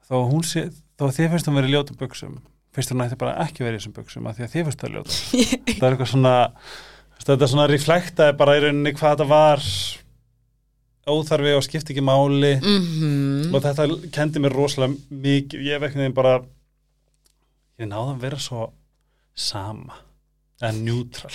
Þó 0.08 0.14
að 0.20 0.30
hún 0.30 0.46
sé 0.46 0.62
þó 0.70 1.04
að 1.08 1.16
þið 1.18 1.34
finnst 1.34 1.50
hún 1.50 1.58
verið 1.58 1.70
í 1.70 1.74
ljótum 1.76 2.00
buksum 2.00 2.38
finnst 2.76 2.92
hún 2.92 3.02
ætti 3.02 3.18
bara 3.18 3.38
ekki 3.44 3.64
verið 3.64 3.78
í 3.78 3.80
þessum 3.80 3.96
buksum 3.96 4.28
af 4.30 4.36
því 4.36 4.46
að 4.46 4.52
þið 4.54 4.66
finnst 4.68 4.82
það 4.84 4.94
ljótum. 4.94 5.20
Það 5.80 5.86
er 5.86 5.94
eitthvað 5.94 6.10
svona 6.12 6.34
þetta 7.20 7.36
er 7.36 7.52
svona 7.52 7.68
reflektaði 7.70 8.36
bara 8.40 8.56
í 8.56 8.62
rauninni 8.64 8.92
hvað 8.96 9.14
þetta 9.16 9.28
var 9.30 9.64
óþarfi 11.12 11.54
og 11.56 11.64
skipti 11.66 11.94
ekki 11.94 12.04
máli. 12.04 12.54
Mm 12.60 13.54
og 13.54 13.64
þetta 13.64 13.86
kendi 14.14 14.42
mér 14.42 14.54
rosalega 14.54 14.94
mikið. 15.10 15.64
Ég 15.66 15.80
ekkert 15.80 15.98
neginn 16.00 16.16
bara 16.16 16.36
ég 17.80 17.88
náði 17.90 18.14
að 18.14 18.22
vera 18.24 18.38
svo 18.42 18.68
sama 19.34 19.98
eða 20.60 20.72
neutral. 20.78 21.34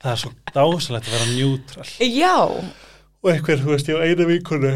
Það 0.00 0.12
er 0.12 0.20
svo 0.22 0.32
dásalegt 0.54 1.08
að 1.08 1.16
vera 1.16 1.30
neutral. 1.34 1.86
Já, 2.04 2.36
og 2.44 3.30
einhver, 3.32 3.60
þú 3.60 3.72
veist, 3.72 3.88
ég 3.88 3.96
á 3.98 4.04
einu 4.04 4.28
vikunu 4.28 4.74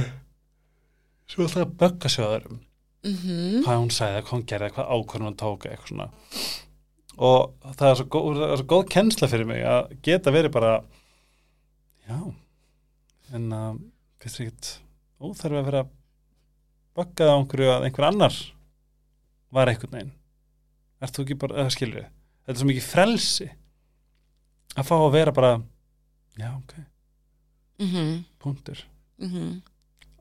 sem 1.29 1.45
alltaf 1.45 1.67
að 1.67 1.77
bögga 1.83 2.13
sig 2.13 2.25
á 2.25 2.29
öðrum. 2.33 2.63
Mm 3.07 3.61
hvað 3.63 3.79
hún 3.79 3.93
sagði, 3.95 4.23
hvað 4.25 4.35
hún 4.35 4.47
gerði, 4.49 4.71
hvað 4.75 4.89
ákvörðun 4.97 5.29
hún 5.29 5.39
tók 5.39 5.67
eitthvað 5.69 5.93
svona. 5.93 6.09
Og 7.19 7.75
það 7.79 7.91
er 7.91 7.99
svo 7.99 8.07
góð, 8.15 8.27
það 8.39 8.53
er 8.53 8.61
svo 8.61 8.69
góð 8.73 8.89
kennsla 8.95 9.29
fyrir 9.31 9.49
mig 9.49 9.63
að 9.67 9.93
geta 10.07 10.35
verið 10.35 10.55
bara 10.55 10.73
já 12.09 12.19
en 13.37 13.49
að 13.53 13.79
finnst 14.23 14.41
þér 14.41 14.47
ekkert 14.49 14.71
óþarfi 15.19 15.61
að 15.61 15.69
vera 15.71 15.83
að 15.85 15.95
böggað 16.99 17.33
á 17.33 17.37
einhverju 17.39 17.73
að 17.73 17.89
einhver 17.89 18.09
annar 18.09 18.39
var 19.55 19.71
einhvern 19.71 19.95
veginn 19.97 20.15
ert 21.03 21.15
þú 21.15 21.25
ekki 21.25 21.39
bara, 21.39 21.59
eða 21.63 21.75
skilur 21.75 22.07
þetta 22.07 22.55
er 22.55 22.61
svo 22.61 22.69
mikið 22.71 22.89
frelsi 22.89 23.49
að 24.79 24.89
fá 24.89 24.95
að 24.99 25.15
vera 25.15 25.35
bara 25.35 25.53
já, 26.39 26.51
ok, 26.57 26.75
-hmm. 27.79 28.25
punktur 28.39 28.85
Mm 29.19 29.63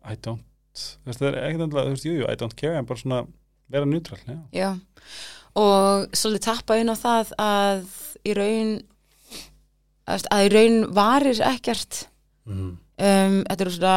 I 0.08 0.16
don't, 0.16 0.44
þú 0.74 1.06
veist, 1.06 1.20
það 1.20 1.28
er 1.28 1.36
ekkert 1.44 1.62
endilega, 1.62 1.86
þú 1.86 1.96
veist, 1.96 2.06
jú, 2.06 2.14
jú, 2.16 2.28
I 2.32 2.36
don't 2.40 2.56
care, 2.56 2.78
en 2.78 2.86
bara 2.86 3.00
svona 3.00 3.28
vera 3.68 3.86
neutral, 3.86 4.20
já. 4.24 4.40
Já, 4.54 4.80
og 5.54 6.08
svolítið 6.16 6.46
tappa 6.46 6.78
inn 6.80 6.90
á 6.90 6.96
það 6.96 7.34
að 7.38 7.82
í 8.24 8.34
raun 8.38 8.72
að 10.08 10.46
í 10.46 10.52
raun 10.54 10.78
varir 10.96 11.42
ekkert 11.44 12.08
Mm. 12.48 12.78
Um, 12.98 13.44
þetta 13.48 13.62
eru 13.66 13.72
svona 13.76 13.96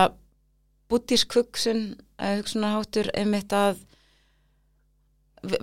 búttísk 0.91 1.37
hugsun 1.39 1.83
eða 2.19 2.41
hugsunar 2.41 2.75
hátur 2.79 3.11
einmitt 3.15 3.53
að 3.55 3.79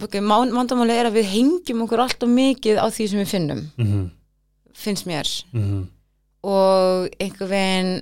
okay, 0.02 0.22
mandamáli 0.24 0.96
er 0.98 1.10
að 1.12 1.20
við 1.20 1.28
hengjum 1.36 1.84
okkur 1.86 2.02
alltaf 2.06 2.30
mikið 2.32 2.80
á 2.82 2.88
því 2.90 3.08
sem 3.12 3.20
við 3.24 3.34
finnum 3.34 3.62
Mm 3.78 3.88
-hmm. 3.92 4.10
finnst 4.74 5.06
mér. 5.06 5.28
Mm 5.54 5.88
og 6.48 7.10
einhver 7.20 7.48
veginn 7.50 8.02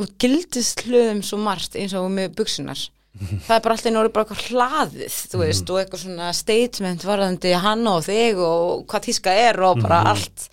og 0.00 0.08
gildist 0.18 0.80
hlöðum 0.86 1.20
svo 1.22 1.36
margt 1.38 1.76
eins 1.76 1.92
og 1.94 2.10
með 2.10 2.32
buksunar 2.34 2.80
það 3.46 3.56
er 3.56 3.60
bara 3.62 3.74
alltaf 3.76 3.92
orðið 3.92 4.12
bara 4.12 4.24
eitthvað 4.24 4.48
hlaðið 4.48 5.16
þú 5.30 5.38
veist, 5.38 5.70
og 5.70 5.78
eitthvað 5.78 6.00
svona 6.02 6.32
statement 6.32 7.04
varðandi 7.04 7.52
hann 7.60 7.86
og 7.86 8.02
þig 8.04 8.36
og 8.38 8.86
hvað 8.88 9.04
tíska 9.04 9.30
er 9.30 9.60
og 9.60 9.82
bara 9.82 10.00
Mhm. 10.00 10.06
allt 10.08 10.48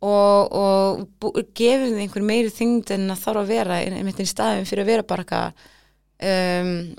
og, 0.00 0.54
og 0.56 1.40
gefum 1.54 1.90
þið 1.92 2.00
einhver 2.06 2.22
meiri 2.24 2.50
þyngd 2.56 2.90
en 2.96 3.10
að 3.12 3.18
þarf 3.26 3.42
að 3.42 3.50
vera 3.52 3.80
einmitt 3.84 4.20
í 4.20 4.26
staðin 4.30 4.64
fyrir 4.68 4.82
að 4.86 4.90
vera 4.94 5.02
bara 5.10 5.24
eitthvað 5.26 5.52
um, 6.30 6.96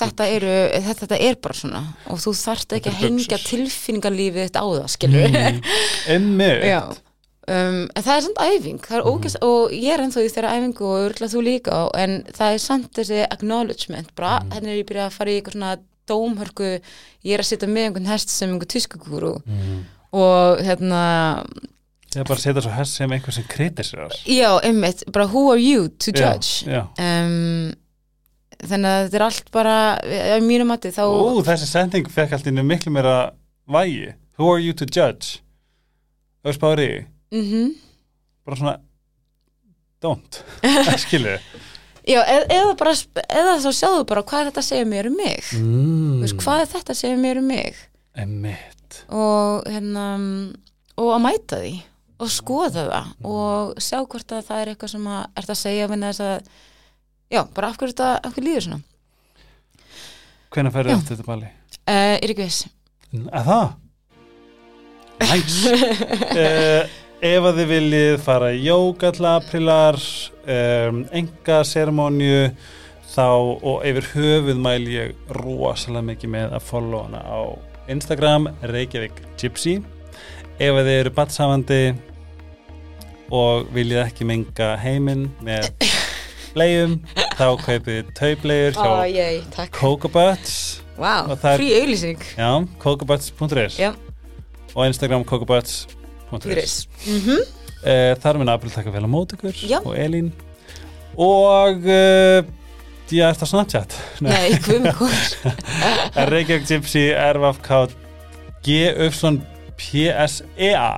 þetta 0.00 0.26
eru 0.30 0.54
þetta, 0.80 0.96
þetta 1.02 1.18
er 1.26 1.36
bara 1.42 1.56
svona 1.58 1.82
og 2.12 2.20
þú 2.22 2.32
þarft 2.38 2.74
ekki 2.78 2.90
að 2.92 2.98
hengja 3.04 3.38
tilfinningarlífið 3.42 4.46
þitt 4.48 4.58
á 4.62 4.64
það, 4.64 4.88
skilur 4.94 5.38
Emmi. 6.14 6.50
Já, 6.70 6.80
um, 7.50 7.80
en 7.90 8.06
það 8.06 8.14
er 8.16 8.24
samt 8.28 8.42
æfing 8.46 8.80
það 8.86 8.96
er 9.00 9.04
Mhm. 9.04 9.10
ógæst, 9.12 9.40
og 9.42 9.74
ég 9.74 9.92
er 9.96 10.04
ennþá 10.06 10.24
í 10.24 10.32
þeirra 10.32 10.54
æfingu 10.56 10.86
og 10.86 11.04
örgulega 11.10 11.34
þú 11.34 11.42
líka, 11.44 11.80
en 11.98 12.16
það 12.32 12.54
er 12.54 12.58
samt 12.64 12.90
þessi 12.96 13.20
acknowledgement, 13.26 14.14
bara 14.16 14.38
Mhm. 14.40 14.52
henni 14.56 14.70
er 14.76 14.82
ég 14.84 14.88
byrjað 14.88 15.06
að 15.10 15.16
fara 15.18 15.30
í 15.30 15.40
eitthvað 15.42 15.52
svona 15.58 15.76
dómhörku 16.10 16.80
ég 17.24 17.34
er 17.34 17.38
að 17.44 17.50
sitja 17.50 17.68
með 17.68 17.84
einhvern 17.90 18.06
hest 18.06 18.28
sem 18.30 18.48
einhvern 18.50 18.66
tyskugúru 18.72 19.42
Mm. 19.46 19.84
Og 20.16 20.62
hérna, 20.66 21.02
er 22.16 22.26
bara 22.26 22.42
setja 22.42 22.64
svo 22.64 22.72
hess 22.74 22.96
sem 22.98 23.12
einhver 23.14 23.34
sem 23.34 23.46
kritisir 23.50 24.00
já, 24.26 24.50
einmitt 24.66 25.04
bara 25.12 25.28
who 25.30 25.50
are 25.52 25.60
you 25.60 25.88
to 25.88 26.10
judge? 26.10 26.64
Já, 26.66 26.80
já. 26.80 26.82
um, 26.98 27.70
þannig 28.60 28.90
að 28.90 29.04
þetta 29.04 29.20
er 29.20 29.26
allt 29.28 29.52
bara, 29.54 29.76
að 30.34 30.48
mínum 30.48 30.72
mati 30.72 30.90
þá 30.94 31.04
Ú, 31.06 31.44
þessi 31.46 31.68
sending 31.70 32.10
fekk 32.10 32.34
allt 32.36 32.50
innu 32.50 32.66
miklu 32.66 32.92
meira 32.92 33.30
vægi. 33.70 34.14
Who 34.40 34.50
are 34.50 34.60
you 34.60 34.74
to 34.74 34.88
judge? 34.88 35.40
Í, 36.40 37.04
mm 37.36 37.70
bara 38.50 38.56
svona 38.56 38.76
don't, 40.02 40.40
skilur 41.04 41.38
já, 42.08 42.20
eð, 42.24 42.46
eða 42.48 42.74
bara 42.80 42.94
eða 43.28 43.56
þá 43.62 43.70
sjáðu 43.76 44.06
bara 44.08 44.24
hvað 44.26 44.40
er 44.40 44.50
þetta 44.50 44.62
að 44.62 44.68
segja 44.70 44.88
mér 44.88 45.10
um 45.10 45.16
mig. 45.20 45.50
Mm. 45.54 46.20
Veist, 46.24 46.36
hvað 46.40 46.62
er 46.64 46.70
þetta 46.74 46.94
að 46.94 47.00
segja 47.02 47.18
mér 47.20 47.40
um 47.42 47.50
mig? 47.52 47.82
Emmitt 48.18 48.79
og 49.08 49.68
hérna 49.70 50.06
og 51.00 51.10
að 51.14 51.22
mæta 51.24 51.60
því 51.62 51.72
og 52.20 52.32
skoða 52.32 52.84
það 52.90 53.28
og 53.30 53.80
sjá 53.80 53.98
hvort 54.02 54.34
að 54.36 54.46
það 54.48 54.62
er 54.62 54.72
eitthvað 54.72 54.92
sem 54.94 55.06
að 55.08 55.22
ert 55.40 55.52
að 55.54 55.60
segja 55.62 55.90
vinna 55.90 56.10
þess 56.12 56.24
að 56.26 56.50
já, 57.30 57.42
bara 57.56 57.70
af 57.70 57.78
hverju 57.80 57.94
þetta, 57.94 58.10
af 58.20 58.34
hverju 58.34 58.48
líður 58.48 58.66
svona 58.68 58.82
Hvenær 60.50 60.74
ferðu 60.74 60.90
Já. 60.90 60.96
eftir 60.98 61.14
þetta 61.16 61.28
bali? 61.30 61.52
uh, 61.86 62.16
er 62.18 62.32
ekki 62.34 62.42
viss 62.42 62.64
Að 63.30 63.48
það? 63.50 63.70
Næs 65.20 65.56
uh, 66.42 66.98
Ef 67.20 67.44
að 67.44 67.58
þið 67.60 67.66
viljið 67.68 68.14
fara 68.24 68.46
í 68.56 68.62
jóga 68.64 69.10
til 69.12 69.26
aprilar 69.28 69.98
um, 70.48 71.02
enga 71.12 71.58
seremóniu 71.68 72.46
þá 73.10 73.26
og 73.28 73.82
yfir 73.84 74.06
höfuð 74.14 74.62
mæl 74.64 74.86
ég 74.88 75.34
rosalega 75.36 76.06
mikið 76.06 76.32
með 76.32 76.54
að 76.56 76.64
follow 76.70 77.02
hana 77.04 77.20
á 77.20 77.40
Instagram 77.90 78.48
Reykjavík 78.70 79.18
Gypsy. 79.40 79.80
Ef 80.60 80.76
þið 80.76 80.90
eru 80.94 81.12
batsamandi 81.16 81.80
og 83.34 83.70
viljið 83.74 84.02
ekki 84.04 84.26
menga 84.28 84.74
heiminn 84.82 85.28
með 85.44 85.70
bleium 86.54 86.98
þá 87.38 87.46
kaupið 87.64 88.12
taubleiur 88.18 88.76
hjá 88.76 89.26
takk. 89.54 89.72
Cocobuts. 89.76 90.54
Wow, 91.00 91.32
frí 91.40 91.70
auðlýsing 91.78 92.20
já, 92.36 92.50
cocobuts.is 92.82 93.78
og 94.74 94.82
Instagram 94.84 95.24
cocobuts.is 95.24 96.74
mm 97.06 97.20
-hmm. 97.24 97.40
þar 98.20 98.38
mun 98.38 98.48
April 98.52 98.70
taka 98.70 98.90
vel 98.90 99.08
á 99.08 99.10
mót 99.10 99.32
ykkur 99.32 99.54
og 99.84 99.96
Elín. 99.96 100.32
Og 101.16 101.86
er 103.18 103.34
það 103.34 103.50
Snapchat? 103.50 103.98
Nei, 104.22 104.54
með 104.70 104.94
hvað 105.00 105.58
Reykjavík 106.32 106.70
Gypsy 106.70 107.04
RFK 107.18 107.82
G-Upslon 108.66 109.42
P-S-E-A 109.80 110.90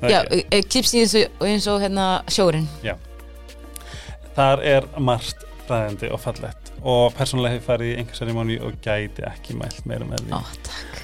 Já, 0.00 0.22
eh, 0.30 0.62
klipsi 0.64 1.02
eins 1.02 1.14
og, 1.18 1.44
eins 1.44 1.66
og 1.68 1.82
hérna 1.82 2.08
sjórin 2.30 2.68
þar 4.36 4.62
er 4.64 4.88
margt 5.02 5.44
ræðandi 5.70 6.10
og 6.14 6.22
fallett 6.22 6.72
og 6.80 7.12
persónulega 7.16 7.58
hefur 7.58 7.74
farið 7.74 7.92
í 7.92 7.98
einhver 8.00 8.18
serimóni 8.18 8.56
og 8.64 8.78
gæti 8.84 9.24
ekki 9.28 9.56
mælt 9.58 9.82
meira 9.88 10.06
með 10.08 10.24
því. 10.24 10.38
Ó, 10.38 10.40
takk, 10.66 11.02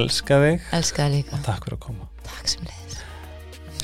elska 0.00 0.40
þig, 0.44 0.68
elska 0.78 1.06
það 1.06 1.16
líka. 1.16 1.40
Takk 1.46 1.68
fyrir 1.68 1.78
að 1.78 1.82
koma. 1.86 2.10
Takk 2.28 2.52
sem 2.52 2.68
leiðis. 2.68 3.02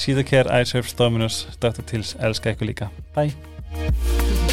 Síðaker, 0.00 0.52
iSurfs, 0.60 0.96
Dominus, 0.96 1.42
Dr. 1.60 1.84
Tills 1.88 2.14
elska 2.20 2.54
ykkur 2.54 2.72
líka, 2.72 2.92
bye 3.16 4.49